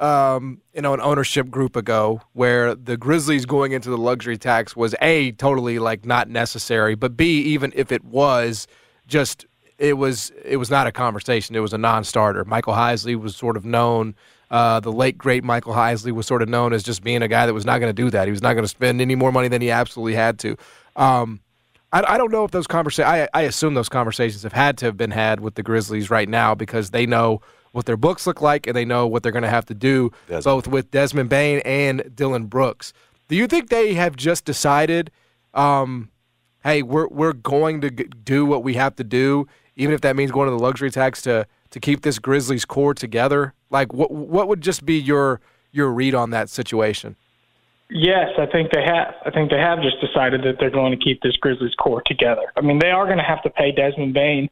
um, 0.00 0.60
you 0.74 0.82
know, 0.82 0.92
an 0.92 1.00
ownership 1.00 1.50
group 1.50 1.76
ago 1.76 2.20
where 2.32 2.74
the 2.74 2.96
Grizzlies 2.96 3.46
going 3.46 3.70
into 3.70 3.90
the 3.90 3.96
luxury 3.96 4.36
tax 4.36 4.74
was 4.74 4.92
a 5.00 5.30
totally 5.32 5.78
like 5.78 6.04
not 6.04 6.28
necessary, 6.28 6.96
but 6.96 7.16
b 7.16 7.40
even 7.42 7.72
if 7.76 7.92
it 7.92 8.02
was, 8.02 8.66
just 9.06 9.46
it 9.78 9.98
was 9.98 10.32
it 10.44 10.56
was 10.56 10.68
not 10.68 10.88
a 10.88 10.92
conversation. 10.92 11.54
It 11.54 11.60
was 11.60 11.72
a 11.72 11.78
non-starter. 11.78 12.44
Michael 12.44 12.74
Heisley 12.74 13.14
was 13.14 13.36
sort 13.36 13.56
of 13.56 13.64
known. 13.64 14.16
Uh, 14.50 14.80
the 14.80 14.92
late 14.92 15.18
great 15.18 15.44
Michael 15.44 15.74
Heisley 15.74 16.12
was 16.12 16.26
sort 16.26 16.42
of 16.42 16.48
known 16.48 16.72
as 16.72 16.82
just 16.82 17.02
being 17.02 17.22
a 17.22 17.28
guy 17.28 17.44
that 17.44 17.52
was 17.52 17.66
not 17.66 17.80
going 17.80 17.90
to 17.94 18.02
do 18.02 18.10
that. 18.10 18.26
He 18.26 18.30
was 18.30 18.42
not 18.42 18.54
going 18.54 18.64
to 18.64 18.68
spend 18.68 19.00
any 19.00 19.14
more 19.14 19.30
money 19.30 19.48
than 19.48 19.60
he 19.60 19.70
absolutely 19.70 20.14
had 20.14 20.38
to. 20.40 20.56
Um, 20.96 21.40
I, 21.92 22.14
I 22.14 22.18
don't 22.18 22.32
know 22.32 22.44
if 22.44 22.50
those 22.50 22.66
conversations. 22.66 23.10
I, 23.12 23.28
I 23.38 23.42
assume 23.42 23.74
those 23.74 23.88
conversations 23.88 24.42
have 24.42 24.52
had 24.52 24.78
to 24.78 24.86
have 24.86 24.96
been 24.96 25.10
had 25.10 25.40
with 25.40 25.54
the 25.54 25.62
Grizzlies 25.62 26.10
right 26.10 26.28
now 26.28 26.54
because 26.54 26.90
they 26.90 27.06
know 27.06 27.40
what 27.72 27.86
their 27.86 27.96
books 27.96 28.26
look 28.26 28.40
like 28.40 28.66
and 28.66 28.74
they 28.74 28.84
know 28.84 29.06
what 29.06 29.22
they're 29.22 29.32
going 29.32 29.42
to 29.42 29.50
have 29.50 29.66
to 29.66 29.74
do 29.74 30.10
Desmond. 30.26 30.44
both 30.44 30.68
with 30.68 30.90
Desmond 30.90 31.28
Bane 31.28 31.60
and 31.60 32.10
Dillon 32.14 32.46
Brooks. 32.46 32.92
Do 33.28 33.36
you 33.36 33.46
think 33.46 33.68
they 33.68 33.94
have 33.94 34.16
just 34.16 34.44
decided, 34.46 35.10
um, 35.52 36.10
hey, 36.64 36.82
we're 36.82 37.08
we're 37.08 37.34
going 37.34 37.82
to 37.82 37.90
do 37.90 38.46
what 38.46 38.64
we 38.64 38.74
have 38.74 38.96
to 38.96 39.04
do, 39.04 39.46
even 39.76 39.94
if 39.94 40.00
that 40.00 40.16
means 40.16 40.30
going 40.30 40.46
to 40.46 40.50
the 40.52 40.58
luxury 40.58 40.90
tax 40.90 41.22
to 41.22 41.46
to 41.70 41.80
keep 41.80 42.02
this 42.02 42.18
Grizzlies 42.18 42.64
core 42.64 42.94
together? 42.94 43.54
Like, 43.70 43.92
what 43.92 44.10
what 44.10 44.48
would 44.48 44.60
just 44.60 44.84
be 44.84 44.98
your 44.98 45.40
your 45.72 45.92
read 45.92 46.14
on 46.14 46.30
that 46.30 46.48
situation? 46.48 47.16
Yes, 47.90 48.28
I 48.38 48.46
think 48.46 48.70
they 48.72 48.82
have. 48.84 49.14
I 49.24 49.30
think 49.30 49.50
they 49.50 49.58
have 49.58 49.80
just 49.80 49.96
decided 50.00 50.42
that 50.42 50.56
they're 50.60 50.70
going 50.70 50.98
to 50.98 51.02
keep 51.02 51.22
this 51.22 51.36
Grizzlies 51.36 51.74
core 51.74 52.02
together. 52.04 52.52
I 52.56 52.60
mean, 52.60 52.78
they 52.78 52.90
are 52.90 53.06
going 53.06 53.18
to 53.18 53.24
have 53.24 53.42
to 53.42 53.50
pay 53.50 53.72
Desmond 53.72 54.12
Bane, 54.12 54.50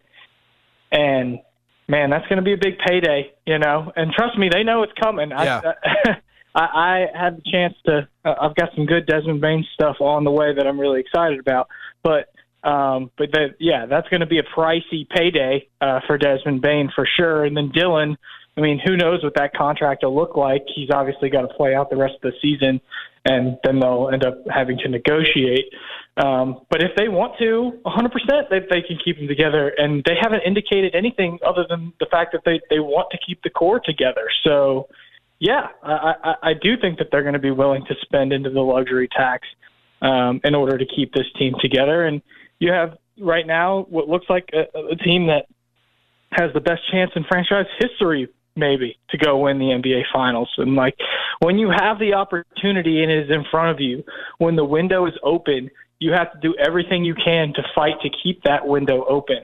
and 0.90 1.40
man, 1.88 2.10
that's 2.10 2.26
going 2.28 2.38
to 2.38 2.42
be 2.42 2.54
a 2.54 2.58
big 2.58 2.78
payday, 2.78 3.32
you 3.46 3.58
know. 3.58 3.92
And 3.96 4.12
trust 4.12 4.38
me, 4.38 4.48
they 4.50 4.62
know 4.62 4.82
it's 4.82 4.92
coming. 5.00 5.30
Yeah. 5.30 5.60
I, 6.04 6.16
I, 6.54 6.64
I 6.64 7.06
had 7.14 7.36
the 7.36 7.42
chance 7.50 7.74
to. 7.86 8.08
Uh, 8.24 8.34
I've 8.40 8.54
got 8.54 8.70
some 8.74 8.86
good 8.86 9.06
Desmond 9.06 9.40
Bane 9.40 9.66
stuff 9.74 9.96
on 10.00 10.24
the 10.24 10.30
way 10.30 10.54
that 10.54 10.66
I'm 10.66 10.80
really 10.80 11.00
excited 11.00 11.38
about. 11.38 11.68
But, 12.02 12.28
um, 12.66 13.10
but 13.18 13.30
that, 13.32 13.56
yeah, 13.60 13.86
that's 13.86 14.08
going 14.08 14.20
to 14.20 14.26
be 14.26 14.38
a 14.38 14.42
pricey 14.42 15.08
payday 15.08 15.68
uh, 15.80 16.00
for 16.06 16.16
Desmond 16.18 16.62
Bane 16.62 16.90
for 16.94 17.06
sure. 17.16 17.44
And 17.44 17.56
then 17.56 17.70
Dillon. 17.72 18.16
I 18.56 18.62
mean, 18.62 18.80
who 18.84 18.96
knows 18.96 19.22
what 19.22 19.34
that 19.34 19.54
contract 19.54 20.02
will 20.02 20.14
look 20.14 20.36
like? 20.36 20.62
He's 20.74 20.88
obviously 20.90 21.28
got 21.28 21.42
to 21.42 21.48
play 21.48 21.74
out 21.74 21.90
the 21.90 21.96
rest 21.96 22.14
of 22.14 22.22
the 22.22 22.32
season, 22.40 22.80
and 23.24 23.58
then 23.64 23.80
they'll 23.80 24.08
end 24.10 24.24
up 24.24 24.38
having 24.50 24.78
to 24.78 24.88
negotiate. 24.88 25.66
Um, 26.16 26.62
but 26.70 26.82
if 26.82 26.92
they 26.96 27.08
want 27.08 27.38
to, 27.38 27.72
100%, 27.84 28.48
they, 28.48 28.60
they 28.60 28.80
can 28.80 28.98
keep 29.04 29.18
them 29.18 29.28
together. 29.28 29.72
And 29.76 30.02
they 30.04 30.14
haven't 30.18 30.40
indicated 30.46 30.94
anything 30.94 31.38
other 31.46 31.66
than 31.68 31.92
the 32.00 32.06
fact 32.10 32.32
that 32.32 32.42
they, 32.46 32.60
they 32.70 32.80
want 32.80 33.10
to 33.10 33.18
keep 33.18 33.42
the 33.42 33.50
core 33.50 33.80
together. 33.80 34.26
So, 34.42 34.88
yeah, 35.38 35.68
I, 35.82 36.14
I, 36.24 36.34
I 36.42 36.54
do 36.54 36.78
think 36.80 36.98
that 36.98 37.08
they're 37.12 37.22
going 37.22 37.34
to 37.34 37.38
be 37.38 37.50
willing 37.50 37.84
to 37.86 37.94
spend 38.00 38.32
into 38.32 38.48
the 38.48 38.60
luxury 38.60 39.08
tax 39.14 39.46
um, 40.00 40.40
in 40.44 40.54
order 40.54 40.78
to 40.78 40.86
keep 40.86 41.12
this 41.12 41.26
team 41.38 41.54
together. 41.60 42.06
And 42.06 42.22
you 42.58 42.72
have 42.72 42.96
right 43.20 43.46
now 43.46 43.84
what 43.90 44.08
looks 44.08 44.26
like 44.30 44.48
a, 44.54 44.92
a 44.92 44.96
team 44.96 45.26
that 45.26 45.46
has 46.30 46.52
the 46.54 46.60
best 46.60 46.80
chance 46.90 47.10
in 47.14 47.24
franchise 47.24 47.66
history 47.78 48.28
maybe 48.56 48.98
to 49.10 49.18
go 49.18 49.38
win 49.38 49.58
the 49.58 49.66
NBA 49.66 50.02
finals. 50.12 50.50
And 50.56 50.74
like 50.74 50.96
when 51.40 51.58
you 51.58 51.70
have 51.70 51.98
the 51.98 52.14
opportunity 52.14 53.02
and 53.02 53.12
it 53.12 53.24
is 53.24 53.30
in 53.30 53.44
front 53.50 53.70
of 53.70 53.80
you, 53.80 54.02
when 54.38 54.56
the 54.56 54.64
window 54.64 55.06
is 55.06 55.14
open, 55.22 55.70
you 55.98 56.12
have 56.12 56.32
to 56.32 56.38
do 56.40 56.54
everything 56.58 57.04
you 57.04 57.14
can 57.14 57.52
to 57.54 57.62
fight 57.74 57.94
to 58.02 58.10
keep 58.22 58.42
that 58.44 58.66
window 58.66 59.04
open. 59.08 59.38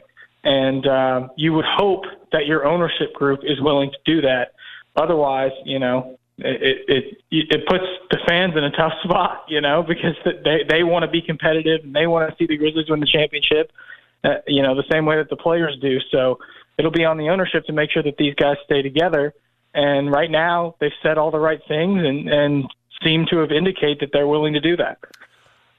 And 0.44 0.86
um, 0.86 1.30
you 1.36 1.52
would 1.52 1.64
hope 1.64 2.04
that 2.32 2.46
your 2.46 2.66
ownership 2.66 3.12
group 3.14 3.40
is 3.42 3.60
willing 3.60 3.90
to 3.90 3.98
do 4.04 4.20
that. 4.22 4.52
Otherwise, 4.96 5.52
you 5.64 5.78
know, 5.78 6.18
it 6.38 6.78
it 6.88 7.18
it 7.30 7.66
puts 7.66 7.84
the 8.10 8.18
fans 8.26 8.54
in 8.56 8.64
a 8.64 8.70
tough 8.70 8.92
spot, 9.04 9.44
you 9.48 9.60
know, 9.60 9.82
because 9.86 10.16
they 10.24 10.64
they 10.68 10.82
want 10.82 11.04
to 11.04 11.10
be 11.10 11.22
competitive 11.22 11.84
and 11.84 11.94
they 11.94 12.06
want 12.06 12.28
to 12.28 12.36
see 12.36 12.46
the 12.46 12.56
Grizzlies 12.56 12.88
win 12.88 13.00
the 13.00 13.06
championship, 13.06 13.70
uh, 14.24 14.36
you 14.46 14.62
know, 14.62 14.74
the 14.74 14.84
same 14.90 15.06
way 15.06 15.16
that 15.16 15.30
the 15.30 15.36
players 15.36 15.76
do. 15.80 15.98
So 16.10 16.38
it'll 16.78 16.90
be 16.90 17.04
on 17.04 17.18
the 17.18 17.28
ownership 17.28 17.64
to 17.66 17.72
make 17.72 17.90
sure 17.90 18.02
that 18.02 18.16
these 18.16 18.34
guys 18.34 18.56
stay 18.64 18.82
together. 18.82 19.34
And 19.74 20.10
right 20.10 20.30
now, 20.30 20.76
they've 20.80 20.92
said 21.02 21.18
all 21.18 21.30
the 21.30 21.40
right 21.40 21.60
things 21.66 22.02
and 22.04 22.28
and 22.28 22.64
seem 23.02 23.26
to 23.30 23.38
have 23.38 23.50
indicated 23.50 23.98
that 24.00 24.10
they're 24.12 24.26
willing 24.26 24.52
to 24.52 24.60
do 24.60 24.76
that. 24.76 24.98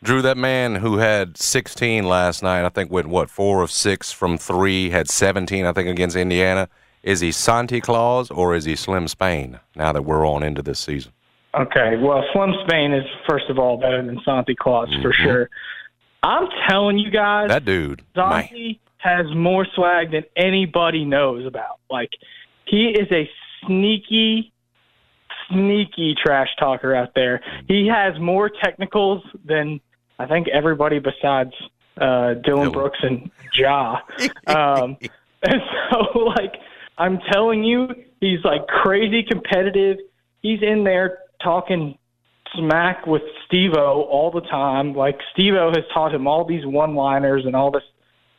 Drew, 0.01 0.21
that 0.21 0.35
man 0.35 0.75
who 0.75 0.97
had 0.97 1.37
16 1.37 2.03
last 2.03 2.43
night, 2.43 2.65
I 2.65 2.69
think 2.69 2.91
went 2.91 3.07
what 3.07 3.29
four 3.29 3.61
of 3.61 3.71
six 3.71 4.11
from 4.11 4.37
three, 4.37 4.89
had 4.89 5.09
17, 5.09 5.65
I 5.65 5.71
think 5.71 5.87
against 5.87 6.17
Indiana. 6.17 6.67
Is 7.03 7.21
he 7.21 7.31
Santi 7.31 7.79
Claus 7.79 8.29
or 8.29 8.53
is 8.53 8.65
he 8.65 8.75
Slim 8.75 9.07
Spain? 9.07 9.59
Now 9.75 9.93
that 9.93 10.01
we're 10.03 10.27
on 10.27 10.43
into 10.43 10.61
this 10.61 10.79
season. 10.79 11.13
Okay, 11.55 11.97
well, 11.97 12.23
Slim 12.33 12.53
Spain 12.67 12.93
is 12.93 13.05
first 13.29 13.45
of 13.49 13.59
all 13.59 13.77
better 13.77 14.03
than 14.03 14.19
Santi 14.25 14.55
Claus 14.55 14.89
mm-hmm. 14.89 15.01
for 15.01 15.13
sure. 15.13 15.49
I'm 16.23 16.47
telling 16.67 16.97
you 16.97 17.11
guys, 17.11 17.49
that 17.49 17.63
dude, 17.63 18.01
Santi 18.15 18.79
has 19.03 19.25
more 19.35 19.67
swag 19.75 20.11
than 20.11 20.23
anybody 20.35 21.03
knows 21.05 21.45
about. 21.45 21.79
Like, 21.89 22.09
he 22.65 22.87
is 22.89 23.11
a 23.11 23.29
sneaky, 23.65 24.53
sneaky 25.49 26.15
trash 26.15 26.49
talker 26.57 26.95
out 26.95 27.13
there. 27.13 27.41
He 27.67 27.87
has 27.87 28.19
more 28.19 28.49
technicals 28.49 29.23
than 29.43 29.81
I 30.19 30.25
think 30.25 30.47
everybody 30.47 30.99
besides 30.99 31.51
uh, 31.99 32.35
Dillon 32.35 32.71
Brooks 32.71 32.99
and 33.01 33.29
Ja. 33.55 33.99
Um, 34.47 34.97
and 35.43 35.61
so, 35.91 36.19
like, 36.19 36.53
I'm 36.97 37.19
telling 37.31 37.63
you, 37.63 37.89
he's 38.21 38.43
like 38.43 38.67
crazy 38.67 39.23
competitive. 39.23 39.97
He's 40.41 40.61
in 40.61 40.83
there 40.83 41.19
talking 41.41 41.97
smack 42.55 43.05
with 43.07 43.23
Steve-O 43.45 44.03
all 44.03 44.31
the 44.31 44.41
time. 44.41 44.93
Like 44.93 45.19
Steve-O 45.33 45.69
has 45.69 45.83
taught 45.93 46.13
him 46.13 46.27
all 46.27 46.45
these 46.45 46.65
one-liners 46.65 47.45
and 47.45 47.55
all 47.55 47.71
this 47.71 47.83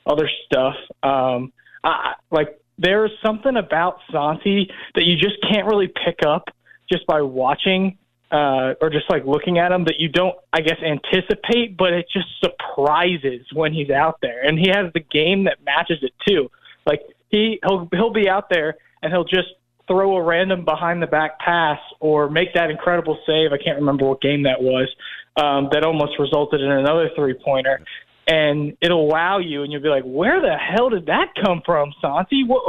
other 0.07 0.29
stuff. 0.47 0.75
Um, 1.03 1.53
I, 1.83 2.15
like 2.31 2.61
there's 2.79 3.13
something 3.25 3.57
about 3.57 3.99
Santi 4.11 4.71
that 4.95 5.05
you 5.05 5.17
just 5.17 5.37
can't 5.51 5.67
really 5.67 5.89
pick 6.05 6.21
up 6.27 6.49
just 6.91 7.07
by 7.07 7.23
watching 7.23 7.99
uh, 8.31 8.75
or 8.81 8.91
just 8.91 9.09
like 9.11 9.25
looking 9.25 9.59
at 9.59 9.71
him 9.71 9.85
that 9.85 10.01
you 10.01 10.09
don't, 10.09 10.35
I 10.53 10.61
guess, 10.61 10.79
anticipate, 10.85 11.77
but 11.77 11.93
it 11.93 12.07
just 12.13 12.27
surprises 12.43 13.47
when 13.53 13.73
he's 13.73 13.91
out 13.91 14.19
there, 14.23 14.45
and 14.45 14.59
he 14.59 14.69
has 14.71 14.93
the 14.93 15.01
game 15.01 15.45
that 15.45 15.59
matches 15.65 15.99
it 16.03 16.13
too. 16.27 16.51
Like 16.85 17.01
he 17.31 17.59
he'll 17.63 17.89
he'll 17.93 18.13
be 18.13 18.29
out 18.29 18.49
there 18.51 18.77
and 19.03 19.13
he'll 19.13 19.25
just 19.25 19.49
throw 19.87 20.17
a 20.17 20.23
random 20.23 20.65
behind 20.65 21.03
the 21.03 21.07
back 21.07 21.39
pass 21.39 21.79
or 22.01 22.31
make 22.31 22.55
that 22.55 22.71
incredible 22.71 23.19
save. 23.27 23.53
I 23.53 23.63
can't 23.63 23.79
remember 23.79 24.07
what 24.07 24.21
game 24.21 24.43
that 24.45 24.61
was. 24.61 24.89
Um, 25.37 25.69
that 25.73 25.85
almost 25.85 26.13
resulted 26.19 26.61
in 26.61 26.71
another 26.71 27.11
three 27.17 27.35
pointer. 27.35 27.81
And 28.27 28.77
it'll 28.81 29.07
wow 29.07 29.39
you, 29.39 29.63
and 29.63 29.73
you'll 29.73 29.83
be 29.83 29.89
like, 29.89 30.05
"Where 30.05 30.41
the 30.41 30.57
hell 30.57 30.91
did 30.91 31.07
that 31.07 31.35
come 31.45 31.63
from, 31.65 31.93
Santi? 32.01 32.45
What? 32.45 32.63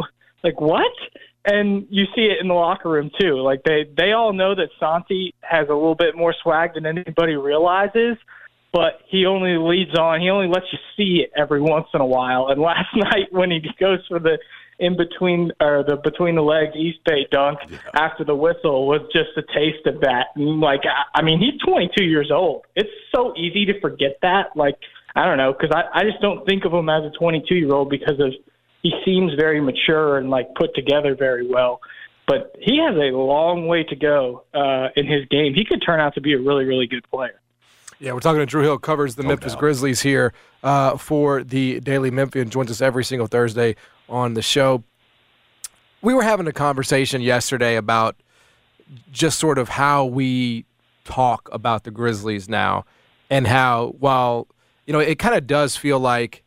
Like 0.44 0.60
what?" 0.60 0.92
And 1.46 1.86
you 1.90 2.06
see 2.16 2.24
it 2.24 2.42
in 2.42 2.48
the 2.48 2.54
locker 2.54 2.90
room 2.90 3.12
too. 3.20 3.42
Like 3.42 3.64
they 3.64 3.86
they 3.96 4.12
all 4.12 4.34
know 4.34 4.54
that 4.56 4.70
Santi 4.80 5.34
has 5.42 5.70
a 5.70 5.74
little 5.74 5.96
bit 5.96 6.16
more 6.16 6.36
swag 6.42 6.74
than 6.74 6.86
anybody 6.86 7.36
realizes, 7.36 8.18
but 8.74 9.00
he 9.08 9.26
only 9.26 9.58
leads 9.58 9.98
on. 9.98 10.20
He 10.20 10.30
only 10.30 10.48
lets 10.48 10.66
you 10.74 10.80
see 10.98 11.24
it 11.24 11.32
every 11.38 11.62
once 11.62 11.88
in 11.94 12.02
a 12.02 12.06
while. 12.06 12.48
And 12.50 12.62
last 12.72 12.94
night 12.94 13.32
when 13.32 13.52
he 13.52 13.62
goes 13.80 14.00
for 14.08 14.20
the 14.20 14.38
in 14.80 14.98
between 14.98 15.52
or 15.62 15.84
the 15.88 15.96
between 15.96 16.36
the 16.36 16.42
legs 16.42 16.76
East 16.76 17.00
Bay 17.06 17.28
dunk 17.32 17.60
yeah. 17.70 17.78
after 17.96 18.24
the 18.24 18.36
whistle 18.36 18.88
was 18.88 19.02
just 19.14 19.30
a 19.38 19.44
taste 19.54 19.86
of 19.86 20.02
that. 20.02 20.28
And 20.36 20.60
like 20.60 20.82
I, 20.84 21.20
I 21.20 21.22
mean, 21.24 21.40
he's 21.40 21.60
22 21.62 22.04
years 22.04 22.32
old. 22.32 22.66
It's 22.76 22.90
so 23.16 23.34
easy 23.38 23.66
to 23.66 23.80
forget 23.80 24.18
that. 24.22 24.56
Like 24.56 24.76
I 25.16 25.26
don't 25.26 25.38
know 25.38 25.54
because 25.54 25.72
I 25.74 26.00
I 26.00 26.04
just 26.04 26.22
don't 26.22 26.46
think 26.46 26.66
of 26.66 26.74
him 26.74 26.90
as 26.90 27.04
a 27.04 27.12
22 27.18 27.56
year 27.56 27.74
old 27.74 27.90
because 27.90 28.20
of 28.20 28.34
he 28.82 28.92
seems 29.04 29.34
very 29.34 29.62
mature 29.62 30.18
and 30.18 30.30
like 30.30 30.54
put 30.56 30.76
together 30.76 31.16
very 31.16 31.48
well. 31.48 31.80
But 32.28 32.56
he 32.60 32.78
has 32.78 32.96
a 32.96 33.16
long 33.16 33.68
way 33.68 33.84
to 33.84 33.96
go 33.96 34.44
uh, 34.54 34.90
in 34.96 35.08
his 35.08 35.26
game. 35.30 35.54
He 35.54 35.64
could 35.64 35.82
turn 35.86 36.00
out 36.00 36.16
to 36.16 36.22
be 36.22 36.34
a 36.34 36.40
really, 36.40 36.66
really 36.66 36.88
good 36.88 37.04
player. 37.10 37.40
Yeah, 38.00 38.14
we're 38.14 38.20
talking 38.20 38.40
to 38.40 38.46
Drew 38.46 38.62
Hill, 38.62 38.78
covers 38.78 39.16
the 39.16 39.24
no 39.24 39.30
Memphis 39.30 39.54
doubt. 39.54 39.60
Grizzlies 39.60 40.02
here 40.02 40.34
uh, 40.64 40.98
for 40.98 41.44
the 41.44 41.80
Daily 41.80 42.12
Memphian, 42.12 42.50
joins 42.50 42.70
us 42.70 42.82
every 42.82 43.04
single 43.04 43.28
Thursday 43.28 43.76
on 44.10 44.34
the 44.34 44.42
show. 44.42 44.84
We 46.02 46.14
were 46.14 46.24
having 46.24 46.48
a 46.48 46.52
conversation 46.52 47.22
yesterday 47.22 47.76
about 47.76 48.16
just 49.12 49.40
sort 49.40 49.58
of 49.58 49.70
how 49.70 50.06
we 50.06 50.66
talk 51.06 51.50
about 51.52 51.86
the 51.86 51.92
Grizzlies 51.92 52.50
now 52.50 52.86
and 53.30 53.48
how, 53.48 53.96
while, 54.00 54.48
you 54.86 54.94
know, 54.94 55.00
it 55.00 55.20
kind 55.20 55.36
of 55.36 55.48
does 55.48 55.76
feel 55.76 56.00
like 56.00 56.44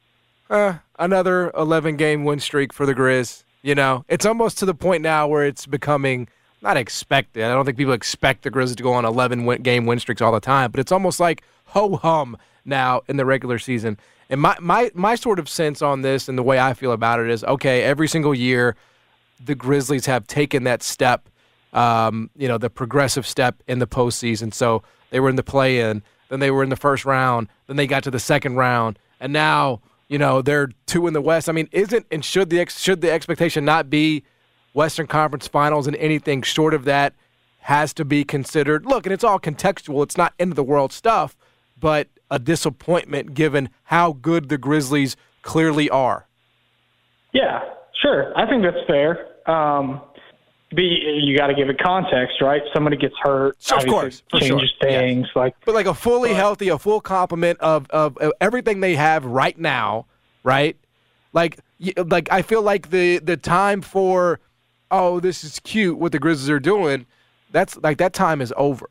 uh, 0.51 0.75
another 0.99 1.51
11 1.57 1.97
game 1.97 2.25
win 2.25 2.41
streak 2.41 2.73
for 2.73 2.87
the 2.87 2.95
Grizz. 2.95 3.45
You 3.63 3.75
know, 3.75 4.05
it's 4.09 4.25
almost 4.25 4.59
to 4.59 4.67
the 4.67 4.75
point 4.75 5.03
now 5.03 5.27
where 5.27 5.45
it's 5.45 5.67
becoming 5.67 6.29
not 6.63 6.77
expected. 6.77 7.45
I 7.45 7.49
don't 7.49 7.65
think 7.65 7.77
people 7.77 7.93
expect 7.93 8.43
the 8.43 8.51
Grizzlies 8.51 8.77
to 8.77 8.83
go 8.83 8.93
on 8.93 9.05
11 9.05 9.45
win- 9.45 9.63
game 9.63 9.87
win 9.87 9.99
streaks 9.99 10.23
all 10.23 10.33
the 10.33 10.41
time, 10.41 10.71
but 10.71 10.81
it's 10.81 10.93
almost 10.93 11.21
like 11.21 11.43
ho 11.67 11.97
hum 11.97 12.37
now 12.65 13.03
in 13.09 13.17
the 13.17 13.25
regular 13.25 13.59
season. 13.59 13.99
And 14.31 14.41
my, 14.41 14.57
my, 14.61 14.91
my 14.95 15.15
sort 15.15 15.39
of 15.39 15.49
sense 15.49 15.83
on 15.83 16.03
this 16.03 16.29
and 16.29 16.37
the 16.37 16.43
way 16.43 16.59
I 16.59 16.75
feel 16.75 16.93
about 16.93 17.21
it 17.21 17.31
is 17.31 17.45
okay, 17.45 17.83
every 17.83 18.09
single 18.09 18.35
year 18.35 18.77
the 19.45 19.55
Grizzlies 19.55 20.07
have 20.07 20.27
taken 20.27 20.65
that 20.65 20.83
step, 20.83 21.29
um, 21.73 22.31
you 22.37 22.49
know, 22.49 22.59
the 22.59 22.71
progressive 22.71 23.27
step 23.27 23.63
in 23.67 23.79
the 23.79 23.87
postseason. 23.87 24.53
So 24.53 24.83
they 25.11 25.21
were 25.21 25.29
in 25.29 25.37
the 25.37 25.43
play 25.43 25.81
in, 25.81 26.03
then 26.29 26.41
they 26.41 26.51
were 26.51 26.63
in 26.63 26.69
the 26.69 26.77
first 26.77 27.05
round, 27.05 27.49
then 27.67 27.77
they 27.77 27.87
got 27.87 28.05
to 28.05 28.11
the 28.11 28.19
second 28.19 28.57
round, 28.57 28.99
and 29.21 29.33
now, 29.33 29.81
you 30.09 30.19
know, 30.19 30.43
they're 30.43 30.71
two 30.87 31.07
in 31.07 31.13
the 31.13 31.21
West. 31.21 31.49
I 31.49 31.53
mean, 31.53 31.69
isn't 31.73 32.07
and 32.11 32.25
should 32.25 32.51
the 32.51 32.61
ex, 32.61 32.81
should 32.81 33.01
the 33.01 33.11
expectation 33.11 33.65
not 33.65 33.91
be 33.91 34.25
Western 34.73 35.07
Conference 35.07 35.47
Finals 35.47 35.87
and 35.87 35.97
anything 35.97 36.43
short 36.43 36.75
of 36.75 36.85
that 36.85 37.15
has 37.61 37.93
to 37.95 38.05
be 38.05 38.25
considered? 38.25 38.87
Look, 38.87 39.07
and 39.07 39.13
it's 39.13 39.25
all 39.25 39.39
contextual. 39.39 40.03
It's 40.03 40.17
not 40.17 40.35
end 40.39 40.53
of 40.53 40.57
the 40.57 40.63
world 40.63 40.93
stuff, 40.93 41.37
but 41.79 42.09
a 42.31 42.39
disappointment 42.39 43.35
given 43.35 43.71
how 43.85 44.13
good 44.13 44.49
the 44.49 44.59
Grizzlies 44.59 45.17
clearly 45.43 45.89
are. 45.91 46.27
Yeah, 47.33 47.61
sure. 48.01 48.33
I 48.37 48.47
think 48.49 48.63
that's 48.63 48.87
fair. 48.87 49.27
Um, 49.51 50.03
be 50.75 51.01
you 51.23 51.37
got 51.37 51.47
to 51.47 51.55
give 51.55 51.69
it 51.69 51.79
context, 51.79 52.41
right? 52.41 52.63
Somebody 52.75 52.97
gets 52.97 53.15
hurt, 53.23 53.57
of 53.73 53.87
course, 53.87 54.23
changes 54.33 54.71
sure. 54.81 54.91
things. 54.91 55.27
Yes. 55.27 55.37
Like, 55.37 55.55
but 55.65 55.75
like 55.75 55.87
a 55.87 55.95
fully 55.95 56.31
but, 56.31 56.37
healthy, 56.37 56.69
a 56.69 56.79
full 56.79 57.01
complement 57.01 57.59
of, 57.61 57.89
of 57.91 58.17
of 58.19 58.33
everything 58.41 58.81
they 58.81 58.95
have 58.95 59.25
right 59.25 59.59
now, 59.59 60.07
right? 60.43 60.77
Like, 61.33 61.59
like 61.97 62.31
I 62.31 62.43
feel 62.43 62.63
like 62.63 62.91
the 62.91 63.19
the 63.19 63.37
time 63.37 63.81
for, 63.81 64.41
oh, 64.91 65.21
this 65.21 65.43
is 65.43 65.59
cute 65.61 65.99
what 65.99 66.13
the 66.13 66.19
Grizzlies 66.19 66.51
are 66.51 66.61
doing. 66.61 67.07
That's 67.51 67.77
like 67.79 67.99
that 67.99 68.13
time 68.13 68.41
is 68.43 68.53
over. 68.57 68.89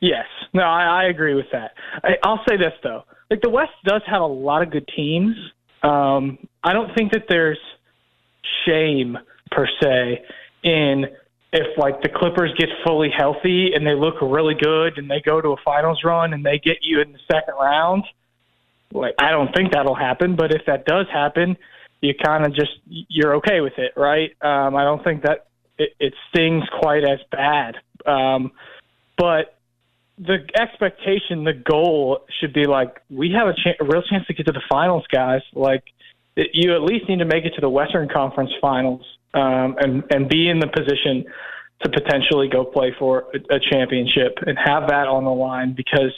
Yes, 0.00 0.26
no, 0.52 0.62
I, 0.62 1.04
I 1.04 1.04
agree 1.04 1.34
with 1.34 1.46
that. 1.52 1.72
I, 2.04 2.10
I'll 2.22 2.44
say 2.48 2.56
this 2.56 2.74
though, 2.82 3.04
like 3.30 3.40
the 3.40 3.50
West 3.50 3.72
does 3.84 4.02
have 4.06 4.20
a 4.20 4.26
lot 4.26 4.62
of 4.62 4.70
good 4.70 4.88
teams. 4.94 5.34
Um, 5.82 6.38
I 6.62 6.72
don't 6.72 6.94
think 6.94 7.12
that 7.12 7.24
there's 7.28 7.58
shame 8.66 9.16
per 9.50 9.66
se 9.80 10.22
in 10.62 11.06
if 11.52 11.78
like 11.78 12.02
the 12.02 12.08
Clippers 12.08 12.52
get 12.58 12.68
fully 12.84 13.10
healthy 13.16 13.72
and 13.74 13.86
they 13.86 13.94
look 13.94 14.16
really 14.20 14.54
good 14.54 14.98
and 14.98 15.10
they 15.10 15.20
go 15.24 15.40
to 15.40 15.48
a 15.50 15.56
finals 15.64 16.00
run 16.04 16.34
and 16.34 16.44
they 16.44 16.58
get 16.58 16.78
you 16.82 17.00
in 17.00 17.12
the 17.12 17.18
second 17.30 17.54
round. 17.60 18.04
Like 18.92 19.14
I 19.18 19.30
don't 19.30 19.54
think 19.54 19.72
that'll 19.72 19.94
happen, 19.94 20.36
but 20.36 20.52
if 20.52 20.62
that 20.66 20.84
does 20.84 21.06
happen, 21.12 21.56
you 22.00 22.14
kind 22.14 22.44
of 22.46 22.54
just 22.54 22.72
you're 22.86 23.36
okay 23.36 23.60
with 23.60 23.78
it, 23.78 23.92
right? 23.96 24.30
Um, 24.42 24.76
I 24.76 24.84
don't 24.84 25.02
think 25.02 25.22
that 25.22 25.46
it, 25.78 25.94
it 25.98 26.14
stings 26.30 26.64
quite 26.80 27.04
as 27.04 27.18
bad. 27.30 27.76
Um, 28.06 28.52
but 29.16 29.56
the 30.18 30.38
expectation, 30.54 31.44
the 31.44 31.52
goal 31.52 32.26
should 32.40 32.52
be 32.52 32.64
like 32.66 33.00
we 33.10 33.32
have 33.32 33.48
a, 33.48 33.54
ch- 33.54 33.76
a 33.80 33.84
real 33.84 34.02
chance 34.02 34.26
to 34.26 34.34
get 34.34 34.46
to 34.46 34.52
the 34.52 34.62
finals, 34.68 35.04
guys. 35.12 35.42
Like 35.54 35.84
it, 36.36 36.50
you 36.52 36.74
at 36.74 36.82
least 36.82 37.08
need 37.08 37.18
to 37.18 37.24
make 37.24 37.44
it 37.44 37.54
to 37.54 37.60
the 37.60 37.70
Western 37.70 38.08
Conference 38.08 38.50
Finals 38.60 39.04
um, 39.34 39.76
and 39.78 40.02
and 40.10 40.28
be 40.28 40.48
in 40.48 40.58
the 40.58 40.66
position 40.66 41.24
to 41.82 41.90
potentially 41.90 42.48
go 42.48 42.64
play 42.64 42.92
for 42.98 43.26
a, 43.50 43.60
championship 43.70 44.38
and 44.46 44.58
have 44.58 44.88
that 44.88 45.06
on 45.06 45.24
the 45.24 45.30
line 45.30 45.74
because 45.76 46.12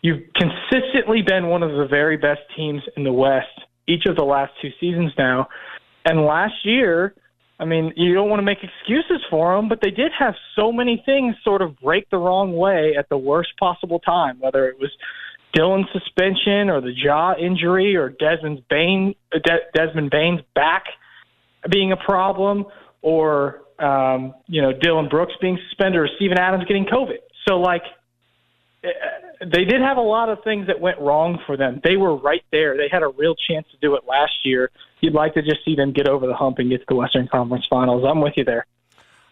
you've 0.00 0.22
consistently 0.34 1.20
been 1.20 1.48
one 1.48 1.62
of 1.62 1.70
the 1.72 1.86
very 1.86 2.16
best 2.16 2.40
teams 2.56 2.80
in 2.96 3.04
the 3.04 3.12
West 3.12 3.48
each 3.86 4.06
of 4.06 4.16
the 4.16 4.24
last 4.24 4.52
two 4.60 4.70
seasons 4.80 5.12
now. 5.18 5.48
And 6.04 6.24
last 6.24 6.54
year, 6.64 7.14
I 7.60 7.64
mean, 7.64 7.92
you 7.96 8.14
don't 8.14 8.28
want 8.28 8.40
to 8.40 8.44
make 8.44 8.58
excuses 8.62 9.24
for 9.30 9.56
them, 9.56 9.68
but 9.68 9.80
they 9.80 9.90
did 9.90 10.12
have 10.18 10.34
so 10.54 10.72
many 10.72 11.02
things 11.06 11.36
sort 11.44 11.62
of 11.62 11.78
break 11.80 12.08
the 12.10 12.18
wrong 12.18 12.56
way 12.56 12.94
at 12.98 13.08
the 13.08 13.18
worst 13.18 13.50
possible 13.58 13.98
time, 14.00 14.38
whether 14.40 14.66
it 14.68 14.78
was 14.78 14.90
Dillon's 15.52 15.86
suspension 15.92 16.68
or 16.68 16.80
the 16.80 16.92
jaw 16.92 17.34
injury 17.34 17.96
or 17.96 18.10
Desmond's 18.10 18.62
Bane, 18.68 19.14
De- 19.32 19.70
Desmond 19.74 20.10
Bane's 20.10 20.40
back 20.54 20.84
being 21.70 21.92
a 21.92 21.96
problem 21.96 22.66
or, 23.02 23.62
um, 23.78 24.34
you 24.46 24.62
know, 24.62 24.72
Dillon 24.72 25.08
Brooks 25.08 25.34
being 25.40 25.58
suspended 25.68 26.00
or 26.00 26.08
Steven 26.16 26.38
Adams 26.38 26.64
getting 26.64 26.86
COVID. 26.86 27.18
So, 27.48 27.58
like, 27.58 27.82
eh, 28.84 28.88
they 29.40 29.64
did 29.64 29.80
have 29.80 29.96
a 29.96 30.02
lot 30.02 30.28
of 30.28 30.38
things 30.44 30.66
that 30.68 30.80
went 30.80 30.98
wrong 30.98 31.38
for 31.46 31.56
them. 31.56 31.80
They 31.84 31.96
were 31.96 32.16
right 32.16 32.42
there. 32.50 32.76
They 32.76 32.88
had 32.90 33.02
a 33.02 33.08
real 33.08 33.34
chance 33.48 33.66
to 33.70 33.76
do 33.80 33.94
it 33.94 34.04
last 34.08 34.32
year 34.44 34.70
you'd 35.00 35.14
like 35.14 35.34
to 35.34 35.42
just 35.42 35.64
see 35.64 35.74
them 35.74 35.92
get 35.92 36.08
over 36.08 36.26
the 36.26 36.34
hump 36.34 36.58
and 36.58 36.70
get 36.70 36.78
to 36.78 36.86
the 36.88 36.94
Western 36.94 37.28
Conference 37.28 37.64
Finals. 37.68 38.04
I'm 38.06 38.20
with 38.20 38.34
you 38.36 38.44
there. 38.44 38.66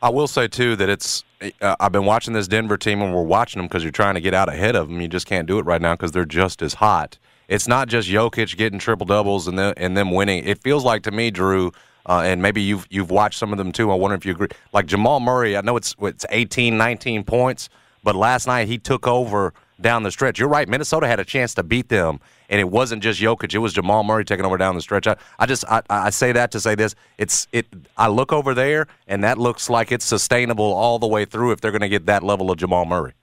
I 0.03 0.11
will 0.11 0.29
say 0.29 0.49
too 0.49 0.77
that 0.77 0.89
it's. 0.89 1.25
Uh, 1.61 1.77
I've 1.81 1.93
been 1.93 2.05
watching 2.05 2.35
this 2.35 2.47
Denver 2.47 2.77
team, 2.77 3.01
and 3.01 3.14
we're 3.14 3.22
watching 3.22 3.61
them 3.61 3.66
because 3.66 3.83
you're 3.83 3.93
trying 3.93 4.14
to 4.14 4.20
get 4.20 4.35
out 4.35 4.49
ahead 4.49 4.77
of 4.77 4.89
them. 4.89 5.01
You 5.01 5.09
just 5.09 5.27
can't 5.27 5.47
do 5.47 5.59
it 5.59 5.64
right 5.64 5.81
now 5.81 5.95
because 5.95 6.12
they're 6.12 6.25
just 6.25 6.62
as 6.62 6.75
hot. 6.75 7.18
It's 7.49 7.68
not 7.68 7.89
just 7.89 8.09
Jokic 8.09 8.57
getting 8.57 8.79
triple 8.79 9.07
doubles 9.07 9.49
and 9.49 9.59
and 9.59 9.97
them 9.97 10.11
winning. 10.11 10.45
It 10.45 10.59
feels 10.62 10.85
like 10.85 11.03
to 11.05 11.11
me, 11.11 11.31
Drew, 11.31 11.72
uh, 12.07 12.22
and 12.24 12.42
maybe 12.42 12.62
you've 12.62 12.86
you've 12.90 13.11
watched 13.11 13.38
some 13.38 13.52
of 13.52 13.59
them 13.59 13.72
too. 13.72 13.90
I 13.90 13.94
wonder 13.94 14.14
if 14.14 14.24
you 14.26 14.32
agree. 14.32 14.48
Like 14.72 14.86
Jamal 14.86 15.20
Murray, 15.20 15.57
I 15.57 15.61
know 15.61 15.76
it's 15.76 15.94
it's 16.00 16.26
18, 16.30 16.76
19 16.76 17.24
points, 17.24 17.68
but 18.02 18.14
last 18.14 18.46
night 18.46 18.68
he 18.68 18.78
took 18.78 19.07
over 19.07 19.55
down 19.80 20.02
the 20.02 20.11
stretch. 20.11 20.38
You're 20.38 20.48
right. 20.48 20.68
Minnesota 20.68 21.07
had 21.07 21.20
a 21.20 21.24
chance 21.24 21.55
to 21.55 21.62
beat 21.62 21.88
them, 21.88 22.20
and 22.48 22.61
it 22.61 22.70
wasn't 22.70 23.02
just 23.02 23.20
Jokic. 23.20 23.55
It 23.55 23.59
was 23.59 23.72
Jamal 23.72 24.05
Murray 24.05 24.24
taking 24.24 24.44
over 24.44 24.57
down 24.57 24.74
the 24.74 24.80
stretch. 24.80 25.07
I, 25.07 25.16
I 25.38 25.46
just 25.46 25.64
I, 25.68 25.82
I 25.88 26.11
say 26.11 26.32
that 26.32 26.50
to 26.52 26.61
say 26.61 26.74
this. 26.74 26.94
It's 27.18 27.48
it. 27.52 27.66
I 27.96 28.09
look 28.09 28.32
over 28.32 28.55
there, 28.55 28.86
and 29.07 29.24
that 29.24 29.38
looks 29.38 29.70
like 29.70 29.92
it's 29.92 30.05
sustainable 30.05 30.72
all 30.72 30.98
the 30.98 31.09
way 31.09 31.24
through 31.24 31.52
if 31.52 31.61
they're 31.61 31.72
going 31.72 31.80
to 31.80 31.88
get 31.88 32.07
that 32.07 32.22
level 32.22 32.50
of 32.50 32.59
Jamal 32.59 32.84
Murray. 32.84 33.14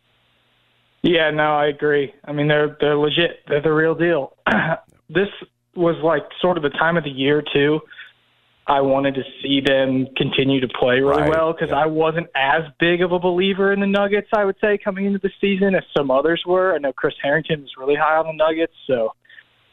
Yeah, 1.04 1.32
no, 1.32 1.56
I 1.56 1.68
agree. 1.68 2.14
I 2.26 2.32
mean, 2.32 2.48
they're 2.48 2.78
they're 2.80 2.98
legit. 2.98 3.40
They're 3.48 3.62
the 3.62 3.74
real 3.74 3.96
deal. 3.96 4.36
this 5.10 5.30
was 5.76 5.96
like 6.04 6.24
sort 6.42 6.58
of 6.58 6.64
the 6.64 6.70
time 6.70 6.98
of 6.98 7.04
the 7.04 7.10
year 7.10 7.42
too. 7.54 7.82
I 8.68 8.82
wanted 8.82 9.16
to 9.16 9.24
see 9.42 9.60
them 9.60 10.08
continue 10.16 10.62
to 10.62 10.68
play 10.68 11.00
really 11.00 11.24
Right, 11.24 11.30
well 11.30 11.52
because 11.52 11.70
yeah. 11.70 11.80
I 11.80 11.86
wasn't 11.88 12.28
as 12.36 12.62
big 12.80 13.02
of 13.02 13.12
a 13.12 13.20
believer 13.20 13.74
in 13.74 13.80
the 13.80 13.88
Nuggets. 13.88 14.30
I 14.34 14.46
would 14.46 14.56
say 14.62 14.78
coming 14.78 15.06
into 15.06 15.20
the 15.20 15.32
season 15.42 15.76
as 15.76 15.84
some 15.96 16.12
others 16.12 16.44
were. 16.46 16.76
I 16.76 16.78
know 16.78 16.94
Chris 16.94 17.16
Herrington 17.22 17.62
was 17.62 17.72
really 17.78 17.96
high 17.96 18.18
on 18.18 18.28
the 18.28 18.34
Nuggets, 18.34 18.74
so 18.88 19.14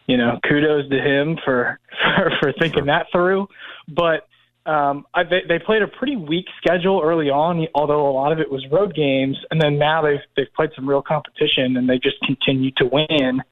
you 0.07 0.17
know 0.17 0.39
kudos 0.49 0.89
to 0.91 0.99
him 0.99 1.39
for 1.45 1.79
for, 2.17 2.33
for 2.41 2.53
thinking 2.59 2.87
that 2.87 3.07
through. 3.13 3.49
But 3.89 4.27
um, 4.69 5.07
I, 5.15 5.25
they, 5.25 5.41
they 5.49 5.59
played 5.59 5.83
a 5.83 5.89
pretty 5.89 6.17
weak 6.17 6.47
schedule 6.63 7.01
early 7.03 7.31
on, 7.31 7.67
although 7.75 8.09
a 8.09 8.13
lot 8.13 8.33
of 8.33 8.39
it 8.39 8.51
was 8.51 8.67
road 8.71 8.95
games, 8.95 9.39
and 9.51 9.61
then 9.61 9.79
now 9.79 10.03
they've 10.03 10.21
they've 10.37 10.53
played 10.55 10.71
some 10.75 10.89
real 10.89 11.03
competition 11.03 11.77
and 11.77 11.89
they 11.89 11.99
just 11.99 12.17
continue 12.27 12.71
to 12.79 12.87
win. 12.87 13.43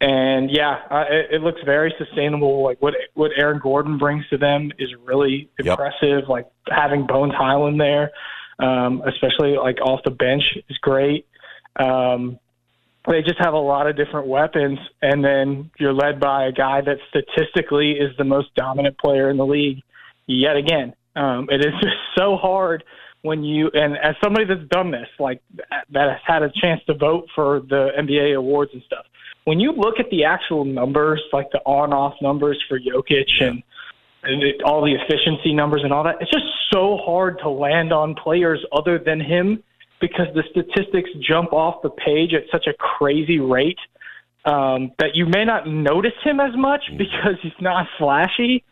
And 0.00 0.50
yeah, 0.50 0.80
uh, 0.90 1.04
it, 1.08 1.36
it 1.36 1.42
looks 1.42 1.60
very 1.64 1.94
sustainable. 1.98 2.62
Like 2.62 2.80
what 2.82 2.94
what 3.14 3.30
Aaron 3.36 3.60
Gordon 3.62 3.96
brings 3.96 4.28
to 4.28 4.36
them 4.36 4.70
is 4.78 4.90
really 5.04 5.48
Yep. 5.58 5.66
impressive. 5.66 6.28
Like 6.28 6.46
having 6.68 7.06
Bones 7.06 7.32
Hyland 7.34 7.80
there, 7.80 8.10
um, 8.58 9.02
especially 9.06 9.56
like 9.56 9.80
off 9.80 10.00
the 10.04 10.10
bench, 10.10 10.44
is 10.68 10.78
great. 10.78 11.26
Um, 11.76 12.38
they 13.08 13.22
just 13.22 13.38
have 13.38 13.54
a 13.54 13.58
lot 13.58 13.86
of 13.86 13.96
different 13.96 14.26
weapons, 14.26 14.78
and 15.00 15.24
then 15.24 15.70
you're 15.78 15.92
led 15.92 16.20
by 16.20 16.46
a 16.46 16.52
guy 16.52 16.80
that 16.80 16.98
statistically 17.08 17.92
is 17.92 18.14
the 18.18 18.24
most 18.24 18.54
dominant 18.54 18.98
player 18.98 19.30
in 19.30 19.36
the 19.36 19.46
league 19.46 19.82
yet 20.26 20.56
again. 20.56 20.94
Um, 21.14 21.48
it 21.50 21.64
is 21.64 21.72
just 21.80 21.96
so 22.18 22.36
hard 22.36 22.84
when 23.22 23.42
you 23.42 23.70
and 23.72 23.96
as 23.96 24.14
somebody 24.22 24.44
that's 24.44 24.68
done 24.70 24.90
this, 24.90 25.08
like 25.18 25.40
that 25.90 26.10
has 26.10 26.20
had 26.24 26.42
a 26.42 26.50
chance 26.60 26.82
to 26.86 26.94
vote 26.94 27.28
for 27.34 27.60
the 27.60 27.90
NBA 27.98 28.36
awards 28.36 28.72
and 28.74 28.82
stuff. 28.82 29.06
When 29.46 29.60
you 29.60 29.72
look 29.72 30.00
at 30.00 30.10
the 30.10 30.24
actual 30.24 30.64
numbers, 30.64 31.22
like 31.32 31.50
the 31.52 31.60
on-off 31.60 32.14
numbers 32.20 32.62
for 32.68 32.78
Jokic 32.78 33.30
and 33.40 33.62
and 34.24 34.42
it, 34.42 34.60
all 34.64 34.84
the 34.84 34.92
efficiency 34.92 35.54
numbers 35.54 35.82
and 35.84 35.92
all 35.92 36.02
that, 36.02 36.16
it's 36.20 36.32
just 36.32 36.46
so 36.72 36.98
hard 37.06 37.38
to 37.38 37.48
land 37.48 37.92
on 37.92 38.16
players 38.16 38.58
other 38.72 38.98
than 38.98 39.20
him 39.20 39.62
because 40.00 40.26
the 40.34 40.42
statistics 40.50 41.08
jump 41.20 41.52
off 41.52 41.80
the 41.82 41.90
page 41.90 42.34
at 42.34 42.42
such 42.50 42.66
a 42.66 42.72
crazy 42.72 43.38
rate 43.38 43.78
um, 44.44 44.90
that 44.98 45.14
you 45.14 45.26
may 45.26 45.44
not 45.44 45.68
notice 45.68 46.18
him 46.24 46.40
as 46.40 46.50
much 46.56 46.82
because 46.98 47.36
he's 47.40 47.52
not 47.60 47.86
flashy 47.98 48.64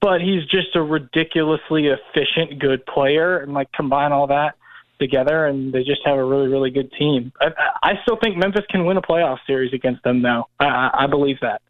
but 0.00 0.20
he's 0.20 0.42
just 0.46 0.74
a 0.74 0.82
ridiculously 0.82 1.86
efficient, 1.86 2.58
good 2.58 2.84
player, 2.86 3.38
and 3.38 3.54
like 3.54 3.70
combine 3.72 4.12
all 4.12 4.26
that 4.26 4.56
together, 4.98 5.46
and 5.46 5.72
they 5.72 5.82
just 5.84 6.00
have 6.04 6.16
a 6.18 6.24
really, 6.24 6.48
really 6.48 6.70
good 6.70 6.90
team. 6.92 7.32
I, 7.40 7.48
I 7.82 7.92
still 8.02 8.16
think 8.22 8.36
Memphis 8.36 8.64
can 8.70 8.84
win 8.84 8.96
a 8.96 9.02
playoff 9.02 9.38
series 9.46 9.72
against 9.72 10.02
them, 10.04 10.22
though. 10.22 10.48
I, 10.60 10.64
I 10.66 10.90
I 11.04 11.06
believe 11.06 11.38
that. 11.42 11.62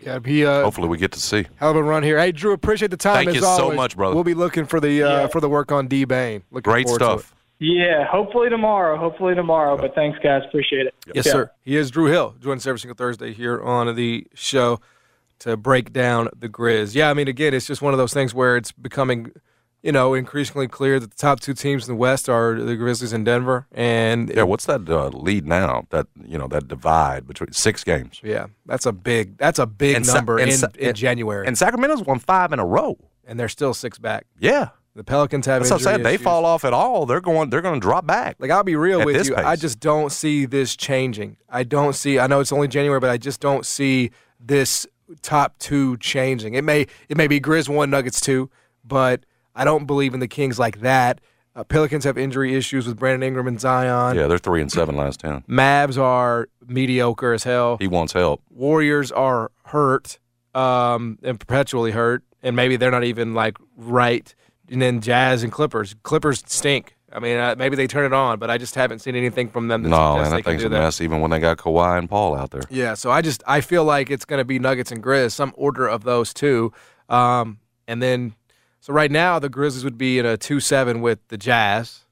Yeah, 0.00 0.18
be 0.18 0.46
uh, 0.46 0.62
Hopefully, 0.62 0.88
we 0.88 0.96
get 0.96 1.12
to 1.12 1.20
see. 1.20 1.46
hell 1.56 1.72
of 1.72 1.76
a 1.76 1.82
run 1.82 2.02
here. 2.02 2.18
Hey, 2.18 2.32
Drew, 2.32 2.52
appreciate 2.52 2.90
the 2.90 2.96
time. 2.96 3.16
Thank 3.16 3.28
as 3.30 3.34
you 3.36 3.40
so 3.42 3.70
much, 3.72 3.96
brother. 3.96 4.14
We'll 4.14 4.24
be 4.24 4.32
looking 4.34 4.64
for 4.64 4.80
the 4.80 5.02
uh, 5.02 5.08
Yeah. 5.22 5.26
for 5.26 5.40
the 5.40 5.48
work 5.48 5.72
on 5.72 5.88
D 5.88 6.04
Bane. 6.04 6.42
Looking 6.50 6.72
Great 6.72 6.88
stuff. 6.88 7.34
Yeah, 7.58 8.06
hopefully 8.06 8.48
tomorrow. 8.48 8.96
Hopefully 8.96 9.34
tomorrow. 9.34 9.76
But 9.76 9.94
thanks, 9.94 10.18
guys. 10.22 10.42
Appreciate 10.48 10.86
it. 10.86 10.94
Yes, 11.14 11.26
Yeah. 11.26 11.32
sir. 11.32 11.50
He 11.62 11.76
is 11.76 11.90
Drew 11.90 12.06
Hill. 12.06 12.34
Joins 12.40 12.62
us 12.62 12.66
every 12.66 12.78
single 12.78 12.94
Thursday 12.96 13.34
here 13.34 13.60
on 13.62 13.94
the 13.94 14.26
show 14.32 14.80
to 15.40 15.58
break 15.58 15.92
down 15.92 16.30
the 16.34 16.48
Grizz. 16.48 16.94
Yeah, 16.94 17.10
I 17.10 17.14
mean, 17.14 17.28
again, 17.28 17.52
it's 17.52 17.66
just 17.66 17.82
one 17.82 17.92
of 17.92 17.98
those 17.98 18.14
things 18.14 18.32
where 18.32 18.56
it's 18.56 18.72
becoming, 18.72 19.32
you 19.82 19.92
know, 19.92 20.14
increasingly 20.14 20.68
clear 20.68 21.00
that 21.00 21.10
the 21.10 21.16
top 21.16 21.40
two 21.40 21.54
teams 21.54 21.88
in 21.88 21.94
the 21.94 21.98
West 21.98 22.28
are 22.28 22.60
the 22.60 22.76
Grizzlies 22.76 23.12
and 23.12 23.24
Denver. 23.24 23.66
And 23.72 24.28
Yeah, 24.34 24.42
what's 24.42 24.66
that 24.66 24.88
uh, 24.88 25.08
lead 25.08 25.46
now? 25.46 25.86
That 25.90 26.06
you 26.22 26.36
know 26.38 26.48
that 26.48 26.68
divide 26.68 27.26
between 27.26 27.52
six 27.52 27.82
games. 27.84 28.20
yeah, 28.22 28.46
that's 28.66 28.86
a 28.86 28.92
big 28.92 29.38
that's 29.38 29.58
a 29.58 29.66
big 29.66 29.96
And 29.96 30.06
number 30.06 30.38
and 30.38 30.50
in, 30.50 30.60
in 30.78 30.94
January, 30.94 31.46
And 31.46 31.56
Sacramento's 31.56 32.02
won 32.02 32.18
five 32.18 32.52
in 32.52 32.58
a 32.58 32.66
row. 32.66 32.98
and 33.26 33.38
they're 33.40 33.48
still 33.48 33.72
six 33.74 33.98
back. 33.98 34.26
Yeah, 34.38 34.68
The 34.96 35.04
Pelicans 35.04 35.46
have 35.46 35.62
that's 35.62 35.70
what 35.70 35.86
I 35.86 35.92
injury 35.92 36.04
said. 36.04 36.12
They 36.12 36.22
fall 36.22 36.44
off 36.44 36.64
at 36.64 36.72
all. 36.72 37.06
They're 37.06 37.20
going. 37.20 37.48
They're 37.50 37.62
going 37.62 37.80
to 37.80 37.84
drop 37.88 38.06
back. 38.06 38.36
Like 38.38 38.50
I'll 38.50 38.64
be 38.64 38.76
real 38.76 39.04
with 39.04 39.26
you, 39.26 39.34
I 39.36 39.56
just 39.56 39.80
don't 39.80 40.10
see 40.12 40.44
this 40.46 40.76
changing. 40.76 41.36
I 41.48 41.62
don't 41.64 41.94
see. 41.94 42.18
I 42.18 42.26
know 42.26 42.40
it's 42.40 42.52
only 42.52 42.68
January, 42.68 43.00
but 43.00 43.08
I 43.10 43.16
just 43.16 43.40
don't 43.40 43.64
see 43.64 44.10
this 44.38 44.86
top 45.22 45.58
two 45.58 45.96
changing. 45.98 46.54
It 46.54 46.64
may 46.64 46.86
it 47.08 47.16
may 47.16 47.28
be 47.28 47.40
Grizz 47.40 47.68
one, 47.68 47.88
Nuggets 47.90 48.20
two, 48.20 48.50
but 48.84 49.24
I 49.54 49.64
don't 49.64 49.86
believe 49.86 50.14
in 50.14 50.20
the 50.20 50.28
Kings 50.28 50.58
like 50.58 50.80
that. 50.80 51.20
Uh, 51.56 51.64
Pelicans 51.64 52.04
have 52.04 52.16
injury 52.16 52.54
issues 52.54 52.86
with 52.86 52.96
Brandon 52.96 53.26
Ingram 53.26 53.48
and 53.48 53.60
Zion. 53.60 54.16
yeah, 54.16 54.26
they're 54.28 54.38
three 54.38 54.62
and 54.62 54.70
seven 54.70 54.96
last 54.96 55.20
ten. 55.20 55.42
Mavs 55.48 55.98
are 56.00 56.48
mediocre 56.66 57.32
as 57.32 57.44
hell. 57.44 57.76
He 57.78 57.88
wants 57.88 58.12
help. 58.12 58.40
Warriors 58.50 59.10
are 59.10 59.50
hurt 59.64 60.18
um, 60.54 61.18
and 61.22 61.38
perpetually 61.40 61.90
hurt, 61.90 62.22
and 62.42 62.54
maybe 62.54 62.76
they're 62.76 62.90
not 62.92 63.04
even 63.04 63.34
like 63.34 63.58
right. 63.76 64.32
And 64.70 64.80
then 64.80 65.00
Jazz 65.00 65.42
and 65.42 65.50
Clippers. 65.50 65.96
Clippers 66.04 66.44
stink. 66.46 66.96
I 67.12 67.18
mean, 67.18 67.38
uh, 67.38 67.56
maybe 67.58 67.74
they 67.74 67.88
turn 67.88 68.04
it 68.06 68.12
on, 68.12 68.38
but 68.38 68.50
I 68.50 68.56
just 68.58 68.76
haven't 68.76 69.00
seen 69.00 69.16
anything 69.16 69.48
from 69.48 69.66
them 69.66 69.82
that 69.82 69.88
No, 69.88 70.18
and 70.18 70.20
I 70.20 70.30
think 70.30 70.30
that 70.30 70.42
can 70.44 70.52
thing's 70.52 70.62
do 70.62 70.68
a 70.68 70.70
mess. 70.70 71.00
Even 71.00 71.20
when 71.20 71.32
they 71.32 71.40
got 71.40 71.56
Kawhi 71.56 71.98
and 71.98 72.08
Paul 72.08 72.36
out 72.36 72.52
there. 72.52 72.62
Yeah, 72.70 72.94
so 72.94 73.10
I 73.10 73.20
just 73.22 73.42
I 73.48 73.60
feel 73.60 73.84
like 73.84 74.10
it's 74.10 74.24
going 74.24 74.38
to 74.38 74.44
be 74.44 74.60
Nuggets 74.60 74.92
and 74.92 75.02
Grizz, 75.02 75.32
some 75.32 75.52
order 75.56 75.88
of 75.88 76.04
those 76.04 76.32
two, 76.32 76.72
um, 77.08 77.58
and 77.88 78.00
then 78.00 78.34
so 78.80 78.92
right 78.92 79.10
now 79.10 79.38
the 79.38 79.48
Grizzlies 79.48 79.84
would 79.84 79.98
be 79.98 80.18
in 80.18 80.26
a 80.26 80.36
two 80.36 80.60
seven 80.60 81.00
with 81.00 81.18
the 81.28 81.38
Jazz. 81.38 82.04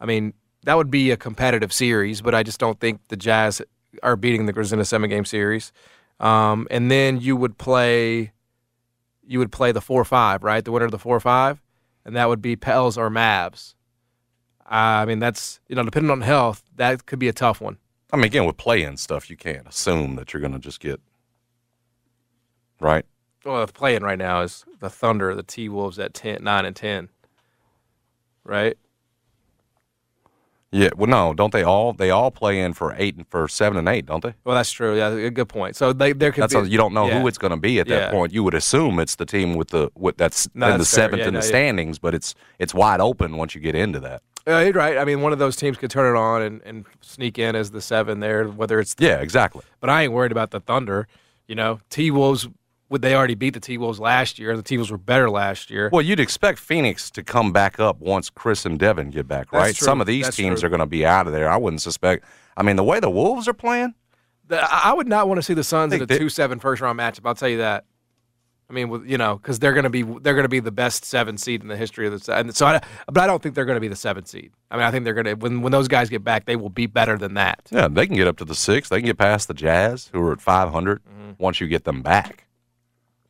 I 0.00 0.06
mean 0.06 0.34
that 0.64 0.76
would 0.76 0.90
be 0.90 1.10
a 1.10 1.16
competitive 1.16 1.72
series, 1.72 2.22
but 2.22 2.34
I 2.34 2.42
just 2.42 2.58
don't 2.58 2.80
think 2.80 3.00
the 3.08 3.16
Jazz 3.16 3.60
are 4.02 4.16
beating 4.16 4.46
the 4.46 4.52
Grizzlies 4.52 4.72
in 4.72 4.80
a 4.80 4.84
seven 4.84 5.10
game 5.10 5.24
series. 5.24 5.72
Um, 6.20 6.66
and 6.70 6.90
then 6.90 7.20
you 7.20 7.36
would 7.36 7.58
play, 7.58 8.32
you 9.26 9.38
would 9.38 9.52
play 9.52 9.72
the 9.72 9.80
four 9.80 10.04
five, 10.04 10.42
right? 10.42 10.64
The 10.64 10.72
winner 10.72 10.86
of 10.86 10.90
the 10.90 10.98
four 10.98 11.20
five, 11.20 11.62
and 12.04 12.16
that 12.16 12.28
would 12.28 12.40
be 12.40 12.56
Pels 12.56 12.96
or 12.96 13.10
Mavs. 13.10 13.74
I 14.66 15.04
mean 15.04 15.18
that's 15.18 15.60
you 15.68 15.76
know 15.76 15.82
depending 15.82 16.10
on 16.10 16.22
health, 16.22 16.62
that 16.76 17.06
could 17.06 17.18
be 17.18 17.28
a 17.28 17.32
tough 17.32 17.60
one. 17.60 17.78
I 18.12 18.16
mean, 18.16 18.26
again, 18.26 18.44
with 18.46 18.56
playing 18.56 18.96
stuff, 18.98 19.28
you 19.28 19.36
can't 19.36 19.66
assume 19.66 20.14
that 20.16 20.32
you're 20.32 20.40
going 20.40 20.52
to 20.52 20.60
just 20.60 20.78
get 20.78 21.00
right. 22.80 23.04
Well, 23.44 23.64
the 23.66 23.72
playing 23.72 24.02
right 24.02 24.18
now 24.18 24.42
is 24.42 24.64
the 24.80 24.90
Thunder, 24.90 25.34
the 25.34 25.42
T 25.42 25.68
Wolves 25.68 25.98
at 25.98 26.14
10, 26.14 26.42
9 26.42 26.64
and 26.64 26.74
10. 26.76 27.08
Right? 28.44 28.76
Yeah. 30.70 30.90
Well, 30.96 31.06
no, 31.08 31.34
don't 31.34 31.52
they 31.52 31.62
all? 31.62 31.92
They 31.92 32.10
all 32.10 32.32
play 32.32 32.60
in 32.60 32.72
for 32.72 32.94
eight 32.98 33.14
and 33.16 33.26
for 33.28 33.46
seven 33.46 33.78
and 33.78 33.88
eight, 33.88 34.06
don't 34.06 34.22
they? 34.24 34.34
Well, 34.42 34.56
that's 34.56 34.72
true. 34.72 34.96
Yeah, 34.96 35.28
good 35.28 35.48
point. 35.48 35.76
So 35.76 35.92
they 35.92 36.12
there 36.12 36.32
could 36.32 36.42
That's 36.42 36.54
be 36.54 36.60
a, 36.60 36.64
you 36.64 36.76
don't 36.76 36.92
know 36.92 37.06
yeah. 37.06 37.20
who 37.20 37.28
it's 37.28 37.38
going 37.38 37.52
to 37.52 37.56
be 37.56 37.78
at 37.78 37.86
Yeah. 37.86 38.00
that 38.00 38.10
point. 38.12 38.32
You 38.32 38.42
would 38.42 38.54
assume 38.54 38.98
it's 38.98 39.14
the 39.14 39.24
team 39.24 39.54
with 39.54 39.68
the 39.68 39.90
with 39.94 40.16
that's 40.16 40.48
No, 40.52 40.66
in 40.66 40.72
the 40.72 40.78
fair. 40.78 40.84
seventh 40.84 41.20
Yeah, 41.20 41.28
in 41.28 41.34
no, 41.34 41.40
the 41.40 41.46
yeah. 41.46 41.48
standings, 41.50 42.00
but 42.00 42.12
it's 42.12 42.34
it's 42.58 42.74
wide 42.74 43.00
open 43.00 43.36
once 43.36 43.54
you 43.54 43.60
get 43.60 43.76
into 43.76 44.00
that. 44.00 44.22
Uh, 44.48 44.58
you're 44.58 44.72
right. 44.72 44.98
I 44.98 45.04
mean, 45.04 45.22
one 45.22 45.32
of 45.32 45.38
those 45.38 45.54
teams 45.54 45.78
could 45.78 45.90
turn 45.90 46.14
it 46.14 46.18
on 46.18 46.42
and, 46.42 46.60
and 46.64 46.84
sneak 47.00 47.38
in 47.38 47.54
as 47.54 47.70
the 47.70 47.80
seven 47.80 48.18
there, 48.18 48.46
whether 48.48 48.80
it's. 48.80 48.96
Yeah, 48.98 49.20
exactly. 49.20 49.62
But 49.80 49.90
I 49.90 50.02
ain't 50.02 50.12
worried 50.12 50.32
about 50.32 50.50
the 50.50 50.58
Thunder. 50.60 51.06
You 51.46 51.54
know, 51.54 51.78
T 51.88 52.10
Wolves, 52.10 52.48
would 52.94 53.02
they 53.02 53.16
already 53.16 53.34
beat 53.34 53.54
the 53.54 53.60
T 53.60 53.76
Wolves 53.76 53.98
last 53.98 54.38
year? 54.38 54.56
The 54.56 54.62
T 54.62 54.76
Wolves 54.78 54.92
were 54.92 54.98
better 54.98 55.28
last 55.28 55.68
year. 55.68 55.90
Well, 55.92 56.00
you'd 56.02 56.20
expect 56.20 56.60
Phoenix 56.60 57.10
to 57.10 57.24
come 57.24 57.52
back 57.52 57.80
up 57.80 57.98
once 58.00 58.30
Chris 58.30 58.64
and 58.64 58.78
Devin 58.78 59.10
get 59.10 59.26
back, 59.26 59.52
right? 59.52 59.74
Some 59.74 60.00
of 60.00 60.06
these 60.06 60.26
That's 60.26 60.36
teams 60.36 60.60
true. 60.60 60.68
are 60.68 60.70
going 60.70 60.78
to 60.78 60.86
be 60.86 61.04
out 61.04 61.26
of 61.26 61.32
there. 61.32 61.50
I 61.50 61.56
wouldn't 61.56 61.82
suspect. 61.82 62.24
I 62.56 62.62
mean, 62.62 62.76
the 62.76 62.84
way 62.84 63.00
the 63.00 63.10
Wolves 63.10 63.48
are 63.48 63.52
playing, 63.52 63.94
The- 64.46 64.62
I 64.62 64.90
I 64.90 64.92
would 64.92 65.08
not 65.08 65.26
want 65.26 65.38
to 65.38 65.42
see 65.42 65.54
the 65.54 65.64
Suns 65.64 65.92
in 65.92 66.00
a 66.02 66.06
They- 66.06 66.14
they- 66.14 66.18
two 66.20 66.28
seven 66.28 66.60
first 66.60 66.80
round 66.80 66.96
matchup. 67.00 67.22
I'll 67.26 67.34
tell 67.34 67.48
you 67.48 67.58
that. 67.58 67.84
I 68.70 68.72
mean, 68.72 68.88
with, 68.88 69.04
you 69.06 69.18
know, 69.18 69.36
because 69.36 69.58
they're 69.58 69.74
going 69.74 69.84
to 69.84 69.90
be 69.90 70.02
they're 70.02 70.32
going 70.34 70.44
to 70.44 70.48
be 70.48 70.60
the 70.60 70.70
best 70.72 71.04
seven 71.04 71.36
seed 71.36 71.60
in 71.60 71.68
the 71.68 71.76
history 71.76 72.06
of 72.06 72.24
the. 72.24 72.32
And 72.34 72.56
so, 72.56 72.64
I, 72.66 72.80
but 73.06 73.18
I 73.22 73.26
don't 73.26 73.42
think 73.42 73.54
they're 73.54 73.66
going 73.66 73.76
to 73.76 73.80
be 73.80 73.88
the 73.88 73.94
seven 73.96 74.24
seed. 74.24 74.52
I 74.70 74.76
mean, 74.76 74.86
I 74.86 74.90
think 74.90 75.04
they're 75.04 75.12
going 75.14 75.26
to 75.26 75.34
when 75.34 75.60
when 75.60 75.70
those 75.72 75.86
guys 75.86 76.08
get 76.08 76.24
back, 76.24 76.46
they 76.46 76.56
will 76.56 76.70
be 76.70 76.86
better 76.86 77.18
than 77.18 77.34
that. 77.34 77.60
yeah, 77.70 77.88
they 77.88 78.06
can 78.06 78.16
get 78.16 78.26
up 78.26 78.38
to 78.38 78.44
the 78.44 78.54
six. 78.54 78.88
They 78.88 79.00
can 79.00 79.06
get 79.06 79.18
past 79.18 79.48
the 79.48 79.54
Jazz, 79.54 80.08
who 80.12 80.20
are 80.22 80.32
at 80.32 80.40
500, 80.40 81.02
Mm-hmm. 81.04 81.30
once 81.42 81.60
you 81.60 81.66
get 81.68 81.84
them 81.84 82.00
back. 82.00 82.46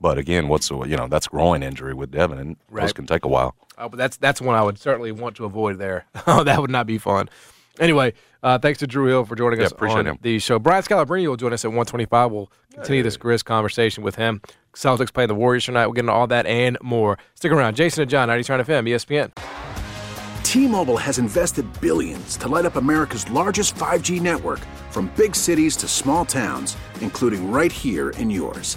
But 0.04 0.18
again, 0.18 0.48
what's 0.48 0.68
the- 0.68 0.80
you 0.82 0.98
know 0.98 1.08
that's 1.08 1.28
groin 1.28 1.62
injury 1.62 1.94
with 1.94 2.10
Devin, 2.10 2.36
and 2.38 2.56
those 2.70 2.92
can 2.92 3.06
take 3.06 3.24
a 3.24 3.28
while. 3.28 3.54
Oh, 3.78 3.88
but 3.88 3.96
that's 3.96 4.18
that's 4.18 4.38
one 4.38 4.54
I 4.54 4.60
would 4.62 4.78
certainly 4.78 5.12
want 5.12 5.34
to 5.36 5.46
avoid 5.46 5.78
there. 5.78 6.04
Oh, 6.26 6.44
that 6.44 6.60
would 6.60 6.70
not 6.70 6.86
be 6.86 6.98
fun. 6.98 7.30
Anyway, 7.80 8.12
uh, 8.42 8.58
thanks 8.58 8.80
to 8.80 8.86
Drew 8.86 9.06
Hill 9.06 9.24
for 9.24 9.34
joining 9.34 9.60
Yeah, 9.60 9.64
us 9.66 9.72
appreciate 9.72 10.00
on 10.00 10.06
him. 10.06 10.18
the 10.20 10.38
show. 10.40 10.58
Brian 10.58 10.82
Scalabrine 10.82 11.26
will 11.26 11.38
join 11.38 11.54
us 11.54 11.64
at 11.64 11.68
125. 11.70 12.30
We'll 12.30 12.52
continue 12.74 13.02
this 13.02 13.16
Grizz 13.16 13.42
conversation 13.46 14.04
with 14.04 14.16
him. 14.16 14.42
Celtics 14.74 15.10
playing 15.10 15.28
the 15.28 15.34
Warriors 15.34 15.64
tonight. 15.64 15.86
We'll 15.86 15.94
get 15.94 16.00
into 16.00 16.12
all 16.12 16.26
that 16.26 16.44
and 16.44 16.76
more. 16.82 17.16
Stick 17.34 17.50
around. 17.52 17.74
Jason 17.76 18.02
and 18.02 18.10
John, 18.10 18.28
90 18.28 18.44
FM, 18.44 18.86
ESPN. 18.90 19.32
T-Mobile 20.42 20.98
has 20.98 21.18
invested 21.18 21.64
billions 21.80 22.36
to 22.36 22.48
light 22.48 22.66
up 22.66 22.76
America's 22.76 23.28
largest 23.30 23.74
5G 23.76 24.20
network 24.20 24.60
from 24.90 25.10
big 25.16 25.34
cities 25.34 25.76
to 25.78 25.88
small 25.88 26.26
towns, 26.26 26.76
including 27.00 27.50
right 27.50 27.72
here 27.72 28.10
in 28.10 28.28
yours. 28.30 28.76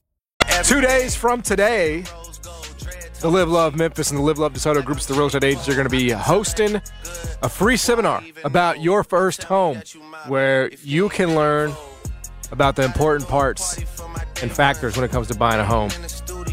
Two 0.63 0.79
days 0.79 1.15
from 1.15 1.41
today, 1.41 2.03
the 3.19 3.29
Live 3.29 3.49
Love 3.49 3.75
Memphis 3.75 4.11
and 4.11 4.19
the 4.19 4.23
Live 4.23 4.37
Love 4.37 4.53
DeSoto 4.53 4.83
groups, 4.83 5.05
the 5.05 5.13
real 5.13 5.25
estate 5.25 5.43
agents, 5.43 5.67
are 5.67 5.73
going 5.73 5.85
to 5.85 5.89
be 5.89 6.11
hosting 6.11 6.81
a 7.41 7.49
free 7.49 7.75
seminar 7.75 8.23
about 8.43 8.81
your 8.81 9.03
first 9.03 9.43
home 9.43 9.81
where 10.27 10.71
you 10.83 11.09
can 11.09 11.35
learn 11.35 11.73
about 12.51 12.75
the 12.75 12.83
important 12.83 13.27
parts 13.27 13.77
and 14.41 14.51
factors 14.51 14.95
when 14.95 15.03
it 15.03 15.11
comes 15.11 15.27
to 15.27 15.35
buying 15.35 15.59
a 15.59 15.65
home, 15.65 15.89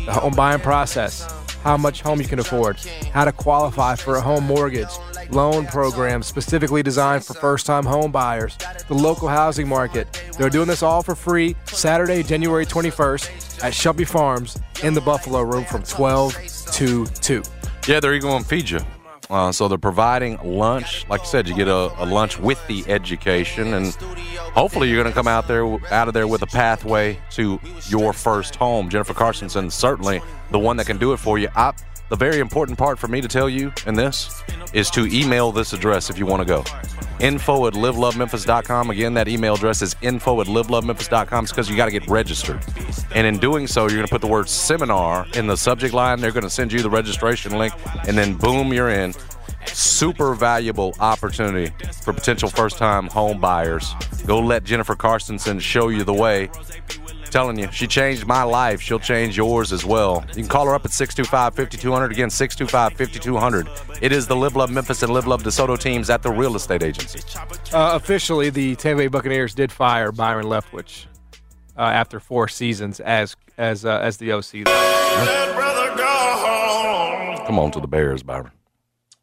the 0.07 0.13
home 0.13 0.35
buying 0.35 0.61
process, 0.61 1.31
how 1.63 1.77
much 1.77 2.01
home 2.01 2.21
you 2.21 2.27
can 2.27 2.39
afford, 2.39 2.77
how 3.13 3.25
to 3.25 3.33
qualify 3.33 3.95
for 3.95 4.17
a 4.17 4.21
home 4.21 4.45
mortgage, 4.45 4.89
loan 5.31 5.67
programs 5.67 6.27
specifically 6.27 6.83
designed 6.83 7.25
for 7.25 7.35
first 7.35 7.67
time 7.67 7.85
home 7.85 8.11
buyers, 8.11 8.57
the 8.89 8.95
local 8.95 9.29
housing 9.29 9.69
market. 9.69 10.07
They're 10.39 10.51
doing 10.51 10.69
this 10.69 10.83
all 10.83 11.03
for 11.03 11.15
free 11.15 11.57
Saturday, 11.67 12.23
January 12.23 12.67
21st 12.67 13.65
at 13.65 13.75
Shelby 13.75 14.05
Farms 14.05 14.61
in 14.83 14.95
the 14.95 15.01
Buffalo 15.01 15.43
Room 15.43 15.65
from 15.65 15.83
12 15.83 16.35
to 16.73 17.07
2. 17.07 17.43
Yeah, 17.87 18.01
they're 18.01 18.15
even 18.15 18.29
going 18.29 18.43
to 18.43 18.49
feed 18.49 18.71
you. 18.71 18.81
Uh, 19.31 19.53
so 19.53 19.69
they're 19.69 19.77
providing 19.77 20.39
lunch. 20.43 21.07
Like 21.09 21.21
I 21.21 21.25
said, 21.25 21.49
you 21.49 21.55
get 21.55 21.69
a, 21.69 21.93
a 22.03 22.07
lunch 22.07 22.39
with 22.39 22.65
the 22.67 22.83
education, 22.89 23.75
and 23.75 23.95
hopefully 24.55 24.89
you're 24.89 25.03
going 25.03 25.13
to 25.13 25.15
come 25.15 25.29
out 25.29 25.47
there 25.47 25.67
out 25.93 26.09
of 26.09 26.15
there 26.15 26.27
with 26.27 26.41
a 26.43 26.47
pathway 26.47 27.19
to 27.33 27.61
your 27.89 28.15
first 28.15 28.57
home. 28.57 28.89
Jennifer 28.89 29.13
Carstensen, 29.13 29.71
certainly 29.71 30.23
the 30.51 30.59
one 30.59 30.79
that 30.79 30.87
can 30.87 30.97
do 30.97 31.13
it 31.13 31.19
for 31.19 31.39
you. 31.39 31.49
I, 31.55 31.75
the 32.09 32.17
very 32.17 32.39
important 32.39 32.79
part 32.79 32.99
for 32.99 33.09
me 33.09 33.21
to 33.21 33.29
tell 33.29 33.49
you 33.49 33.73
in 33.87 33.95
this 33.95 34.43
is 34.73 34.91
to 34.91 35.07
email 35.07 35.53
this 35.53 35.73
address 35.73 36.11
if 36.11 36.19
you 36.19 36.27
want 36.27 36.41
to 36.41 36.47
go. 36.47 36.65
Info 37.21 37.67
at 37.67 37.75
livelovememphis.com. 37.75 38.91
Again, 38.91 39.15
that 39.15 39.29
email 39.29 39.55
address 39.55 39.83
is 39.83 39.97
info 40.03 40.41
at 40.41 40.47
livelovememphis.com. 40.47 41.45
It's 41.45 41.53
because 41.53 41.69
you 41.69 41.77
got 41.77 41.87
to 41.87 41.91
get 41.91 42.07
registered. 42.07 42.63
And 43.15 43.27
in 43.27 43.39
doing 43.39 43.67
so, 43.67 43.83
you're 43.83 43.97
going 43.97 44.07
to 44.07 44.11
put 44.11 44.21
the 44.21 44.29
word 44.29 44.49
seminar 44.49 45.27
in 45.35 45.47
the 45.47 45.57
subject 45.57 45.95
line. 45.95 46.21
They're 46.21 46.33
going 46.33 46.45
to 46.45 46.51
send 46.51 46.73
you 46.73 46.81
the 46.81 46.91
registration 46.91 47.59
link, 47.59 47.75
and 48.07 48.17
then 48.17 48.35
boom, 48.35 48.73
you're 48.73 48.91
in. 48.91 49.15
Super 49.67 50.35
valuable 50.35 50.95
opportunity 51.01 51.73
for 52.03 52.13
potential 52.13 52.49
first 52.49 52.79
time 52.79 53.09
home 53.09 53.41
buyers. 53.41 53.95
Go 54.27 54.39
let 54.41 54.65
Jennifer 54.65 54.95
Carstensen 54.95 55.61
show 55.61 55.89
you 55.89 56.05
the 56.05 56.15
way. 56.15 56.49
Telling 57.31 57.59
you, 57.59 57.69
she 57.73 57.87
changed 57.87 58.27
my 58.27 58.43
life. 58.43 58.81
She'll 58.81 58.99
change 58.99 59.37
yours 59.37 59.73
as 59.73 59.85
well. 59.85 60.25
You 60.29 60.43
can 60.43 60.49
call 60.49 60.67
her 60.67 60.75
up 60.75 60.85
at 60.87 60.93
625 60.93 61.55
5200. 61.55 62.11
Again, 62.13 62.31
625 62.31 62.97
5200. 62.97 63.69
It 64.01 64.13
is 64.13 64.27
the 64.27 64.35
Live 64.37 64.57
Love 64.57 64.71
Memphis 64.71 65.03
and 65.03 65.13
Live 65.13 65.27
Love 65.27 65.43
DeSoto 65.43 65.79
teams 65.79 66.09
at 66.11 66.23
the 66.23 66.31
real 66.31 66.57
estate 66.57 66.83
agency. 66.83 67.21
Uh, 67.73 67.93
officially, 67.95 68.49
the 68.51 68.75
Tampa 68.77 69.03
Bay 69.03 69.09
Buccaneers 69.09 69.55
did 69.55 69.71
fire 69.71 70.11
Byron 70.11 70.47
Leftwich 70.47 71.05
uh, 71.77 71.83
after 71.83 72.19
four 72.19 72.49
seasons 72.49 72.99
as 73.01 73.37
as 73.59 73.85
uh, 73.85 73.99
as 73.99 74.17
the 74.17 74.33
OC. 74.33 74.65
Come 77.47 77.59
on 77.59 77.71
to 77.73 77.81
the 77.81 77.89
Bears, 77.89 78.23
Byron. 78.23 78.51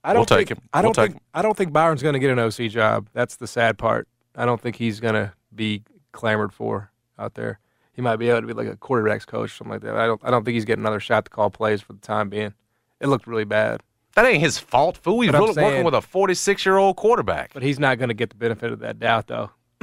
I 0.03 0.13
don't 0.13 0.19
We'll 0.21 0.25
take 0.37 0.47
think, 0.49 0.59
him. 0.59 0.69
I 0.73 0.81
don't 0.81 0.95
We'll 0.97 1.05
take 1.07 1.13
think 1.13 1.23
I 1.33 1.41
don't 1.41 1.57
think 1.57 1.73
Byron's 1.73 2.01
going 2.03 2.13
to 2.13 2.19
get 2.19 2.29
an 2.31 2.39
OC 2.39 2.69
job. 2.71 3.07
That's 3.13 3.35
the 3.35 3.47
sad 3.47 3.77
part. 3.77 4.07
I 4.35 4.45
don't 4.45 4.59
think 4.61 4.75
he's 4.75 4.99
going 4.99 5.15
to 5.15 5.33
be 5.53 5.83
clamored 6.11 6.53
for 6.53 6.91
out 7.17 7.33
there. 7.35 7.59
He 7.95 8.01
might 8.01 8.17
be 8.17 8.29
able 8.29 8.41
to 8.41 8.47
be 8.47 8.53
like 8.53 8.67
a 8.67 8.75
quarterbacks 8.75 9.25
coach 9.25 9.51
or 9.51 9.55
something 9.55 9.71
like 9.73 9.81
that. 9.81 9.95
I 9.95 10.05
don't 10.05 10.21
I 10.23 10.29
don't 10.31 10.43
think 10.43 10.53
he's 10.55 10.65
getting 10.65 10.83
another 10.83 10.99
shot 10.99 11.25
to 11.25 11.31
call 11.31 11.49
plays 11.49 11.81
for 11.81 11.93
the 11.93 11.99
time 11.99 12.29
being. 12.29 12.53
It 12.99 13.07
looked 13.07 13.27
really 13.27 13.45
bad. 13.45 13.81
That 14.15 14.25
ain't 14.25 14.39
his 14.41 14.57
fault, 14.57 14.97
fool. 14.97 15.21
He's 15.21 15.31
But 15.31 15.37
I'm 15.57 15.63
working 15.63 15.83
with 15.83 15.93
a 15.93 16.01
46 16.01 16.65
year 16.65 16.77
old 16.77 16.95
quarterback. 16.95 17.53
But 17.53 17.63
he's 17.63 17.79
not 17.79 17.97
going 17.97 18.07
to 18.09 18.13
get 18.13 18.29
the 18.29 18.35
benefit 18.35 18.71
of 18.71 18.79
that 18.79 18.99
doubt 18.99 19.27
though. 19.27 19.51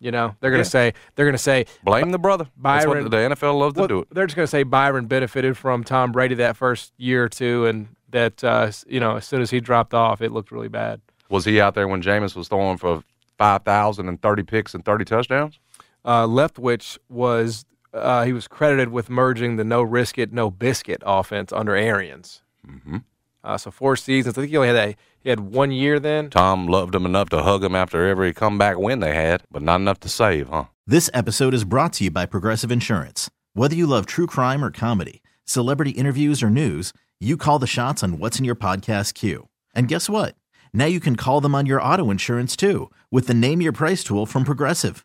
you 0.00 0.10
know, 0.10 0.34
they're 0.40 0.50
going 0.50 0.58
Yeah. 0.60 0.64
to 0.64 0.70
say 0.70 0.94
they're 1.14 1.26
going 1.26 1.32
to 1.34 1.38
say 1.38 1.66
Blame 1.84 2.10
the 2.10 2.18
brother. 2.18 2.44
That's 2.44 2.84
Byron- 2.84 3.02
what 3.04 3.10
the 3.10 3.16
NFL 3.16 3.58
loves 3.58 3.74
to 3.76 3.88
do 3.88 4.00
it. 4.00 4.08
They're 4.10 4.26
just 4.26 4.36
going 4.36 4.44
to 4.44 4.50
say 4.50 4.62
Byron 4.62 5.06
benefited 5.06 5.56
from 5.56 5.84
Tom 5.84 6.12
Brady 6.12 6.34
that 6.36 6.56
first 6.56 6.92
year 6.96 7.24
or 7.24 7.28
two, 7.28 7.66
and 7.66 7.88
that 8.10 8.42
uh, 8.44 8.70
you 8.86 9.00
know 9.00 9.16
as 9.16 9.26
soon 9.26 9.40
as 9.42 9.50
he 9.50 9.60
dropped 9.60 9.94
off, 9.94 10.20
it 10.20 10.32
looked 10.32 10.50
really 10.52 10.68
bad. 10.68 11.00
Was 11.30 11.44
he 11.46 11.60
out 11.60 11.74
there 11.74 11.88
when 11.88 12.02
Jameis 12.02 12.36
was 12.36 12.48
throwing 12.48 12.76
for 12.76 13.02
5,000 13.38 14.06
and 14.08 14.20
30 14.20 14.42
picks 14.42 14.74
and 14.74 14.84
30 14.84 15.04
touchdowns? 15.06 15.58
Uh, 16.04 16.26
Leftwich 16.26 16.98
was 17.08 17.64
uh, 17.94 18.24
he 18.24 18.32
was 18.32 18.48
credited 18.48 18.88
with 18.88 19.10
merging 19.10 19.56
the 19.56 19.64
no 19.64 19.82
risk 19.82 20.18
it 20.18 20.32
no 20.32 20.50
biscuit 20.50 21.02
offense 21.04 21.52
under 21.52 21.76
Arians. 21.76 22.42
Mm-hmm. 22.66 22.98
Uh, 23.44 23.58
so 23.58 23.70
four 23.70 23.96
seasons. 23.96 24.36
I 24.36 24.42
think 24.42 24.50
he 24.50 24.56
only 24.56 24.68
had 24.68 24.76
a, 24.76 24.96
he 25.20 25.28
had 25.28 25.40
one 25.40 25.72
year 25.72 25.98
then. 25.98 26.30
Tom 26.30 26.66
loved 26.66 26.94
him 26.94 27.04
enough 27.04 27.28
to 27.30 27.42
hug 27.42 27.64
him 27.64 27.74
after 27.74 28.08
every 28.08 28.32
comeback 28.32 28.78
win 28.78 29.00
they 29.00 29.14
had, 29.14 29.42
but 29.50 29.62
not 29.62 29.80
enough 29.80 30.00
to 30.00 30.08
save, 30.08 30.48
huh? 30.48 30.66
This 30.86 31.10
episode 31.12 31.54
is 31.54 31.64
brought 31.64 31.92
to 31.94 32.04
you 32.04 32.10
by 32.10 32.26
Progressive 32.26 32.70
Insurance. 32.72 33.30
Whether 33.54 33.74
you 33.74 33.86
love 33.86 34.06
true 34.06 34.26
crime 34.26 34.64
or 34.64 34.70
comedy, 34.70 35.22
celebrity 35.44 35.90
interviews 35.90 36.42
or 36.42 36.50
news, 36.50 36.92
you 37.20 37.36
call 37.36 37.58
the 37.58 37.66
shots 37.66 38.02
on 38.02 38.18
what's 38.18 38.38
in 38.38 38.44
your 38.44 38.54
podcast 38.56 39.14
queue. 39.14 39.48
And 39.74 39.88
guess 39.88 40.08
what? 40.08 40.34
Now 40.72 40.86
you 40.86 41.00
can 41.00 41.16
call 41.16 41.40
them 41.40 41.54
on 41.54 41.66
your 41.66 41.82
auto 41.82 42.10
insurance 42.10 42.56
too 42.56 42.90
with 43.10 43.26
the 43.26 43.34
Name 43.34 43.60
Your 43.60 43.72
Price 43.72 44.02
tool 44.02 44.26
from 44.26 44.44
Progressive. 44.44 45.04